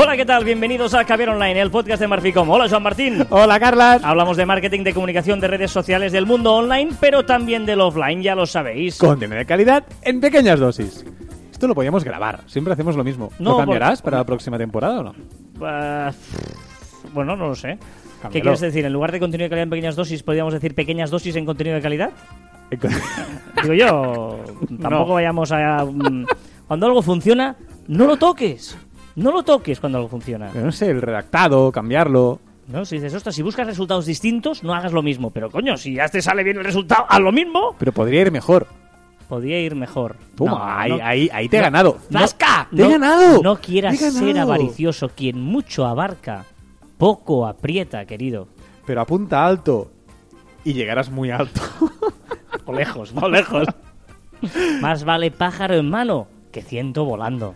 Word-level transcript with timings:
Hola, 0.00 0.16
¿qué 0.16 0.24
tal? 0.24 0.44
Bienvenidos 0.44 0.94
a 0.94 1.04
Caviar 1.04 1.30
Online, 1.30 1.60
el 1.60 1.70
podcast 1.72 2.00
de 2.00 2.06
Marficom. 2.06 2.48
Hola, 2.48 2.68
Joan 2.68 2.84
Martín. 2.84 3.26
Hola, 3.30 3.58
Carlas. 3.58 4.02
Hablamos 4.04 4.36
de 4.36 4.46
marketing, 4.46 4.84
de 4.84 4.94
comunicación, 4.94 5.40
de 5.40 5.48
redes 5.48 5.72
sociales, 5.72 6.12
del 6.12 6.24
mundo 6.24 6.54
online, 6.54 6.92
pero 7.00 7.24
también 7.24 7.66
del 7.66 7.80
offline, 7.80 8.22
ya 8.22 8.36
lo 8.36 8.46
sabéis. 8.46 8.96
Contenido 8.98 9.38
de 9.38 9.44
calidad 9.46 9.84
en 10.02 10.20
pequeñas 10.20 10.60
dosis. 10.60 11.04
Esto 11.50 11.66
lo 11.66 11.74
podíamos 11.74 12.04
grabar. 12.04 12.40
Siempre 12.46 12.72
hacemos 12.74 12.94
lo 12.94 13.02
mismo. 13.02 13.32
No, 13.40 13.52
¿Lo 13.52 13.56
cambiarás 13.58 14.00
por- 14.00 14.10
para 14.12 14.18
la 14.18 14.24
próxima 14.26 14.56
temporada 14.56 15.00
o 15.00 15.02
no? 15.02 15.14
Ah, 15.62 16.12
bueno, 17.12 17.34
no 17.34 17.48
lo 17.48 17.54
sé. 17.56 17.78
¿Qué 17.78 18.22
Cámbialo. 18.22 18.42
quieres 18.42 18.60
decir? 18.60 18.84
En 18.84 18.92
lugar 18.92 19.10
de 19.10 19.18
contenido 19.18 19.46
de 19.46 19.50
calidad 19.50 19.64
en 19.64 19.70
pequeñas 19.70 19.96
dosis, 19.96 20.22
¿podríamos 20.22 20.52
decir 20.54 20.74
pequeñas 20.76 21.10
dosis 21.10 21.34
en 21.34 21.44
contenido 21.44 21.74
de 21.74 21.82
calidad? 21.82 22.10
Digo 23.62 23.74
yo, 23.74 24.38
tampoco 24.80 25.08
No. 25.08 25.14
vayamos 25.14 25.50
a... 25.50 25.84
mm, 25.84 26.26
Cuando 26.68 26.86
algo 26.86 27.02
funciona, 27.02 27.56
no 27.88 28.06
lo 28.06 28.16
toques. 28.16 28.76
No 29.18 29.32
lo 29.32 29.42
toques 29.42 29.80
cuando 29.80 29.98
algo 29.98 30.08
funciona. 30.08 30.50
no 30.54 30.72
sé, 30.72 30.90
el 30.90 31.02
redactado, 31.02 31.70
cambiarlo. 31.72 32.40
¿No? 32.68 32.84
Si 32.84 32.96
dices, 32.96 33.14
ostras, 33.14 33.34
si 33.34 33.42
buscas 33.42 33.66
resultados 33.66 34.06
distintos, 34.06 34.62
no 34.62 34.74
hagas 34.74 34.92
lo 34.92 35.02
mismo. 35.02 35.30
Pero 35.30 35.50
coño, 35.50 35.76
si 35.76 35.94
ya 35.94 36.08
te 36.08 36.20
sale 36.22 36.44
bien 36.44 36.58
el 36.58 36.64
resultado, 36.64 37.06
haz 37.08 37.20
lo 37.20 37.32
mismo. 37.32 37.74
Pero 37.78 37.92
podría 37.92 38.20
ir 38.20 38.30
mejor. 38.30 38.66
Podría 39.28 39.58
ir 39.60 39.74
mejor. 39.74 40.16
Toma, 40.36 40.50
No, 40.52 40.64
ahí, 40.64 40.90
no- 40.92 40.98
ahí, 41.04 41.30
ahí 41.32 41.48
te 41.48 41.56
he 41.56 41.60
no- 41.60 41.64
ganado. 41.64 41.98
¡Zasca! 42.12 42.68
¡Te 42.74 42.82
he 42.84 42.88
ganado! 42.90 43.42
No 43.42 43.56
quieras 43.60 43.98
¡Te 43.98 44.08
he 44.08 44.10
ser 44.10 44.38
avaricioso. 44.38 45.08
Quien 45.10 45.40
mucho 45.40 45.86
abarca, 45.86 46.44
poco 46.98 47.46
aprieta, 47.46 48.04
querido. 48.06 48.48
Pero 48.86 49.00
apunta 49.00 49.44
alto. 49.46 49.90
Y 50.64 50.74
llegarás 50.74 51.10
muy 51.10 51.30
alto. 51.30 51.60
O 52.66 52.72
lejos, 52.74 53.14
no 53.14 53.28
lejos. 53.30 53.66
Más 54.82 55.04
vale 55.04 55.30
pájaro 55.30 55.74
en 55.76 55.88
mano 55.88 56.26
que 56.52 56.60
ciento 56.62 57.06
volando. 57.06 57.54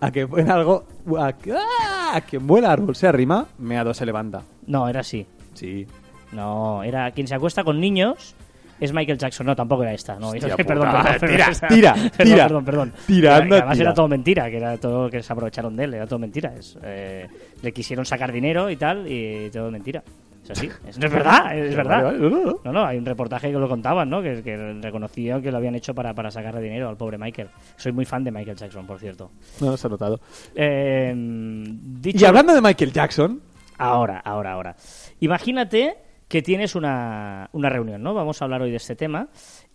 A 0.00 0.10
que 0.10 0.24
buen 0.24 0.50
algo. 0.50 0.84
A 1.18 1.32
que, 1.32 1.52
¡Ah! 1.52 2.16
a 2.16 2.38
buen 2.40 2.64
árbol 2.64 2.94
se 2.96 3.06
arrima, 3.08 3.46
meado 3.58 3.92
se 3.94 4.04
levanta. 4.06 4.42
No, 4.66 4.88
era 4.88 5.00
así. 5.00 5.26
Sí. 5.54 5.86
No, 6.32 6.82
era 6.82 7.10
quien 7.12 7.26
se 7.26 7.34
acuesta 7.34 7.64
con 7.64 7.80
niños 7.80 8.34
es 8.78 8.92
Michael 8.92 9.16
Jackson. 9.18 9.46
No, 9.46 9.56
tampoco 9.56 9.82
era 9.84 9.92
esta. 9.94 10.16
No, 10.18 10.28
Hostia 10.28 10.38
esa- 10.48 10.56
puta, 10.56 10.66
perdón, 10.66 10.90
perdón, 10.92 11.04
perdón, 11.20 11.28
tira, 11.68 11.68
tira, 11.68 11.94
perdón, 11.94 12.10
tira. 12.26 12.44
Perdón, 12.46 12.64
perdón. 12.64 12.92
Tira, 13.06 13.28
Era- 13.30 13.36
que 13.38 13.42
anda, 13.44 13.56
además 13.56 13.72
tira. 13.78 13.84
era 13.88 13.94
todo 13.94 14.08
mentira, 14.08 14.50
que 14.50 14.56
era 14.58 14.76
todo 14.78 15.10
que 15.10 15.22
se 15.22 15.32
aprovecharon 15.32 15.76
de 15.76 15.84
él, 15.84 15.94
era 15.94 16.06
todo 16.06 16.18
mentira. 16.18 16.52
Es, 16.54 16.76
eh, 16.82 17.26
le 17.62 17.72
quisieron 17.72 18.04
sacar 18.04 18.32
dinero 18.32 18.68
y 18.70 18.76
tal, 18.76 19.10
y 19.10 19.48
todo 19.50 19.70
mentira. 19.70 20.02
Es 20.50 20.58
así. 20.58 20.70
Es, 20.86 20.98
no 20.98 21.06
es 21.06 21.12
verdad, 21.12 21.58
es 21.58 21.74
verdad. 21.74 22.12
No, 22.12 22.30
no. 22.30 22.60
No, 22.64 22.72
no, 22.72 22.84
hay 22.84 22.98
un 22.98 23.04
reportaje 23.04 23.50
que 23.50 23.58
lo 23.58 23.68
contaban, 23.68 24.08
¿no? 24.08 24.22
Que, 24.22 24.42
que 24.42 24.56
reconocían 24.80 25.42
que 25.42 25.50
lo 25.50 25.56
habían 25.56 25.74
hecho 25.74 25.94
para, 25.94 26.14
para 26.14 26.30
sacarle 26.30 26.60
dinero 26.60 26.88
al 26.88 26.96
pobre 26.96 27.18
Michael. 27.18 27.48
Soy 27.76 27.92
muy 27.92 28.04
fan 28.04 28.22
de 28.22 28.30
Michael 28.30 28.56
Jackson, 28.56 28.86
por 28.86 29.00
cierto. 29.00 29.30
No, 29.60 29.76
se 29.76 29.86
ha 29.86 29.90
notado. 29.90 30.20
Eh, 30.54 31.12
dicho 31.16 32.24
Y 32.24 32.24
hablando 32.24 32.54
de 32.54 32.60
Michael 32.60 32.92
Jackson, 32.92 33.40
Ahora, 33.78 34.20
ahora, 34.20 34.52
ahora. 34.52 34.76
Imagínate 35.20 35.98
que 36.28 36.42
tienes 36.42 36.74
una, 36.74 37.48
una 37.52 37.68
reunión, 37.68 38.02
¿no? 38.02 38.14
Vamos 38.14 38.40
a 38.40 38.44
hablar 38.44 38.62
hoy 38.62 38.70
de 38.70 38.76
este 38.76 38.96
tema. 38.96 39.28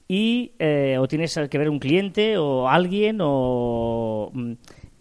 Y 0.08 0.54
eh, 0.60 0.98
o 1.00 1.08
tienes 1.08 1.40
que 1.50 1.58
ver 1.58 1.70
un 1.70 1.80
cliente 1.80 2.38
o 2.38 2.68
alguien 2.68 3.20
o... 3.22 4.32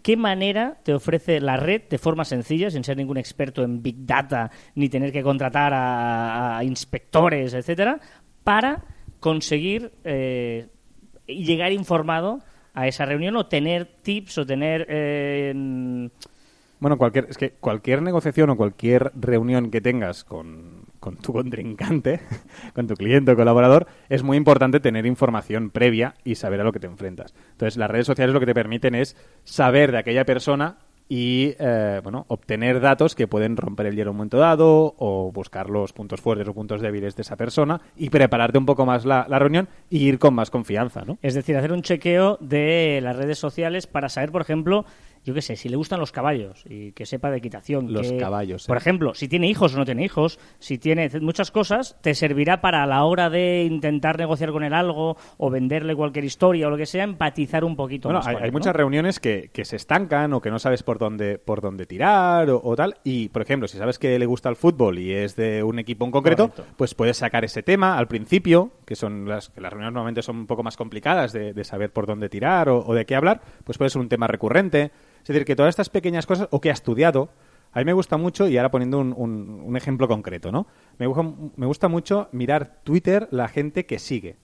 ¿Qué 0.01 0.17
manera 0.17 0.79
te 0.83 0.93
ofrece 0.93 1.39
la 1.39 1.57
red 1.57 1.83
de 1.89 1.97
forma 1.97 2.25
sencilla, 2.25 2.71
sin 2.71 2.83
ser 2.83 2.97
ningún 2.97 3.17
experto 3.17 3.63
en 3.63 3.83
Big 3.83 4.05
Data, 4.05 4.49
ni 4.75 4.89
tener 4.89 5.11
que 5.11 5.21
contratar 5.21 5.73
a, 5.73 6.57
a 6.57 6.63
inspectores, 6.63 7.53
etcétera, 7.53 7.99
para 8.43 8.83
conseguir 9.19 9.93
eh, 10.03 10.67
llegar 11.27 11.71
informado 11.71 12.39
a 12.73 12.87
esa 12.87 13.05
reunión 13.05 13.35
o 13.35 13.45
tener 13.47 13.85
tips 14.01 14.39
o 14.39 14.45
tener 14.45 14.85
eh, 14.89 15.53
Bueno, 16.79 16.97
cualquier, 16.97 17.27
es 17.29 17.37
que 17.37 17.51
cualquier 17.51 18.01
negociación 18.01 18.49
o 18.49 18.57
cualquier 18.57 19.11
reunión 19.15 19.71
que 19.71 19.81
tengas 19.81 20.23
con, 20.23 20.80
con 21.01 21.17
tu 21.17 21.33
contrincante, 21.33 22.21
con 22.73 22.87
tu 22.87 22.93
cliente 22.93 23.33
o 23.33 23.35
colaborador, 23.35 23.87
es 24.07 24.23
muy 24.23 24.37
importante 24.37 24.79
tener 24.79 25.05
información 25.05 25.71
previa 25.71 26.13
y 26.23 26.35
saber 26.35 26.61
a 26.61 26.63
lo 26.63 26.71
que 26.71 26.79
te 26.79 26.87
enfrentas. 26.87 27.33
Entonces, 27.51 27.75
las 27.75 27.91
redes 27.91 28.05
sociales 28.05 28.33
lo 28.33 28.39
que 28.39 28.45
te 28.45 28.53
permiten 28.53 28.95
es 28.95 29.17
saber 29.43 29.91
de 29.91 29.97
aquella 29.97 30.25
persona 30.25 30.77
y 31.09 31.55
eh, 31.59 31.99
bueno, 32.03 32.23
obtener 32.29 32.79
datos 32.79 33.15
que 33.15 33.27
pueden 33.27 33.57
romper 33.57 33.87
el 33.87 33.97
hielo 33.97 34.11
en 34.11 34.13
un 34.13 34.17
momento 34.17 34.37
dado 34.37 34.95
o 34.97 35.29
buscar 35.33 35.69
los 35.69 35.91
puntos 35.91 36.21
fuertes 36.21 36.47
o 36.47 36.53
puntos 36.53 36.81
débiles 36.81 37.17
de 37.17 37.23
esa 37.23 37.35
persona 37.35 37.81
y 37.97 38.09
prepararte 38.09 38.57
un 38.57 38.65
poco 38.65 38.85
más 38.85 39.03
la, 39.03 39.25
la 39.27 39.37
reunión 39.37 39.67
y 39.89 40.07
ir 40.07 40.19
con 40.19 40.33
más 40.33 40.49
confianza, 40.49 41.01
¿no? 41.05 41.17
Es 41.21 41.33
decir, 41.33 41.57
hacer 41.57 41.73
un 41.73 41.81
chequeo 41.81 42.37
de 42.39 43.01
las 43.03 43.17
redes 43.17 43.39
sociales 43.39 43.87
para 43.87 44.07
saber, 44.07 44.31
por 44.31 44.41
ejemplo, 44.41 44.85
yo 45.23 45.33
qué 45.33 45.41
sé, 45.41 45.55
si 45.55 45.69
le 45.69 45.75
gustan 45.75 45.99
los 45.99 46.11
caballos 46.11 46.63
y 46.67 46.91
que 46.93 47.05
sepa 47.05 47.29
de 47.29 47.37
equitación. 47.37 47.91
Los 47.93 48.11
que- 48.11 48.17
caballos, 48.17 48.65
Por 48.67 48.77
eh. 48.77 48.79
ejemplo, 48.79 49.13
si 49.13 49.27
tiene 49.27 49.47
hijos 49.49 49.75
o 49.75 49.77
no 49.77 49.85
tiene 49.85 50.03
hijos, 50.03 50.39
si 50.59 50.77
tiene 50.77 51.09
muchas 51.21 51.51
cosas, 51.51 51.95
te 52.01 52.15
servirá 52.15 52.61
para 52.61 52.83
a 52.83 52.87
la 52.87 53.03
hora 53.03 53.29
de 53.29 53.63
intentar 53.63 54.17
negociar 54.17 54.51
con 54.51 54.63
él 54.63 54.73
algo 54.73 55.17
o 55.37 55.49
venderle 55.49 55.95
cualquier 55.95 56.25
historia 56.25 56.67
o 56.67 56.69
lo 56.69 56.77
que 56.77 56.85
sea, 56.85 57.03
empatizar 57.03 57.63
un 57.63 57.75
poquito 57.75 58.07
Bueno, 58.09 58.19
más 58.19 58.27
hay, 58.27 58.35
con 58.35 58.43
hay 58.43 58.51
muchas 58.51 58.75
reuniones 58.75 59.19
que, 59.19 59.49
que 59.53 59.65
se 59.65 59.75
estancan 59.75 60.33
o 60.33 60.41
que 60.41 60.49
no 60.49 60.59
sabes 60.59 60.83
por 60.83 60.97
dónde, 60.97 61.37
por 61.37 61.61
dónde 61.61 61.85
tirar 61.85 62.49
o, 62.49 62.61
o 62.63 62.75
tal. 62.75 62.95
Y, 63.03 63.29
por 63.29 63.41
ejemplo, 63.41 63.67
si 63.67 63.77
sabes 63.77 63.99
que 63.99 64.17
le 64.17 64.25
gusta 64.25 64.49
el 64.49 64.55
fútbol 64.55 64.97
y 64.99 65.11
es 65.13 65.35
de 65.35 65.63
un 65.63 65.79
equipo 65.79 66.05
en 66.05 66.11
concreto, 66.11 66.49
Correcto. 66.49 66.73
pues 66.77 66.95
puedes 66.95 67.17
sacar 67.17 67.45
ese 67.45 67.61
tema 67.63 67.97
al 67.97 68.07
principio, 68.07 68.71
que 68.85 68.95
son 68.95 69.27
las, 69.27 69.49
que 69.49 69.61
las 69.61 69.71
reuniones 69.71 69.93
normalmente 69.93 70.21
son 70.21 70.37
un 70.37 70.47
poco 70.47 70.63
más 70.63 70.77
complicadas 70.77 71.33
de, 71.33 71.53
de 71.53 71.63
saber 71.63 71.91
por 71.91 72.07
dónde 72.07 72.29
tirar 72.29 72.69
o, 72.69 72.79
o 72.85 72.93
de 72.93 73.05
qué 73.05 73.15
hablar, 73.15 73.41
pues 73.63 73.77
puede 73.77 73.89
ser 73.89 74.01
un 74.01 74.09
tema 74.09 74.27
recurrente. 74.27 74.91
Es 75.21 75.27
decir, 75.27 75.45
que 75.45 75.55
todas 75.55 75.69
estas 75.69 75.89
pequeñas 75.89 76.25
cosas, 76.25 76.47
o 76.51 76.59
que 76.61 76.69
ha 76.69 76.73
estudiado, 76.73 77.29
a 77.73 77.79
mí 77.79 77.85
me 77.85 77.93
gusta 77.93 78.17
mucho, 78.17 78.47
y 78.47 78.57
ahora 78.57 78.71
poniendo 78.71 78.99
un, 78.99 79.13
un- 79.15 79.61
un 79.65 79.77
ejemplo 79.77 80.07
concreto, 80.07 80.51
¿no? 80.51 80.67
Me 80.97 81.07
gusta, 81.07 81.23
me 81.55 81.65
gusta 81.65 81.87
mucho 81.87 82.27
mirar 82.31 82.79
Twitter 82.83 83.27
la 83.31 83.47
gente 83.47 83.85
que 83.85 83.99
sigue. 83.99 84.35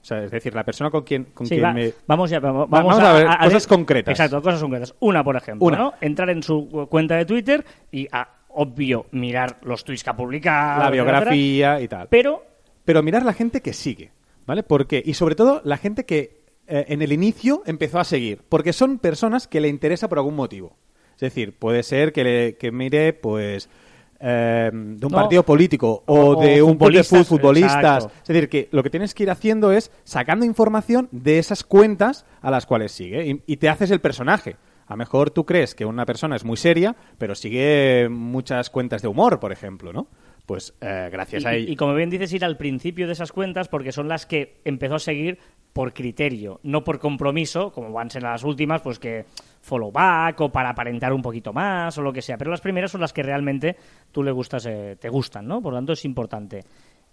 O 0.00 0.04
sea, 0.04 0.22
es 0.22 0.30
decir, 0.30 0.54
la 0.54 0.64
persona 0.64 0.90
con 0.90 1.02
quien, 1.02 1.24
con 1.34 1.46
Sí, 1.46 1.56
quien 1.56 1.64
va- 1.66 1.72
me... 1.72 1.92
vamos 2.06 2.30
ya, 2.30 2.38
vamos, 2.40 2.62
Va- 2.72 2.82
vamos 2.82 2.98
a 3.00 3.12
ver 3.14 3.26
cosas 3.42 3.66
concretas. 3.66 4.12
Exacto, 4.12 4.40
cosas 4.40 4.60
concretas. 4.60 4.94
Una, 5.00 5.24
por 5.24 5.34
ejemplo, 5.36 5.66
Una. 5.66 5.76
¿no? 5.78 5.94
Entrar 6.00 6.30
en 6.30 6.42
su 6.42 6.86
cuenta 6.88 7.16
de 7.16 7.24
Twitter 7.24 7.64
y, 7.90 8.06
ah, 8.12 8.28
obvio, 8.50 9.06
mirar 9.10 9.56
los 9.62 9.84
tweets 9.84 10.04
que 10.04 10.10
ha 10.10 10.16
publicado, 10.16 10.78
la 10.82 10.88
etcétera, 10.88 11.04
biografía 11.20 11.80
y 11.80 11.88
tal. 11.88 12.06
Pero 12.08 12.44
Pero 12.84 13.02
mirar 13.02 13.24
la 13.24 13.32
gente 13.32 13.60
que 13.60 13.72
sigue, 13.72 14.12
¿vale? 14.46 14.62
¿Por 14.62 14.86
qué? 14.86 15.02
Y 15.04 15.14
sobre 15.14 15.34
todo 15.34 15.60
la 15.64 15.76
gente 15.76 16.06
que 16.06 16.37
eh, 16.68 16.84
en 16.88 17.02
el 17.02 17.12
inicio 17.12 17.62
empezó 17.66 17.98
a 17.98 18.04
seguir, 18.04 18.42
porque 18.48 18.72
son 18.72 18.98
personas 18.98 19.48
que 19.48 19.60
le 19.60 19.68
interesa 19.68 20.08
por 20.08 20.18
algún 20.18 20.36
motivo. 20.36 20.76
Es 21.14 21.20
decir, 21.20 21.56
puede 21.58 21.82
ser 21.82 22.12
que, 22.12 22.22
le, 22.24 22.56
que 22.56 22.70
mire, 22.70 23.12
pues, 23.12 23.68
eh, 24.20 24.70
de 24.72 25.06
un 25.06 25.12
No. 25.12 25.16
partido 25.18 25.42
político 25.44 26.02
o, 26.06 26.40
de 26.42 26.62
un 26.62 26.76
club 26.76 26.92
de 26.92 27.02
futbolistas, 27.04 27.26
futbolistas. 27.28 27.74
exacto. 28.04 28.12
Es 28.22 28.28
decir, 28.28 28.48
que 28.48 28.68
lo 28.72 28.82
que 28.82 28.90
tienes 28.90 29.14
que 29.14 29.22
ir 29.24 29.30
haciendo 29.30 29.72
es 29.72 29.90
sacando 30.04 30.44
información 30.44 31.08
de 31.12 31.38
esas 31.38 31.64
cuentas 31.64 32.24
a 32.40 32.50
las 32.50 32.66
cuales 32.66 32.92
sigue 32.92 33.26
y, 33.26 33.42
y 33.46 33.56
te 33.56 33.68
haces 33.68 33.90
el 33.90 34.00
personaje. 34.00 34.56
A 34.86 34.92
lo 34.94 34.98
mejor 34.98 35.30
tú 35.30 35.44
crees 35.44 35.74
que 35.74 35.84
una 35.84 36.06
persona 36.06 36.34
es 36.36 36.44
muy 36.44 36.56
seria, 36.56 36.96
pero 37.18 37.34
sigue 37.34 38.08
muchas 38.10 38.70
cuentas 38.70 39.02
de 39.02 39.08
humor, 39.08 39.38
por 39.38 39.52
ejemplo, 39.52 39.92
¿no? 39.92 40.08
Pues 40.46 40.72
eh, 40.80 41.10
gracias 41.12 41.44
a 41.44 41.54
Y, 41.54 41.62
ello. 41.64 41.72
y 41.72 41.76
como 41.76 41.94
bien 41.94 42.08
dices, 42.08 42.32
ir 42.32 42.42
al 42.42 42.56
principio 42.56 43.06
de 43.06 43.12
esas 43.12 43.32
cuentas 43.32 43.68
porque 43.68 43.92
son 43.92 44.08
las 44.08 44.24
que 44.24 44.60
empezó 44.64 44.94
a 44.94 44.98
seguir 44.98 45.38
por 45.78 45.94
criterio, 45.94 46.58
no 46.64 46.82
por 46.82 46.98
compromiso, 46.98 47.70
como 47.70 47.92
van 47.92 48.08
a 48.08 48.10
ser 48.10 48.24
las 48.24 48.42
últimas, 48.42 48.82
pues 48.82 48.98
que 48.98 49.26
follow 49.60 49.92
back 49.92 50.40
o 50.40 50.50
para 50.50 50.70
aparentar 50.70 51.12
un 51.12 51.22
poquito 51.22 51.52
más 51.52 51.96
o 51.98 52.02
lo 52.02 52.12
que 52.12 52.20
sea. 52.20 52.36
Pero 52.36 52.50
las 52.50 52.60
primeras 52.60 52.90
son 52.90 53.00
las 53.00 53.12
que 53.12 53.22
realmente 53.22 53.76
tú 54.10 54.24
le 54.24 54.32
gustas, 54.32 54.66
eh, 54.66 54.96
te 54.98 55.08
gustan, 55.08 55.46
¿no? 55.46 55.62
Por 55.62 55.72
lo 55.72 55.78
tanto, 55.78 55.92
es 55.92 56.04
importante. 56.04 56.64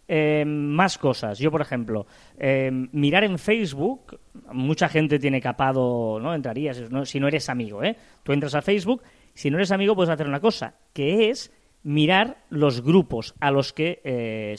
Eh, 0.08 0.44
más 0.48 0.98
cosas. 0.98 1.38
Yo, 1.38 1.52
por 1.52 1.62
ejemplo, 1.62 2.08
eh, 2.40 2.72
mirar 2.92 3.24
en 3.24 3.38
Facebook, 3.38 4.20
mucha 4.52 4.90
gente 4.90 5.20
tiene 5.20 5.40
capado, 5.40 6.20
¿no? 6.20 6.34
Entrarías, 6.34 6.90
¿no? 6.90 7.06
si 7.06 7.20
no 7.20 7.28
eres 7.28 7.50
amigo, 7.50 7.84
¿eh? 7.84 7.96
Tú 8.24 8.34
entras 8.34 8.56
a 8.56 8.64
Facebook, 8.64 9.04
si 9.36 9.52
no 9.52 9.58
eres 9.58 9.72
amigo 9.72 9.96
puedes 9.96 10.10
hacer 10.10 10.28
una 10.28 10.40
cosa, 10.40 10.74
que 10.92 11.30
es 11.30 11.54
mirar 11.84 12.38
los 12.50 12.82
grupos 12.82 13.36
a 13.40 13.52
los 13.52 13.74
que 13.74 14.02
eh, 14.04 14.56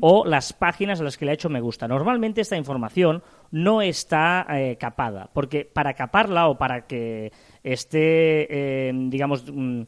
o 0.00 0.24
las 0.26 0.52
páginas 0.52 1.00
a 1.00 1.04
las 1.04 1.16
que 1.16 1.24
le 1.24 1.30
ha 1.30 1.34
hecho 1.34 1.48
me 1.48 1.60
gusta. 1.60 1.86
Normalmente 1.88 2.40
esta 2.40 2.56
información 2.56 3.22
no 3.50 3.80
está 3.82 4.46
eh, 4.50 4.76
capada, 4.78 5.30
porque 5.32 5.64
para 5.64 5.94
caparla 5.94 6.48
o 6.48 6.58
para 6.58 6.86
que 6.86 7.32
esté, 7.62 8.88
eh, 8.88 8.92
digamos, 8.94 9.44
mm, 9.52 9.82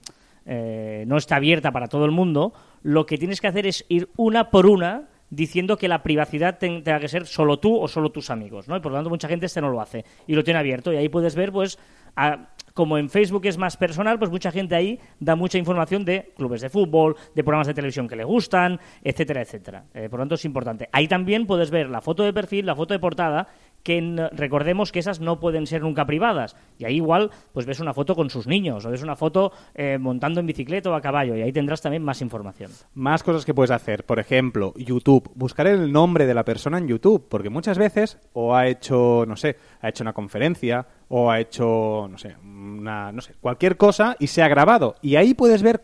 eh, 0.47 1.05
no 1.07 1.17
está 1.17 1.37
abierta 1.37 1.71
para 1.73 1.89
todo 1.89 2.05
el 2.05 2.11
mundo, 2.11 2.53
lo 2.83 3.05
que 3.07 3.19
tienes 3.19 3.41
que 3.41 3.49
hacer 3.49 3.67
es 3.67 3.85
ir 3.89 4.09
una 4.17 4.51
por 4.51 4.67
una 4.67 5.09
diciendo 5.29 5.77
que 5.77 5.87
la 5.87 6.03
privacidad 6.03 6.59
ten- 6.59 6.83
tenga 6.83 6.99
que 6.99 7.07
ser 7.09 7.25
solo 7.27 7.59
tú 7.61 7.77
o 7.77 7.87
solo 7.87 8.11
tus 8.11 8.31
amigos, 8.31 8.67
¿no? 8.67 8.77
Y 8.77 8.81
por 8.81 8.91
lo 8.91 8.99
tanto 8.99 9.11
mucha 9.11 9.29
gente 9.29 9.47
este 9.47 9.61
no 9.61 9.71
lo 9.71 9.81
hace 9.81 10.05
y 10.27 10.35
lo 10.35 10.43
tiene 10.43 10.59
abierto 10.59 10.93
y 10.93 10.97
ahí 10.97 11.09
puedes 11.09 11.37
ver, 11.37 11.53
pues, 11.53 11.79
a- 12.17 12.49
como 12.73 12.97
en 12.97 13.11
Facebook 13.11 13.45
es 13.47 13.59
más 13.59 13.77
personal, 13.77 14.19
pues 14.19 14.31
mucha 14.31 14.51
gente 14.53 14.75
ahí 14.75 14.99
da 15.19 15.35
mucha 15.35 15.59
información 15.59 16.05
de 16.05 16.33
clubes 16.37 16.61
de 16.61 16.71
fútbol, 16.71 17.17
de 17.35 17.43
programas 17.43 17.67
de 17.67 17.75
televisión 17.75 18.09
que 18.09 18.17
le 18.17 18.25
gustan, 18.25 18.79
etcétera, 19.03 19.43
etcétera. 19.43 19.85
Eh, 19.93 20.09
por 20.09 20.19
lo 20.21 20.23
tanto 20.23 20.37
es 20.37 20.45
importante. 20.45 20.89
Ahí 20.93 21.09
también 21.09 21.47
puedes 21.47 21.71
ver 21.71 21.91
la 21.91 22.01
foto 22.01 22.23
de 22.23 22.33
perfil, 22.33 22.65
la 22.67 22.77
foto 22.77 22.95
de 22.95 23.01
portada, 23.01 23.49
que 23.83 24.29
recordemos 24.33 24.93
que 24.93 24.99
esas 24.99 25.21
no 25.21 25.41
pueden 25.41 25.67
ser 25.67 25.83
nunca 25.83 26.07
privadas. 26.07 26.57
Y 26.79 26.85
ahí 26.85 26.97
igual 26.97 27.31
pues 27.53 27.67
ves 27.67 27.81
una 27.81 27.95
foto 27.95 28.15
con 28.15 28.31
sus 28.31 28.47
niños 28.47 28.85
o 28.85 28.91
ves 28.91 29.03
una 29.03 29.17
foto 29.17 29.53
eh, 29.75 29.99
montando 29.99 30.41
en 30.41 30.47
bicicleta 30.47 30.91
o 30.91 30.95
a 30.95 31.01
caballo 31.01 31.37
y 31.37 31.43
ahí 31.43 31.53
tendrás 31.53 31.81
también 31.81 32.03
más 32.03 32.21
información. 32.21 32.71
Más 32.95 33.23
cosas 33.23 33.45
que 33.45 33.55
puedes 33.55 33.71
hacer. 33.71 34.05
Por 34.05 34.19
ejemplo, 34.19 34.75
YouTube. 34.77 35.31
Buscar 35.35 35.67
el 35.67 35.93
nombre 35.93 36.27
de 36.27 36.35
la 36.35 36.45
persona 36.45 36.79
en 36.79 36.89
YouTube. 36.89 37.27
Porque 37.29 37.51
muchas 37.51 37.79
veces 37.79 38.19
o 38.33 38.55
ha 38.55 38.69
hecho, 38.69 39.25
no 39.27 39.37
sé, 39.37 39.57
ha 39.81 39.89
hecho 39.89 40.05
una 40.05 40.13
conferencia 40.13 40.87
o 41.09 41.31
ha 41.31 41.41
hecho, 41.41 42.09
no 42.09 42.19
sé, 42.19 42.37
una, 42.43 43.11
no 43.13 43.21
sé, 43.21 43.35
cualquier 43.41 43.77
cosa 43.77 44.17
y 44.19 44.29
se 44.29 44.43
ha 44.43 44.49
grabado. 44.49 44.95
Y 45.03 45.17
ahí 45.17 45.35
puedes 45.35 45.63
ver 45.63 45.83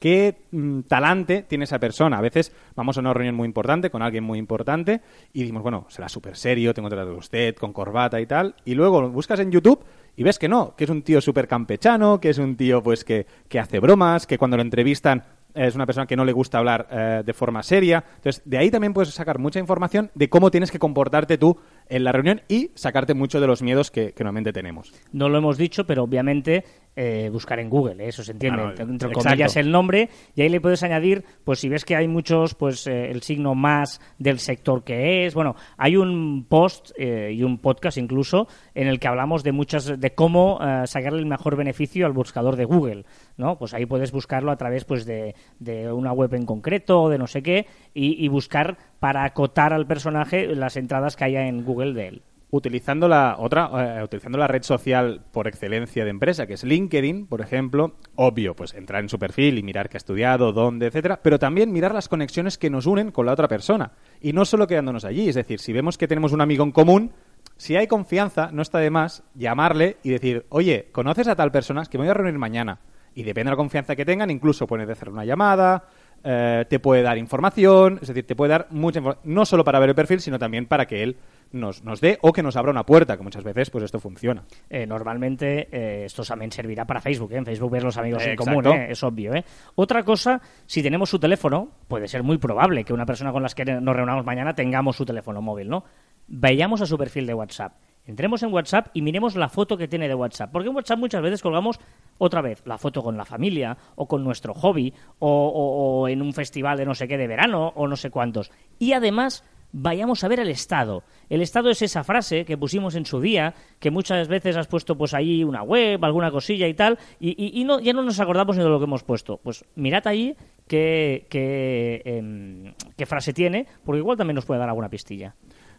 qué 0.00 0.46
mm, 0.50 0.80
talante 0.80 1.42
tiene 1.42 1.64
esa 1.64 1.78
persona. 1.78 2.18
A 2.18 2.20
veces 2.20 2.52
vamos 2.74 2.96
a 2.96 3.00
una 3.00 3.14
reunión 3.14 3.36
muy 3.36 3.46
importante 3.46 3.90
con 3.90 4.02
alguien 4.02 4.24
muy 4.24 4.38
importante 4.40 5.02
y 5.32 5.40
decimos, 5.40 5.62
bueno, 5.62 5.86
será 5.88 6.08
súper 6.08 6.36
serio, 6.36 6.74
tengo 6.74 6.88
trato 6.88 7.10
de 7.10 7.16
usted, 7.16 7.54
con 7.54 7.72
corbata 7.72 8.20
y 8.20 8.26
tal. 8.26 8.56
Y 8.64 8.74
luego 8.74 9.00
lo 9.00 9.10
buscas 9.10 9.38
en 9.38 9.52
YouTube 9.52 9.84
y 10.16 10.24
ves 10.24 10.38
que 10.38 10.48
no, 10.48 10.74
que 10.74 10.84
es 10.84 10.90
un 10.90 11.02
tío 11.02 11.20
súper 11.20 11.46
campechano, 11.46 12.20
que 12.20 12.30
es 12.30 12.38
un 12.38 12.56
tío 12.56 12.82
pues 12.82 13.04
que, 13.04 13.26
que 13.48 13.60
hace 13.60 13.78
bromas, 13.78 14.26
que 14.26 14.38
cuando 14.38 14.56
lo 14.56 14.62
entrevistan 14.62 15.22
es 15.54 15.74
una 15.74 15.86
persona 15.86 16.06
que 16.06 16.16
no 16.16 16.24
le 16.24 16.32
gusta 16.32 16.58
hablar 16.58 16.86
eh, 16.90 17.22
de 17.24 17.32
forma 17.32 17.62
seria. 17.62 18.04
Entonces, 18.16 18.42
de 18.44 18.58
ahí 18.58 18.70
también 18.70 18.92
puedes 18.92 19.12
sacar 19.12 19.38
mucha 19.38 19.58
información 19.58 20.10
de 20.14 20.28
cómo 20.28 20.50
tienes 20.50 20.70
que 20.70 20.78
comportarte 20.78 21.38
tú 21.38 21.58
en 21.88 22.04
la 22.04 22.12
reunión 22.12 22.42
y 22.48 22.70
sacarte 22.74 23.14
mucho 23.14 23.40
de 23.40 23.46
los 23.46 23.62
miedos 23.62 23.90
que, 23.90 24.12
que 24.12 24.24
normalmente 24.24 24.52
tenemos. 24.52 24.92
No 25.12 25.28
lo 25.28 25.38
hemos 25.38 25.58
dicho, 25.58 25.86
pero 25.86 26.04
obviamente 26.04 26.64
eh, 26.96 27.30
buscar 27.32 27.60
en 27.60 27.70
Google, 27.70 28.04
¿eh? 28.04 28.08
eso 28.08 28.22
se 28.24 28.32
entiende, 28.32 28.74
Claro, 28.74 28.90
entre, 28.90 29.12
comillas 29.12 29.56
el 29.56 29.70
nombre, 29.70 30.10
y 30.34 30.42
ahí 30.42 30.48
le 30.48 30.60
puedes 30.60 30.82
añadir, 30.82 31.24
pues 31.44 31.60
si 31.60 31.68
ves 31.68 31.84
que 31.84 31.94
hay 31.94 32.08
muchos, 32.08 32.54
pues 32.54 32.86
eh, 32.88 33.10
el 33.10 33.22
signo 33.22 33.54
más 33.54 34.00
del 34.18 34.40
sector 34.40 34.82
que 34.82 35.24
es. 35.24 35.34
Bueno, 35.34 35.54
hay 35.76 35.96
un 35.96 36.46
post 36.48 36.90
eh, 36.98 37.32
y 37.32 37.44
un 37.44 37.58
podcast 37.58 37.96
incluso 37.96 38.48
en 38.74 38.88
el 38.88 38.98
que 38.98 39.08
hablamos 39.08 39.44
de 39.44 39.52
muchas, 39.52 40.00
de 40.00 40.14
cómo 40.14 40.58
sacarle 40.84 41.20
el 41.20 41.26
mejor 41.26 41.56
beneficio 41.56 42.06
al 42.06 42.12
buscador 42.12 42.56
de 42.56 42.64
Google, 42.64 43.04
¿no? 43.36 43.56
Pues 43.56 43.72
ahí 43.72 43.86
puedes 43.86 44.12
buscarlo 44.12 44.50
a 44.50 44.56
través, 44.56 44.84
pues 44.84 45.06
de, 45.06 45.34
de 45.58 45.92
una 45.92 46.12
web 46.12 46.34
en 46.34 46.44
concreto 46.44 47.02
o 47.02 47.08
de 47.08 47.18
no 47.18 47.26
sé 47.26 47.42
qué 47.42 47.66
y, 47.94 48.24
y 48.24 48.28
buscar 48.28 48.76
para 48.98 49.24
acotar 49.24 49.72
al 49.72 49.86
personaje 49.86 50.54
las 50.54 50.76
entradas 50.76 51.16
que 51.16 51.24
haya 51.24 51.46
en 51.46 51.64
Google 51.64 51.94
de 51.94 52.08
él. 52.08 52.22
Utilizando 52.52 53.06
la 53.06 53.36
otra, 53.38 53.98
eh, 53.98 54.02
utilizando 54.02 54.36
la 54.36 54.48
red 54.48 54.62
social 54.62 55.22
por 55.30 55.46
excelencia 55.46 56.04
de 56.04 56.10
empresa, 56.10 56.46
que 56.46 56.54
es 56.54 56.64
LinkedIn, 56.64 57.26
por 57.26 57.40
ejemplo, 57.40 57.94
obvio, 58.16 58.56
pues 58.56 58.74
entrar 58.74 59.02
en 59.02 59.08
su 59.08 59.18
perfil 59.18 59.58
y 59.58 59.62
mirar 59.62 59.88
qué 59.88 59.96
ha 59.96 59.98
estudiado, 59.98 60.52
dónde, 60.52 60.86
etcétera, 60.86 61.20
pero 61.22 61.38
también 61.38 61.72
mirar 61.72 61.94
las 61.94 62.08
conexiones 62.08 62.58
que 62.58 62.68
nos 62.68 62.86
unen 62.86 63.12
con 63.12 63.26
la 63.26 63.32
otra 63.32 63.46
persona. 63.46 63.92
Y 64.20 64.32
no 64.32 64.44
solo 64.44 64.66
quedándonos 64.66 65.04
allí, 65.04 65.28
es 65.28 65.36
decir, 65.36 65.60
si 65.60 65.72
vemos 65.72 65.96
que 65.96 66.08
tenemos 66.08 66.32
un 66.32 66.40
amigo 66.40 66.64
en 66.64 66.72
común, 66.72 67.12
si 67.56 67.76
hay 67.76 67.86
confianza, 67.86 68.50
no 68.52 68.62
está 68.62 68.78
de 68.78 68.90
más 68.90 69.22
llamarle 69.34 69.98
y 70.02 70.10
decir, 70.10 70.46
oye, 70.48 70.88
¿conoces 70.92 71.28
a 71.28 71.36
tal 71.36 71.52
persona? 71.52 71.84
Que 71.84 71.98
me 71.98 72.04
voy 72.04 72.10
a 72.10 72.14
reunir 72.14 72.38
mañana. 72.38 72.80
Y 73.14 73.22
depende 73.22 73.48
de 73.48 73.52
la 73.52 73.56
confianza 73.56 73.94
que 73.94 74.04
tengan, 74.04 74.30
incluso 74.30 74.66
puedes 74.66 74.88
hacer 74.88 75.08
una 75.08 75.24
llamada, 75.24 75.84
eh, 76.22 76.64
te 76.68 76.78
puede 76.78 77.02
dar 77.02 77.18
información, 77.18 77.98
es 78.00 78.08
decir, 78.08 78.26
te 78.26 78.36
puede 78.36 78.50
dar 78.50 78.66
mucha 78.70 78.98
información, 78.98 79.34
no 79.34 79.44
solo 79.44 79.64
para 79.64 79.78
ver 79.78 79.90
el 79.90 79.94
perfil, 79.94 80.20
sino 80.20 80.38
también 80.38 80.66
para 80.66 80.86
que 80.86 81.02
él 81.02 81.16
nos, 81.52 81.82
nos 81.84 82.00
dé 82.00 82.18
o 82.22 82.32
que 82.32 82.42
nos 82.42 82.56
abra 82.56 82.70
una 82.70 82.84
puerta, 82.84 83.16
que 83.16 83.22
muchas 83.22 83.42
veces 83.44 83.70
pues 83.70 83.84
esto 83.84 83.98
funciona. 83.98 84.44
Eh, 84.68 84.86
normalmente 84.86 85.68
eh, 85.72 86.04
esto 86.04 86.22
también 86.22 86.52
servirá 86.52 86.84
para 86.86 87.00
Facebook. 87.00 87.32
¿eh? 87.32 87.36
En 87.38 87.46
Facebook 87.46 87.70
ver 87.70 87.82
los 87.84 87.96
amigos 87.96 88.22
en 88.24 88.36
común. 88.36 88.62
¿eh? 88.74 88.86
es 88.90 89.02
obvio. 89.02 89.34
¿eh? 89.34 89.44
Otra 89.74 90.02
cosa, 90.02 90.40
si 90.66 90.82
tenemos 90.82 91.10
su 91.10 91.18
teléfono, 91.18 91.68
puede 91.88 92.06
ser 92.08 92.22
muy 92.22 92.38
probable 92.38 92.84
que 92.84 92.92
una 92.92 93.06
persona 93.06 93.32
con 93.32 93.42
la 93.42 93.48
que 93.48 93.64
nos 93.64 93.96
reunamos 93.96 94.24
mañana 94.24 94.54
tengamos 94.54 94.96
su 94.96 95.04
teléfono 95.04 95.42
móvil, 95.42 95.68
¿no? 95.68 95.84
Vayamos 96.28 96.80
a 96.80 96.86
su 96.86 96.96
perfil 96.96 97.26
de 97.26 97.34
WhatsApp. 97.34 97.72
Entremos 98.06 98.42
en 98.42 98.52
WhatsApp 98.52 98.88
y 98.94 99.02
miremos 99.02 99.36
la 99.36 99.48
foto 99.48 99.76
que 99.76 99.86
tiene 99.86 100.08
de 100.08 100.14
WhatsApp. 100.14 100.50
Porque 100.50 100.68
en 100.68 100.74
WhatsApp 100.74 100.98
muchas 100.98 101.20
veces 101.22 101.42
colgamos 101.42 101.78
otra 102.18 102.40
vez 102.40 102.62
la 102.66 102.78
foto 102.78 103.02
con 103.02 103.16
la 103.16 103.24
familia 103.24 103.76
o 103.96 104.06
con 104.08 104.24
nuestro 104.24 104.54
hobby 104.54 104.92
o, 105.18 105.28
o- 105.28 106.00
o 106.02 106.08
en 106.08 106.22
un 106.22 106.32
festival 106.32 106.78
de 106.78 106.86
no 106.86 106.94
sé 106.94 107.06
qué 107.06 107.18
de 107.18 107.26
verano 107.26 107.72
o 107.76 107.86
no 107.86 107.96
sé 107.96 108.10
cuántos. 108.10 108.50
Y 108.78 108.94
además 108.94 109.44
vayamos 109.72 110.24
a 110.24 110.28
ver 110.28 110.40
el 110.40 110.48
estado. 110.48 111.02
El 111.28 111.42
estado 111.42 111.70
es 111.70 111.82
esa 111.82 112.02
frase 112.04 112.44
que 112.44 112.56
pusimos 112.58 112.94
en 112.94 113.06
su 113.06 113.20
día, 113.20 113.54
que 113.78 113.90
muchas 113.90 114.28
veces 114.28 114.56
has 114.56 114.66
puesto 114.66 114.96
pues 114.96 115.14
ahí 115.14 115.44
una 115.44 115.62
web, 115.62 116.04
alguna 116.04 116.30
cosilla 116.30 116.66
y 116.68 116.74
tal, 116.74 116.98
y, 117.20 117.30
y- 117.30 117.60
y 117.60 117.64
no, 117.64 117.80
ya 117.80 117.92
no 117.92 118.02
nos 118.02 118.18
acordamos 118.20 118.56
ni 118.56 118.62
de 118.62 118.68
lo 118.68 118.78
que 118.78 118.84
hemos 118.84 119.02
puesto. 119.04 119.38
Pues 119.42 119.64
mirad 119.76 120.06
ahí 120.06 120.36
qué, 120.66 121.26
qué, 121.30 122.02
em, 122.04 122.74
qué 122.96 123.06
frase 123.06 123.32
tiene, 123.32 123.66
porque 123.84 123.98
igual 123.98 124.16
también 124.16 124.34
nos 124.36 124.44
puede 124.46 124.60
dar 124.60 124.68
alguna 124.68 124.88
pistilla. 124.88 125.34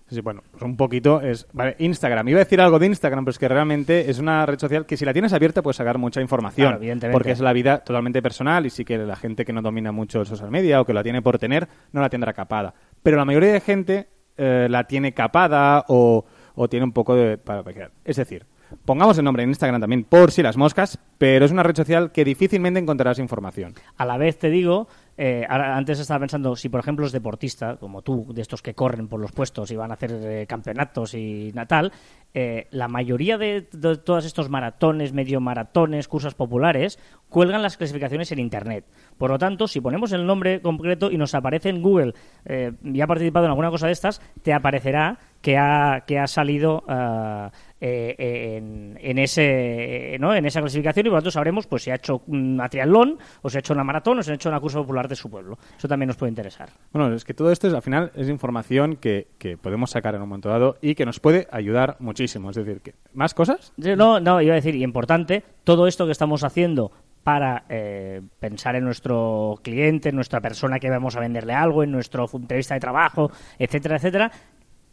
Sí, 0.07 0.15
sí, 0.15 0.21
bueno, 0.21 0.41
pues 0.51 0.61
un 0.63 0.75
poquito 0.75 1.21
es... 1.21 1.47
Vale, 1.53 1.77
Instagram. 1.79 2.27
Iba 2.27 2.41
a 2.41 2.43
decir 2.43 2.59
algo 2.59 2.79
de 2.79 2.85
Instagram, 2.87 3.23
pero 3.23 3.31
es 3.31 3.39
que 3.39 3.47
realmente 3.47 4.09
es 4.09 4.19
una 4.19 4.45
red 4.45 4.59
social 4.59 4.85
que 4.85 4.97
si 4.97 5.05
la 5.05 5.13
tienes 5.13 5.31
abierta 5.31 5.61
puedes 5.61 5.77
sacar 5.77 5.97
mucha 5.99 6.19
información. 6.19 6.65
Claro, 6.67 6.77
evidentemente. 6.79 7.13
Porque 7.13 7.31
es 7.31 7.39
la 7.39 7.53
vida 7.53 7.79
totalmente 7.81 8.21
personal 8.21 8.65
y 8.65 8.69
sí 8.71 8.83
que 8.83 8.97
la 8.97 9.15
gente 9.15 9.45
que 9.45 9.53
no 9.53 9.61
domina 9.61 9.93
mucho 9.93 10.19
el 10.19 10.25
social 10.25 10.51
media 10.51 10.81
o 10.81 10.85
que 10.85 10.93
la 10.93 11.01
tiene 11.01 11.21
por 11.21 11.39
tener, 11.39 11.69
no 11.93 12.01
la 12.01 12.09
tendrá 12.09 12.33
capada. 12.33 12.73
Pero 13.03 13.17
la 13.17 13.25
mayoría 13.25 13.51
de 13.53 13.61
gente 13.61 14.07
eh, 14.37 14.67
la 14.69 14.85
tiene 14.85 15.13
capada 15.13 15.85
o, 15.87 16.25
o 16.55 16.69
tiene 16.69 16.85
un 16.85 16.91
poco 16.91 17.15
de... 17.15 17.37
Para, 17.37 17.63
es 18.05 18.15
decir, 18.15 18.45
pongamos 18.85 19.17
el 19.17 19.23
nombre 19.23 19.43
en 19.43 19.49
Instagram 19.49 19.81
también 19.81 20.03
por 20.03 20.31
si 20.31 20.41
las 20.41 20.57
moscas, 20.57 20.99
pero 21.17 21.45
es 21.45 21.51
una 21.51 21.63
red 21.63 21.75
social 21.75 22.11
que 22.11 22.25
difícilmente 22.25 22.79
encontrarás 22.79 23.19
información. 23.19 23.73
A 23.97 24.05
la 24.05 24.17
vez 24.17 24.37
te 24.37 24.49
digo, 24.49 24.87
eh, 25.17 25.45
antes 25.49 25.99
estaba 25.99 26.21
pensando, 26.21 26.55
si 26.55 26.69
por 26.69 26.79
ejemplo 26.79 27.05
es 27.05 27.11
deportista, 27.11 27.77
como 27.77 28.01
tú, 28.01 28.27
de 28.33 28.41
estos 28.41 28.61
que 28.61 28.73
corren 28.73 29.07
por 29.07 29.19
los 29.19 29.31
puestos 29.31 29.71
y 29.71 29.75
van 29.75 29.91
a 29.91 29.95
hacer 29.95 30.11
eh, 30.23 30.45
campeonatos 30.47 31.13
y 31.13 31.51
natal, 31.53 31.91
eh, 32.33 32.67
la 32.71 32.87
mayoría 32.87 33.37
de, 33.37 33.67
de 33.71 33.97
todos 33.97 34.25
estos 34.25 34.49
maratones, 34.49 35.13
medio 35.13 35.41
maratones, 35.41 36.07
cursos 36.07 36.33
populares, 36.33 36.97
cuelgan 37.29 37.61
las 37.61 37.77
clasificaciones 37.77 38.31
en 38.31 38.39
Internet. 38.39 38.85
Por 39.17 39.31
lo 39.31 39.37
tanto, 39.37 39.67
si 39.67 39.81
ponemos 39.81 40.11
el 40.13 40.25
nombre 40.25 40.61
concreto 40.61 41.11
y 41.11 41.17
nos 41.17 41.35
aparece 41.35 41.69
en 41.69 41.81
Google 41.81 42.13
eh, 42.45 42.71
y 42.83 43.01
ha 43.01 43.07
participado 43.07 43.45
en 43.45 43.51
alguna 43.51 43.69
cosa 43.69 43.87
de 43.87 43.93
estas, 43.93 44.21
te 44.43 44.53
aparecerá 44.53 45.19
que 45.41 45.57
ha, 45.57 46.03
que 46.05 46.19
ha 46.19 46.27
salido 46.27 46.83
ah, 46.87 47.51
eh, 47.79 48.15
en, 48.57 48.97
en 49.01 49.17
ese, 49.17 50.17
¿no? 50.19 50.35
en 50.35 50.45
esa 50.45 50.61
clasificación 50.61 51.07
y 51.07 51.09
por 51.09 51.17
lo 51.17 51.21
tanto 51.21 51.31
sabremos 51.31 51.65
pues, 51.67 51.83
si 51.83 51.91
ha 51.91 51.95
hecho 51.95 52.21
una 52.27 52.69
triatlón 52.69 53.17
o 53.41 53.49
si 53.49 53.57
ha 53.57 53.59
hecho 53.59 53.73
una 53.73 53.83
maratón 53.83 54.19
o 54.19 54.23
si 54.23 54.31
ha 54.31 54.35
hecho 54.35 54.49
una 54.49 54.59
cursa 54.59 54.77
popular 54.79 55.07
de 55.07 55.15
su 55.15 55.29
pueblo. 55.29 55.57
Eso 55.77 55.87
también 55.87 56.07
nos 56.07 56.17
puede 56.17 56.29
interesar. 56.29 56.69
Bueno, 56.93 57.13
es 57.13 57.25
que 57.25 57.33
todo 57.33 57.51
esto 57.51 57.67
es, 57.67 57.73
al 57.73 57.81
final 57.81 58.11
es 58.15 58.29
información 58.29 58.97
que, 58.97 59.27
que 59.39 59.57
podemos 59.57 59.89
sacar 59.89 60.15
en 60.15 60.21
un 60.21 60.29
momento 60.29 60.49
dado 60.49 60.77
y 60.81 60.95
que 60.95 61.05
nos 61.05 61.19
puede 61.19 61.47
ayudar 61.51 61.97
muchísimo. 61.99 62.51
Es 62.51 62.55
decir, 62.55 62.81
que 62.81 62.93
¿más 63.13 63.33
cosas? 63.33 63.73
No, 63.77 64.19
no, 64.19 64.41
iba 64.41 64.53
a 64.53 64.55
decir, 64.55 64.75
y 64.75 64.83
importante, 64.83 65.43
todo 65.63 65.87
esto 65.87 66.05
que 66.05 66.11
estamos 66.11 66.43
haciendo 66.43 66.91
para 67.23 67.65
eh, 67.69 68.21
pensar 68.39 68.75
en 68.75 68.83
nuestro 68.83 69.59
cliente, 69.61 70.09
en 70.09 70.15
nuestra 70.15 70.41
persona 70.41 70.79
que 70.79 70.89
vamos 70.89 71.15
a 71.15 71.19
venderle 71.19 71.53
algo, 71.53 71.83
en 71.83 71.91
nuestra 71.91 72.25
entrevista 72.33 72.73
de 72.73 72.79
trabajo, 72.79 73.31
etcétera, 73.59 73.97
etcétera, 73.97 74.31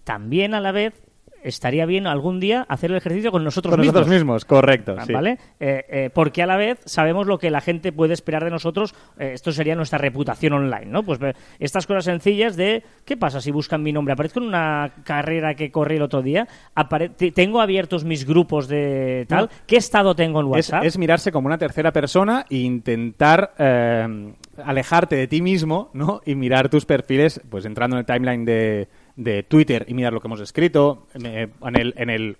también 0.08 0.54
a 0.54 0.60
la 0.60 0.72
vez 0.72 0.94
estaría 1.44 1.86
bien 1.86 2.06
algún 2.06 2.40
día 2.40 2.66
hacer 2.68 2.90
el 2.90 2.96
ejercicio 2.96 3.30
con 3.30 3.44
nosotros 3.44 3.70
Con 3.70 3.80
mismos. 3.80 3.94
nosotros 3.94 4.12
mismos, 4.14 4.44
correcto. 4.46 4.96
sí. 5.06 5.12
¿Vale? 5.12 5.38
Eh, 5.60 5.84
eh, 5.88 6.10
porque 6.12 6.42
a 6.42 6.46
la 6.46 6.56
vez 6.56 6.80
sabemos 6.86 7.26
lo 7.26 7.38
que 7.38 7.50
la 7.50 7.60
gente 7.60 7.92
puede 7.92 8.14
esperar 8.14 8.42
de 8.42 8.50
nosotros. 8.50 8.94
eh, 9.18 9.32
esto 9.34 9.52
sería 9.52 9.76
nuestra 9.76 9.98
reputación 9.98 10.54
online, 10.54 10.86
¿no? 10.86 11.02
Pues 11.04 11.20
estas 11.60 11.86
cosas 11.86 12.06
sencillas 12.06 12.56
de 12.56 12.82
¿qué 13.04 13.16
pasa 13.18 13.40
si 13.40 13.50
buscan 13.52 13.82
mi 13.82 13.92
nombre? 13.92 14.14
Aparezco 14.14 14.40
en 14.40 14.46
una 14.46 14.90
carrera 15.04 15.54
que 15.54 15.70
corrí 15.70 15.96
el 15.96 16.02
otro 16.02 16.22
día. 16.22 16.48
tengo 17.34 17.60
abiertos 17.60 18.02
mis 18.04 18.26
grupos 18.26 18.66
de 18.66 19.26
tal. 19.28 19.44
No. 19.44 19.50
¿Qué 19.66 19.76
estado 19.76 20.16
tengo 20.16 20.40
en 20.40 20.46
Es, 20.46 20.52
WhatsApp? 20.70 20.84
es 20.84 20.96
mirarse 20.98 21.30
como 21.30 21.46
una 21.46 21.58
tercera 21.58 21.92
persona 21.92 22.46
e 22.50 22.56
intentar 22.56 23.52
alejarte 24.64 25.14
de 25.16 25.28
ti 25.28 25.40
mismo, 25.40 25.90
¿no? 25.92 26.20
Y 26.26 26.34
mirar 26.34 26.68
tus 26.68 26.84
perfiles, 26.84 27.40
pues 27.48 27.64
entrando 27.64 27.94
en 27.96 28.00
el 28.00 28.06
timeline 28.06 28.44
de, 28.44 28.88
de 29.18 29.42
Twitter 29.42 29.84
y 29.88 29.94
mirar 29.94 30.12
lo 30.12 30.20
que 30.20 30.28
hemos 30.28 30.40
escrito, 30.40 31.06
eh, 31.22 31.48
en 31.62 31.76
el... 31.76 31.94
En 31.96 32.08
el 32.10 32.36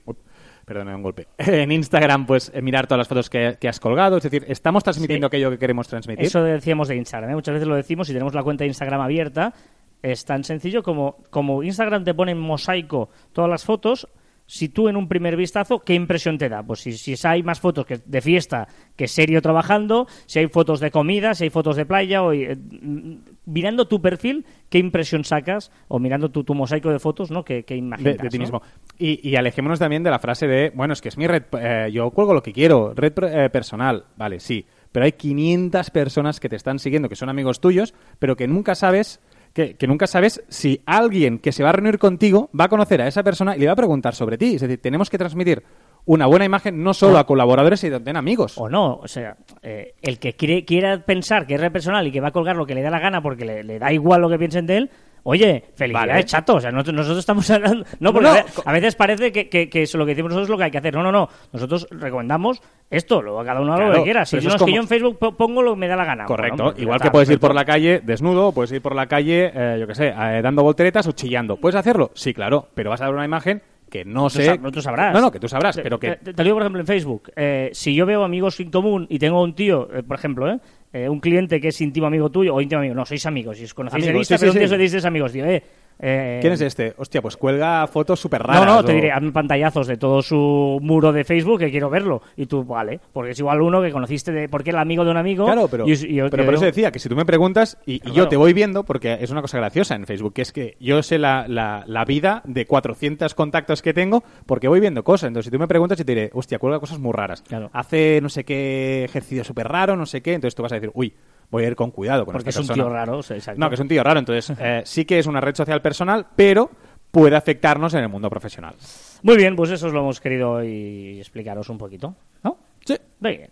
Perdón, 0.64 0.88
un 0.88 1.02
golpe. 1.02 1.28
En 1.38 1.72
Instagram, 1.72 2.26
pues 2.26 2.52
eh, 2.54 2.60
mirar 2.60 2.86
todas 2.86 2.98
las 2.98 3.08
fotos 3.08 3.30
que, 3.30 3.56
que 3.58 3.68
has 3.68 3.80
colgado. 3.80 4.18
Es 4.18 4.22
decir, 4.22 4.44
estamos 4.48 4.84
transmitiendo 4.84 5.26
Sí. 5.26 5.28
aquello 5.28 5.50
que 5.50 5.58
queremos 5.58 5.88
transmitir. 5.88 6.26
Eso 6.26 6.42
decíamos 6.42 6.88
de 6.88 6.96
Instagram. 6.96 7.30
¿eh? 7.30 7.34
Muchas 7.34 7.54
veces 7.54 7.66
lo 7.66 7.74
decimos 7.74 8.10
y 8.10 8.12
tenemos 8.12 8.34
la 8.34 8.42
cuenta 8.42 8.64
de 8.64 8.68
Instagram 8.68 9.00
abierta. 9.00 9.54
Es 10.02 10.26
tan 10.26 10.44
sencillo 10.44 10.82
como, 10.82 11.16
como 11.30 11.62
Instagram 11.62 12.04
te 12.04 12.12
pone 12.12 12.32
en 12.32 12.38
mosaico 12.38 13.08
todas 13.32 13.50
las 13.50 13.64
fotos. 13.64 14.08
Si 14.50 14.70
tú 14.70 14.88
en 14.88 14.96
un 14.96 15.08
primer 15.08 15.36
vistazo, 15.36 15.80
¿qué 15.80 15.92
impresión 15.92 16.38
te 16.38 16.48
da? 16.48 16.62
Pues 16.62 16.80
si, 16.80 16.96
si 16.96 17.14
hay 17.26 17.42
más 17.42 17.60
fotos 17.60 17.84
que 17.84 18.00
de 18.02 18.20
fiesta 18.22 18.66
que 18.96 19.06
serio 19.06 19.42
trabajando, 19.42 20.06
si 20.24 20.38
hay 20.38 20.48
fotos 20.48 20.80
de 20.80 20.90
comida, 20.90 21.34
si 21.34 21.44
hay 21.44 21.50
fotos 21.50 21.76
de 21.76 21.84
playa, 21.84 22.22
o, 22.22 22.32
eh, 22.32 22.56
mm, 22.56 23.16
mirando 23.44 23.86
tu 23.86 24.00
perfil, 24.00 24.46
¿qué 24.70 24.78
impresión 24.78 25.22
sacas? 25.24 25.70
O 25.88 25.98
mirando 25.98 26.30
tu, 26.30 26.44
tu 26.44 26.54
mosaico 26.54 26.90
de 26.90 26.98
fotos, 26.98 27.30
¿no? 27.30 27.44
¿Qué, 27.44 27.64
qué 27.64 27.74
de, 27.74 27.78
imaginas? 27.78 28.16
de 28.16 28.28
ti 28.30 28.38
¿no? 28.38 28.42
mismo. 28.42 28.62
Y, 28.98 29.28
y 29.28 29.36
alejémonos 29.36 29.78
también 29.78 30.02
de 30.02 30.10
la 30.10 30.18
frase 30.18 30.46
de, 30.46 30.70
bueno, 30.74 30.94
es 30.94 31.02
que 31.02 31.10
es 31.10 31.18
mi 31.18 31.26
red, 31.26 31.42
eh, 31.60 31.90
yo 31.92 32.10
cuelgo 32.10 32.32
lo 32.32 32.42
que 32.42 32.54
quiero, 32.54 32.94
red 32.94 33.12
eh, 33.24 33.50
personal, 33.50 34.06
vale, 34.16 34.40
sí, 34.40 34.64
pero 34.92 35.04
hay 35.04 35.12
500 35.12 35.90
personas 35.90 36.40
que 36.40 36.48
te 36.48 36.56
están 36.56 36.78
siguiendo, 36.78 37.10
que 37.10 37.16
son 37.16 37.28
amigos 37.28 37.60
tuyos, 37.60 37.92
pero 38.18 38.34
que 38.34 38.48
nunca 38.48 38.74
sabes 38.74 39.20
que, 39.58 39.74
que 39.74 39.88
nunca 39.88 40.06
sabes 40.06 40.40
si 40.48 40.80
alguien 40.86 41.40
que 41.40 41.50
se 41.50 41.64
va 41.64 41.70
a 41.70 41.72
reunir 41.72 41.98
contigo 41.98 42.48
va 42.58 42.66
a 42.66 42.68
conocer 42.68 43.02
a 43.02 43.08
esa 43.08 43.24
persona 43.24 43.56
y 43.56 43.58
le 43.58 43.66
va 43.66 43.72
a 43.72 43.76
preguntar 43.76 44.14
sobre 44.14 44.38
ti. 44.38 44.54
Es 44.54 44.60
decir, 44.60 44.80
tenemos 44.80 45.10
que 45.10 45.18
transmitir 45.18 45.64
una 46.04 46.26
buena 46.26 46.44
imagen 46.44 46.80
no 46.80 46.94
solo 46.94 47.18
a 47.18 47.26
colaboradores, 47.26 47.80
sino 47.80 47.96
también 47.96 48.14
a 48.14 48.20
amigos. 48.20 48.56
O 48.56 48.68
no, 48.68 48.94
o 49.02 49.08
sea, 49.08 49.36
eh, 49.62 49.94
el 50.00 50.20
que 50.20 50.34
quiere- 50.36 50.64
quiera 50.64 51.04
pensar 51.04 51.44
que 51.44 51.56
es 51.56 51.70
personal 51.72 52.06
y 52.06 52.12
que 52.12 52.20
va 52.20 52.28
a 52.28 52.30
colgar 52.30 52.54
lo 52.56 52.66
que 52.66 52.76
le 52.76 52.82
da 52.82 52.90
la 52.90 53.00
gana 53.00 53.20
porque 53.20 53.44
le, 53.44 53.64
le 53.64 53.80
da 53.80 53.92
igual 53.92 54.20
lo 54.20 54.28
que 54.30 54.38
piensen 54.38 54.66
de 54.66 54.76
él, 54.76 54.90
oye, 55.22 55.64
felicidades, 55.74 56.08
Vale. 56.12 56.24
chato. 56.24 56.54
O 56.56 56.60
sea, 56.60 56.70
nosotros, 56.70 56.94
nosotros 56.96 57.18
estamos 57.18 57.50
hablando. 57.50 57.84
No, 58.00 58.12
porque 58.12 58.28
No, 58.28 58.34
a 58.34 58.44
a 58.70 58.72
veces 58.72 58.94
parece 58.96 59.32
que, 59.32 59.48
que, 59.48 59.68
que 59.68 59.82
eso 59.82 59.98
lo 59.98 60.04
que 60.06 60.10
decimos 60.12 60.30
nosotros 60.30 60.46
es 60.46 60.50
lo 60.50 60.58
que 60.58 60.64
hay 60.64 60.70
que 60.70 60.78
hacer. 60.78 60.94
No, 60.94 61.02
no, 61.02 61.12
no. 61.12 61.28
Nosotros 61.52 61.86
recomendamos 61.90 62.62
esto, 62.90 63.20
luego 63.22 63.44
cada 63.44 63.60
uno 63.60 63.74
haga 63.74 63.88
lo 63.88 63.94
que 63.96 64.02
quiera. 64.04 64.24
Si 64.24 64.36
pero 64.36 64.48
no 64.48 64.48
es 64.50 64.54
que 64.54 64.58
como- 64.64 64.74
yo 64.74 64.80
en 64.82 64.88
Facebook 64.88 65.18
po- 65.18 65.32
pongo 65.36 65.62
lo 65.62 65.74
que 65.74 65.80
me 65.80 65.88
da 65.88 65.96
la 65.96 66.04
gana. 66.04 66.24
Correcto. 66.24 66.56
Bueno, 66.56 66.70
pues 66.72 66.76
ya 66.78 66.82
Igual 66.82 67.00
que 67.00 67.10
puedes 67.10 67.30
ir 67.30 67.38
por 67.40 67.54
la 67.54 67.64
calle 67.64 68.00
desnudo, 68.04 68.48
o 68.48 68.52
puedes 68.52 68.72
ir 68.72 68.80
por 68.82 68.94
la 68.94 69.06
calle, 69.06 69.50
eh, 69.54 69.76
yo 69.80 69.86
qué 69.86 69.94
sé, 69.94 70.08
eh, 70.08 70.40
dando 70.42 70.62
volteretas 70.62 71.06
o 71.06 71.12
chillando. 71.12 71.56
¿Puedes 71.56 71.76
hacerlo? 71.76 72.10
Sí, 72.14 72.32
claro, 72.34 72.68
pero 72.74 72.90
vas 72.90 73.00
a 73.00 73.04
dar 73.04 73.14
una 73.14 73.24
imagen 73.24 73.62
que 73.88 74.04
no 74.04 74.30
sé... 74.30 74.58
no, 74.58 74.70
tú 74.70 74.80
sabrás. 74.80 75.12
No, 75.14 75.20
no, 75.20 75.30
que 75.30 75.40
tú 75.40 75.48
sabrás, 75.48 75.76
Te- 75.76 75.82
pero 75.82 75.98
que... 75.98 76.16
Te, 76.16 76.32
te 76.34 76.42
lo 76.42 76.44
digo, 76.44 76.56
por 76.56 76.62
ejemplo, 76.62 76.80
en 76.80 76.86
Facebook. 76.86 77.32
Eh, 77.36 77.70
si 77.72 77.94
yo 77.94 78.06
veo 78.06 78.24
amigos 78.24 78.58
en 78.60 78.70
común 78.70 79.06
y 79.10 79.18
tengo 79.18 79.42
un 79.42 79.54
tío, 79.54 79.88
eh, 79.94 80.02
por 80.02 80.16
ejemplo, 80.18 80.50
eh, 80.50 80.58
eh, 80.92 81.08
un 81.08 81.20
cliente 81.20 81.60
que 81.60 81.68
es 81.68 81.80
íntimo 81.80 82.06
amigo 82.06 82.30
tuyo, 82.30 82.54
o 82.54 82.60
íntimo 82.60 82.80
amigo, 82.80 82.94
no, 82.94 83.04
sois 83.04 83.24
amigos, 83.26 83.58
si 83.58 83.64
os 83.64 83.74
conocéis 83.74 84.04
Amigos, 84.04 84.20
Insta, 84.20 84.38
sí, 84.38 84.40
pero 84.42 84.52
sí, 84.52 84.58
un 84.58 84.68
sí. 84.68 84.74
os 84.74 84.80
dices 84.80 85.04
amigos, 85.04 85.32
tío, 85.32 85.44
eh, 85.44 85.62
eh, 86.00 86.38
¿Quién 86.40 86.52
es 86.52 86.60
este? 86.60 86.94
Hostia, 86.96 87.20
pues 87.22 87.36
cuelga 87.36 87.86
fotos 87.88 88.20
súper 88.20 88.42
No, 88.42 88.46
raras. 88.46 88.66
no, 88.66 88.84
te 88.84 88.92
o- 88.92 88.94
diré, 88.94 89.10
hazme 89.12 89.32
pantallazos 89.32 89.86
de 89.86 89.96
todo 89.96 90.22
su 90.22 90.78
muro 90.80 91.12
de 91.12 91.24
Facebook 91.24 91.58
que 91.58 91.70
quiero 91.70 91.90
verlo. 91.90 92.22
Y 92.36 92.46
tú, 92.46 92.64
vale, 92.64 93.00
porque 93.12 93.32
es 93.32 93.38
igual 93.38 93.60
uno 93.62 93.82
que 93.82 93.90
conociste 93.90 94.30
de, 94.32 94.48
porque 94.48 94.70
era 94.70 94.80
amigo 94.80 95.04
de 95.04 95.10
un 95.10 95.16
amigo. 95.16 95.44
Claro, 95.46 95.68
pero, 95.68 95.88
y- 95.88 95.92
y 95.92 96.14
yo- 96.14 96.30
pero 96.30 96.44
por 96.44 96.54
eso 96.54 96.64
decía 96.64 96.92
que 96.92 96.98
si 96.98 97.08
tú 97.08 97.16
me 97.16 97.24
preguntas 97.24 97.78
y, 97.84 97.94
y 97.94 97.98
yo 98.08 98.12
claro. 98.14 98.28
te 98.28 98.36
voy 98.36 98.52
viendo, 98.52 98.84
porque 98.84 99.18
es 99.20 99.30
una 99.30 99.40
cosa 99.42 99.58
graciosa 99.58 99.94
en 99.96 100.06
Facebook, 100.06 100.34
que 100.34 100.42
es 100.42 100.52
que 100.52 100.76
yo 100.80 101.02
sé 101.02 101.18
la, 101.18 101.46
la, 101.48 101.82
la 101.86 102.04
vida 102.04 102.42
de 102.44 102.64
400 102.66 103.34
contactos 103.34 103.82
que 103.82 103.92
tengo 103.92 104.22
porque 104.46 104.68
voy 104.68 104.80
viendo 104.80 105.02
cosas. 105.04 105.28
Entonces, 105.28 105.46
si 105.46 105.50
tú 105.50 105.58
me 105.58 105.66
preguntas, 105.68 105.98
yo 105.98 106.04
te 106.04 106.14
diré, 106.14 106.30
hostia, 106.32 106.58
cuelga 106.58 106.78
cosas 106.80 106.98
muy 106.98 107.12
raras. 107.12 107.42
Claro. 107.42 107.70
Hace 107.72 108.20
no 108.22 108.28
sé 108.28 108.44
qué 108.44 109.04
ejercicio 109.04 109.42
súper 109.44 109.66
raro, 109.68 109.96
no 109.96 110.06
sé 110.06 110.20
qué. 110.22 110.34
Entonces 110.34 110.54
tú 110.54 110.62
vas 110.62 110.72
a 110.72 110.76
decir, 110.76 110.90
uy, 110.94 111.12
voy 111.50 111.64
a 111.64 111.68
ir 111.68 111.76
con 111.76 111.90
cuidado 111.90 112.24
con 112.24 112.32
Porque 112.32 112.50
es 112.50 112.56
un 112.56 112.68
tío 112.68 112.88
raro, 112.88 113.18
o 113.18 113.22
sea, 113.22 113.36
exacto. 113.36 113.60
No, 113.60 113.68
que 113.68 113.74
es 113.74 113.80
un 113.80 113.88
tío 113.88 114.02
raro. 114.02 114.18
Entonces, 114.18 114.56
eh, 114.58 114.82
sí 114.84 115.04
que 115.04 115.18
es 115.18 115.26
una 115.26 115.40
red 115.40 115.54
social 115.54 115.82
personal, 115.82 116.26
pero 116.36 116.70
puede 117.10 117.36
afectarnos 117.36 117.94
en 117.94 118.00
el 118.00 118.08
mundo 118.08 118.28
profesional. 118.30 118.74
Muy 119.22 119.36
bien, 119.36 119.56
pues 119.56 119.70
eso 119.70 119.86
os 119.86 119.92
lo 119.92 120.00
hemos 120.00 120.20
querido 120.20 120.52
hoy 120.52 121.18
explicaros 121.18 121.68
un 121.68 121.78
poquito, 121.78 122.14
¿no? 122.42 122.58
Sí. 122.84 122.96
Muy 123.20 123.36
bien. 123.36 123.50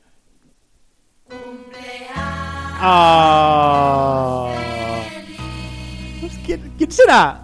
Ah. 2.79 4.53
Pues, 6.21 6.39
¿Quién, 6.45 6.73
quién 6.77 6.91
será? 6.91 7.43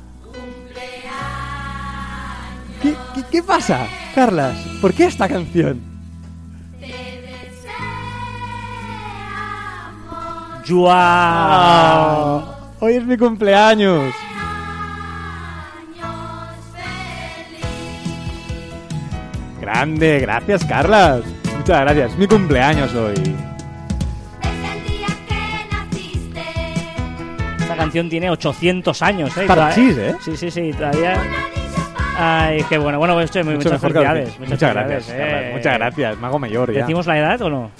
¿Qué, 2.82 2.94
qué, 3.14 3.22
qué 3.30 3.42
pasa, 3.42 3.86
Carlas? 4.14 4.56
¿Por 4.80 4.92
qué 4.92 5.04
esta 5.04 5.28
canción? 5.28 5.91
Juan. 10.66 10.96
Ah, 10.98 12.58
hoy 12.80 12.94
es 12.94 13.04
mi 13.04 13.16
cumpleaños. 13.16 14.12
Grande, 19.60 20.18
gracias, 20.20 20.64
Carlas. 20.64 21.22
Muchas 21.56 21.80
gracias. 21.82 22.12
Es 22.12 22.18
mi 22.18 22.26
cumpleaños 22.26 22.92
hoy. 22.94 23.14
Desde 23.14 23.28
el 24.76 24.84
día 24.84 25.06
que 25.28 25.76
naciste, 25.76 26.42
Esta 27.60 27.76
canción 27.76 28.08
tiene 28.08 28.30
800 28.30 29.02
años, 29.02 29.36
¿eh? 29.36 29.44
Parchís, 29.46 29.96
¿eh? 29.96 30.14
Sí, 30.20 30.36
sí, 30.36 30.50
sí, 30.50 30.72
todavía... 30.72 31.20
Ay, 32.18 32.62
qué 32.68 32.76
bueno. 32.76 32.98
Bueno, 32.98 33.14
pues, 33.14 33.30
Mucho 33.34 33.44
muchas 33.44 33.72
que- 33.72 33.78
felicidades. 33.78 34.38
Muchas, 34.38 34.58
felicidades, 34.58 34.74
gracias, 34.88 35.06
Carlas. 35.16 35.42
eh. 35.44 35.50
Muchas 35.54 35.74
gracias. 35.78 36.18
Mago 36.18 36.38
mayor 36.38 36.72
ya. 36.72 36.80
¿Decimos 36.80 37.06
la 37.06 37.18
edad 37.18 37.40
o 37.42 37.50
no? 37.50 37.70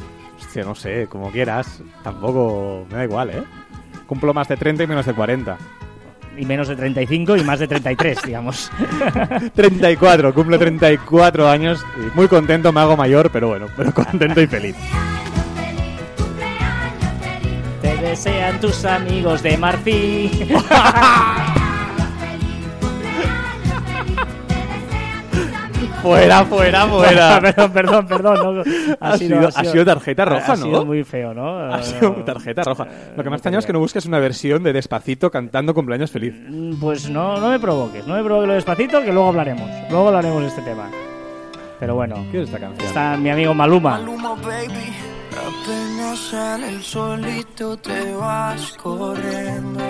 Hostia, 0.53 0.65
no 0.65 0.75
sé, 0.75 1.07
como 1.09 1.31
quieras. 1.31 1.81
Tampoco 2.05 2.85
me 2.91 2.99
da 2.99 3.05
igual, 3.05 3.31
¿eh? 3.31 3.43
Cumplo 4.07 4.35
más 4.35 4.49
de 4.49 4.59
30 4.59 4.83
y 4.83 4.87
menos 4.87 5.07
de 5.07 5.15
40. 5.15 5.57
Y 6.37 6.45
menos 6.45 6.69
de 6.69 6.77
35 6.77 7.39
y 7.39 7.43
más 7.43 7.59
de 7.59 7.69
33, 7.69 8.19
digamos. 8.27 8.71
34, 9.55 10.35
cumplo 10.35 10.59
34 10.59 11.49
años 11.49 11.83
y 11.97 12.15
muy 12.15 12.29
contento, 12.29 12.71
me 12.71 12.81
hago 12.81 12.99
mayor, 12.99 13.31
pero 13.31 13.49
bueno, 13.49 13.69
pero 13.75 13.95
contento 13.95 14.43
y 14.43 14.47
feliz, 14.47 14.77
Te 17.81 17.97
desean 17.97 18.61
tus 18.61 18.85
amigos 18.85 19.43
de 19.43 19.57
Marfil. 19.57 20.55
Cumpleaños 26.03 26.49
Fuera, 26.49 26.87
fuera, 26.87 27.41
perdón, 27.73 27.73
perdón, 27.73 28.07
perdón. 28.07 28.57
no, 28.57 28.63
Ha 29.01 29.17
sido- 29.17 29.49
ha 29.55 29.65
sido 29.65 29.85
tarjeta 29.85 30.25
roja, 30.25 30.53
ha 30.53 30.57
¿no? 30.57 30.65
sido 30.65 30.85
muy 30.85 31.05
feo, 31.05 31.33
¿no? 31.35 31.59
Ha 31.75 31.83
sido 31.83 32.13
tarjeta 32.25 32.63
roja. 32.63 32.87
Lo 33.17 33.23
que 33.23 33.31
me 33.31 33.35
ha 33.35 33.39
extrañado 33.39 33.61
es 33.61 33.67
que 33.67 33.73
no 33.73 33.79
busques 33.79 34.05
una 34.07 34.19
versión 34.19 34.63
de 34.63 34.73
Despacito 34.73 35.31
cantando 35.31 35.73
cumpleaños 35.75 36.11
feliz. 36.11 36.35
Mm, 36.49 36.81
Pues 36.81 37.09
no, 37.09 37.39
no 37.39 37.49
me 37.51 37.59
provoques, 37.59 38.07
no 38.07 38.15
me 38.15 38.23
provoques 38.25 38.49
lo 38.49 38.55
despacito, 38.55 39.01
que 39.03 39.13
luego 39.13 39.29
hablaremos. 39.29 39.69
Luego 39.91 40.09
hablaremos 40.09 40.43
de 40.43 40.49
este 40.49 40.63
tema. 40.63 40.89
Pero 41.81 41.95
bueno, 41.97 42.17
¿Qué 42.31 42.43
es 42.43 42.49
esta 42.49 42.59
canción? 42.61 42.87
está 42.87 43.17
mi 43.17 43.31
amigo 43.31 43.55
Maluma. 43.55 43.93
Maluma, 43.99 44.35
baby. 44.37 44.93
Apenas 45.33 46.19
sale 46.19 46.69
el 46.69 46.83
solito 46.83 47.77
te 47.79 48.13
vas 48.15 48.73
corriendo. 48.83 49.81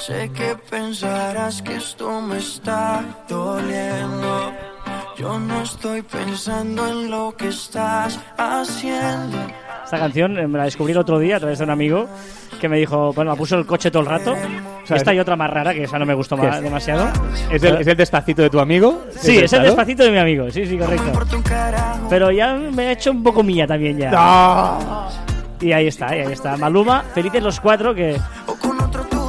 Sé 0.00 0.30
que 0.34 0.56
pensarás 0.70 1.62
que 1.62 1.76
esto 1.76 2.20
me 2.20 2.38
está 2.38 3.02
doliendo. 3.28 4.52
Yo 5.16 5.38
no 5.38 5.62
estoy 5.62 6.02
pensando 6.02 6.88
en 6.88 7.10
lo 7.10 7.34
que 7.36 7.48
estás 7.48 8.18
haciendo. 8.36 9.36
Esta 9.84 9.98
canción 9.98 10.36
eh, 10.38 10.46
me 10.48 10.58
la 10.58 10.64
descubrí 10.64 10.92
el 10.92 10.98
otro 10.98 11.18
día 11.18 11.36
a 11.36 11.40
través 11.40 11.58
de 11.58 11.64
un 11.64 11.70
amigo 11.70 12.08
que 12.60 12.68
me 12.68 12.78
dijo, 12.78 13.12
bueno, 13.12 13.30
la 13.30 13.36
puso 13.36 13.56
el 13.56 13.66
coche 13.66 13.90
todo 13.90 14.02
el 14.02 14.08
rato. 14.08 14.34
sea, 14.84 14.96
Esta 14.96 15.12
es- 15.12 15.16
y 15.16 15.20
otra 15.20 15.36
más 15.36 15.50
rara, 15.50 15.72
que 15.72 15.84
esa 15.84 15.98
no 15.98 16.06
me 16.06 16.14
gustó 16.14 16.36
¿Qué 16.36 16.48
ma- 16.48 16.56
es? 16.56 16.62
demasiado. 16.62 17.06
¿Es 17.50 17.62
el, 17.62 17.76
¿Es 17.76 17.86
el 17.86 17.96
Despacito 17.96 18.42
de 18.42 18.50
tu 18.50 18.58
amigo? 18.58 19.04
Sí, 19.16 19.38
es 19.38 19.52
el 19.52 19.62
despacito 19.62 20.02
de 20.04 20.10
mi 20.10 20.18
amigo, 20.18 20.50
sí, 20.50 20.66
sí, 20.66 20.76
correcto. 20.76 21.12
Pero 22.08 22.30
ya 22.32 22.54
me 22.54 22.88
ha 22.88 22.92
hecho 22.92 23.10
un 23.12 23.22
poco 23.22 23.42
mía 23.42 23.66
también 23.66 23.98
ya. 23.98 24.10
¡No! 24.10 25.08
Y 25.60 25.72
ahí 25.72 25.86
está, 25.86 26.14
y 26.16 26.20
ahí 26.20 26.32
está. 26.32 26.56
Maluma, 26.56 27.02
felices 27.14 27.42
los 27.42 27.60
cuatro 27.60 27.94
que, 27.94 28.18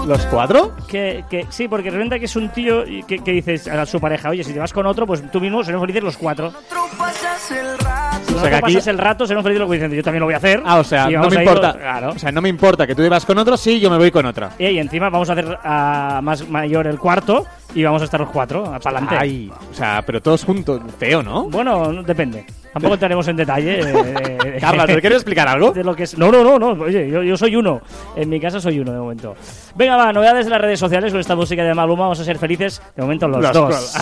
¿Los 0.06 0.26
cuatro? 0.28 0.76
que, 0.88 1.26
que 1.30 1.48
sí, 1.50 1.68
porque 1.68 1.90
realmente 1.90 2.20
que 2.20 2.26
es 2.26 2.36
un 2.36 2.50
tío 2.50 2.86
y 2.86 3.04
que, 3.04 3.20
que 3.20 3.32
dices 3.32 3.68
a 3.68 3.86
su 3.86 4.00
pareja, 4.00 4.30
oye, 4.30 4.44
si 4.44 4.54
te 4.54 4.60
vas 4.60 4.72
con 4.72 4.86
otro, 4.86 5.08
pues 5.08 5.24
tú 5.32 5.40
mismo 5.40 5.64
seremos 5.64 5.84
felices 5.84 6.04
los 6.04 6.18
cuatro. 6.18 6.54
O 8.36 8.40
sea, 8.42 8.50
que 8.50 8.56
aquí- 8.56 8.74
pasas 8.74 8.88
el 8.88 8.98
rato, 8.98 9.26
seremos 9.26 9.44
felices 9.44 9.60
los 9.60 9.68
cuatro. 9.68 9.76
Diciendo, 9.76 9.96
yo 9.96 10.04
también 10.04 10.20
lo 10.22 10.26
voy 10.26 10.34
a 10.34 10.38
hacer. 10.38 10.62
Ah, 10.66 10.78
o 10.80 10.84
sea, 10.84 11.10
Y 11.10 11.14
no 11.14 11.30
me 11.30 11.36
importa. 11.44 11.68
los- 11.68 11.78
claro. 11.78 12.10
O 12.16 12.20
sea, 12.20 12.32
no 12.32 12.42
me 12.42 12.50
importa 12.50 12.86
que 12.88 12.96
tú 12.96 13.02
ibas 13.04 13.26
con 13.26 13.38
otro, 13.38 13.58
sí, 13.58 13.80
yo 13.80 13.90
me 13.90 13.98
voy 13.98 14.12
con 14.12 14.26
otra. 14.26 14.52
Y 14.60 14.66
ahí 14.66 14.80
encima 14.80 15.10
vamos 15.10 15.30
a 15.30 15.34
hacer 15.34 15.58
a 15.64 16.20
más 16.24 16.48
mayor 16.50 16.88
el 16.88 17.00
cuarto 17.00 17.46
y 17.74 17.84
vamos 17.84 18.02
a 18.02 18.06
estar 18.06 18.20
los 18.20 18.30
cuatro, 18.30 18.64
para 18.64 18.98
adelante. 18.98 19.16
Ay, 19.20 19.52
o 19.72 19.74
sea, 19.74 20.02
pero 20.06 20.22
todos 20.22 20.44
juntos. 20.44 20.82
Feo, 21.00 21.22
¿no? 21.24 21.50
Bueno, 21.50 21.92
no- 21.92 22.04
depende. 22.04 22.46
Tampoco 22.74 22.96
entraremos 22.96 23.26
en 23.30 23.36
detalle. 23.38 23.80
eh, 23.80 24.38
eh, 24.44 24.58
Carla, 24.62 24.86
¿te 24.86 25.00
quieres 25.00 25.18
explicar 25.18 25.48
algo? 25.48 25.72
de 25.72 25.84
lo 25.84 25.96
que 25.96 26.04
es. 26.04 26.18
No, 26.18 26.30
no, 26.32 26.44
no, 26.44 26.60
no. 26.60 26.84
Oye, 26.84 27.10
yo, 27.10 27.24
yo 27.24 27.38
soy 27.38 27.56
uno. 27.56 27.80
En 28.18 28.28
mi 28.30 28.40
casa 28.40 28.60
soy 28.60 28.80
uno 28.80 28.92
de 28.92 29.00
momento. 29.00 29.34
Venga, 29.76 29.96
va, 29.96 30.12
novedades 30.12 30.46
de 30.46 30.52
las 30.52 30.60
redes 30.62 30.80
sociales 30.80 31.12
con 31.14 31.22
esta 31.22 31.36
música 31.36 31.64
de 31.64 31.74
Maluma. 31.74 32.04
Vamos 32.04 32.20
a 32.20 32.26
ser 32.26 32.38
felices 32.38 32.82
de 32.96 33.02
momento 33.02 33.28
los, 33.30 33.42
Los 33.42 33.54
dos. 33.54 33.96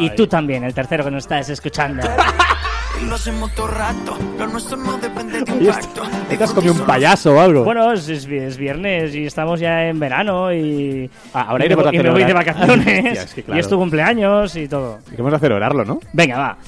Y 0.00 0.10
tú 0.10 0.26
también, 0.26 0.64
el 0.64 0.74
tercero 0.74 1.04
que 1.04 1.10
nos 1.10 1.24
estás 1.24 1.48
escuchando. 1.48 2.02
Y 2.98 3.06
lo 3.06 3.14
hacemos 3.14 3.54
todo 3.54 3.66
rato. 3.68 4.16
Lo 4.38 4.46
nuestro 4.46 4.76
no 4.76 4.96
depende 4.98 5.40
de 5.42 5.52
un 5.52 5.58
Oye, 5.60 5.70
pacto. 5.70 6.02
¿te 6.28 6.42
has 6.42 6.52
comido 6.52 6.72
un 6.74 6.80
payaso 6.80 7.34
o 7.34 7.40
algo? 7.40 7.64
bueno, 7.64 7.92
es, 7.92 8.08
es 8.08 8.26
vi- 8.26 8.38
es 8.38 8.56
viernes 8.56 9.14
y 9.14 9.26
estamos 9.26 9.60
ya 9.60 9.86
en 9.88 9.98
verano 9.98 10.52
y. 10.52 11.10
Ah, 11.32 11.46
ahora 11.48 11.64
y 11.64 11.68
me, 11.68 11.74
iremos 11.74 11.86
a 11.86 11.90
voy- 11.90 11.98
y 11.98 12.02
me 12.02 12.10
voy 12.10 12.24
de 12.24 12.32
vacaciones. 12.32 13.04
Hostia, 13.06 13.22
es 13.22 13.34
que 13.34 13.42
claro. 13.42 13.56
Y 13.56 13.60
es 13.60 13.68
tu 13.68 13.76
cumpleaños 13.78 14.56
y 14.56 14.68
todo. 14.68 14.98
Queremos 15.08 15.32
acelerarlo, 15.32 15.84
¿no? 15.84 16.00
Venga, 16.12 16.38
va. 16.38 16.58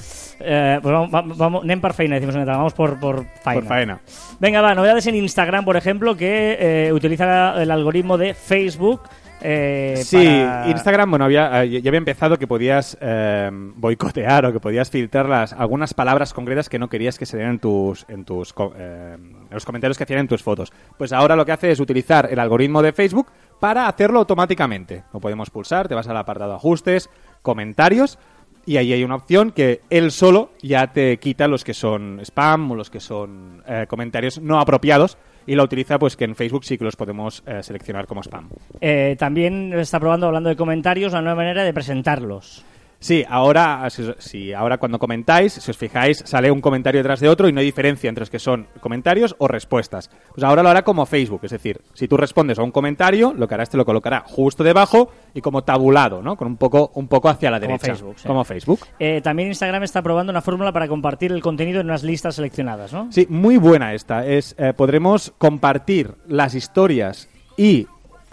Eh, 0.45 0.79
pues 0.81 0.91
vamos, 0.91 1.13
va- 1.13 1.23
vamos, 1.37 1.63
anem 1.63 1.79
per 1.79 1.93
feina, 1.93 2.15
decimos 2.15 2.35
en 2.35 2.41
catalán, 2.41 2.59
vamos 2.61 2.73
por, 2.73 2.99
por 2.99 3.25
faena. 3.43 3.61
Por 3.61 3.67
faena. 3.69 3.99
Venga, 4.39 4.61
va, 4.61 4.73
novedades 4.75 5.05
en 5.07 5.15
Instagram, 5.15 5.63
por 5.63 5.77
ejemplo, 5.77 6.17
que 6.17 6.57
eh, 6.59 6.91
utiliza 6.93 7.61
el 7.61 7.69
algoritmo 7.71 8.17
de 8.17 8.33
Facebook. 8.33 9.01
Eh, 9.43 10.01
Sí, 10.03 10.17
para- 10.17 10.69
Instagram, 10.69 11.09
bueno, 11.09 11.25
había, 11.25 11.63
eh, 11.63 11.81
ya 11.81 11.89
había 11.89 11.97
empezado 11.97 12.37
que 12.39 12.47
podías 12.47 12.97
eh, 13.01 13.49
boicotear 13.51 14.45
o 14.45 14.53
que 14.53 14.59
podías 14.59 14.89
filtrar 14.89 15.27
las, 15.27 15.53
algunas 15.53 15.93
palabras 15.93 16.33
concretas 16.33 16.69
que 16.69 16.79
no 16.79 16.89
querías 16.89 17.17
que 17.19 17.25
se 17.25 17.37
dieran 17.37 17.53
en 17.55 17.59
tus, 17.59 18.05
en 18.07 18.25
tus 18.25 18.53
eh, 18.77 19.15
en 19.15 19.47
los 19.51 19.65
comentarios 19.65 19.97
que 19.97 20.03
hacían 20.05 20.19
en 20.19 20.27
tus 20.27 20.41
fotos. 20.41 20.71
Pues 20.97 21.13
ahora 21.13 21.35
lo 21.35 21.45
que 21.45 21.51
hace 21.51 21.71
es 21.71 21.79
utilizar 21.79 22.27
el 22.31 22.39
algoritmo 22.39 22.81
de 22.81 22.93
Facebook 22.93 23.27
para 23.59 23.87
hacerlo 23.87 24.19
automáticamente. 24.19 25.03
Lo 25.13 25.19
podemos 25.19 25.49
pulsar, 25.49 25.87
te 25.87 25.95
vas 25.95 26.07
al 26.07 26.17
apartado 26.17 26.53
ajustes, 26.53 27.09
comentarios 27.41 28.17
y 28.65 28.77
ahí 28.77 28.93
hay 28.93 29.03
una 29.03 29.15
opción 29.15 29.51
que 29.51 29.81
él 29.89 30.11
solo 30.11 30.51
ya 30.61 30.87
te 30.93 31.17
quita 31.17 31.47
los 31.49 31.63
que 31.65 31.73
son 31.73 32.19
spam 32.21 32.71
o 32.71 32.75
los 32.75 32.89
que 32.89 33.01
son 33.01 33.61
eh, 33.67 33.85
comentarios 33.89 34.39
no 34.39 34.59
apropiados 34.59 35.17
y 35.45 35.55
la 35.55 35.63
utiliza 35.63 35.99
pues 35.99 36.15
que 36.15 36.25
en 36.25 36.35
Facebook 36.35 36.65
sí 36.65 36.77
que 36.77 36.83
los 36.83 36.95
podemos 36.95 37.43
eh, 37.45 37.63
seleccionar 37.63 38.07
como 38.07 38.21
spam. 38.21 38.49
Eh, 38.81 39.15
también 39.17 39.73
está 39.73 39.99
probando, 39.99 40.27
hablando 40.27 40.49
de 40.49 40.55
comentarios, 40.55 41.13
la 41.13 41.21
nueva 41.21 41.35
manera 41.35 41.63
de 41.63 41.73
presentarlos. 41.73 42.65
Sí, 43.03 43.25
ahora, 43.27 43.89
si, 43.89 44.03
si 44.17 44.53
ahora 44.53 44.77
cuando 44.77 44.97
comentáis, 44.97 45.51
si 45.51 45.69
os 45.69 45.77
fijáis, 45.77 46.23
sale 46.25 46.49
un 46.49 46.61
comentario 46.61 46.99
detrás 46.99 47.19
de 47.19 47.27
otro 47.27 47.49
y 47.49 47.51
no 47.51 47.59
hay 47.59 47.65
diferencia 47.65 48.07
entre 48.07 48.21
los 48.21 48.29
que 48.29 48.39
son 48.39 48.67
comentarios 48.79 49.35
o 49.39 49.49
respuestas. 49.49 50.09
Pues 50.33 50.41
ahora 50.41 50.63
lo 50.63 50.69
hará 50.69 50.83
como 50.83 51.05
Facebook, 51.05 51.41
es 51.43 51.51
decir, 51.51 51.81
si 51.93 52.07
tú 52.07 52.15
respondes 52.15 52.59
a 52.59 52.63
un 52.63 52.71
comentario, 52.71 53.33
lo 53.35 53.45
que 53.45 53.55
hará 53.55 53.63
es 53.63 53.69
te 53.69 53.75
lo 53.75 53.83
colocará 53.83 54.23
justo 54.25 54.63
debajo 54.63 55.11
y 55.33 55.41
como 55.41 55.65
tabulado, 55.65 56.21
¿no? 56.21 56.37
Con 56.37 56.47
un 56.47 56.55
poco, 56.55 56.91
un 56.95 57.09
poco 57.09 57.27
hacia 57.27 57.51
la 57.51 57.59
Como 57.59 57.67
derecha. 57.73 57.87
Facebook, 57.87 58.15
sí. 58.19 58.25
Como 58.25 58.43
Facebook. 58.45 58.79
Eh, 58.99 59.19
también 59.21 59.49
Instagram 59.49 59.83
está 59.83 60.01
probando 60.01 60.31
una 60.31 60.41
fórmula 60.41 60.71
para 60.71 60.87
compartir 60.87 61.33
el 61.33 61.41
contenido 61.41 61.81
en 61.81 61.87
unas 61.87 62.03
listas 62.03 62.35
seleccionadas, 62.35 62.93
¿no? 62.93 63.11
Sí, 63.11 63.27
muy 63.29 63.57
buena 63.57 63.93
esta. 63.93 64.25
Es, 64.25 64.55
eh, 64.57 64.71
podremos 64.71 65.33
compartir 65.37 66.13
las 66.25 66.55
historias 66.55 67.27
y 67.57 67.85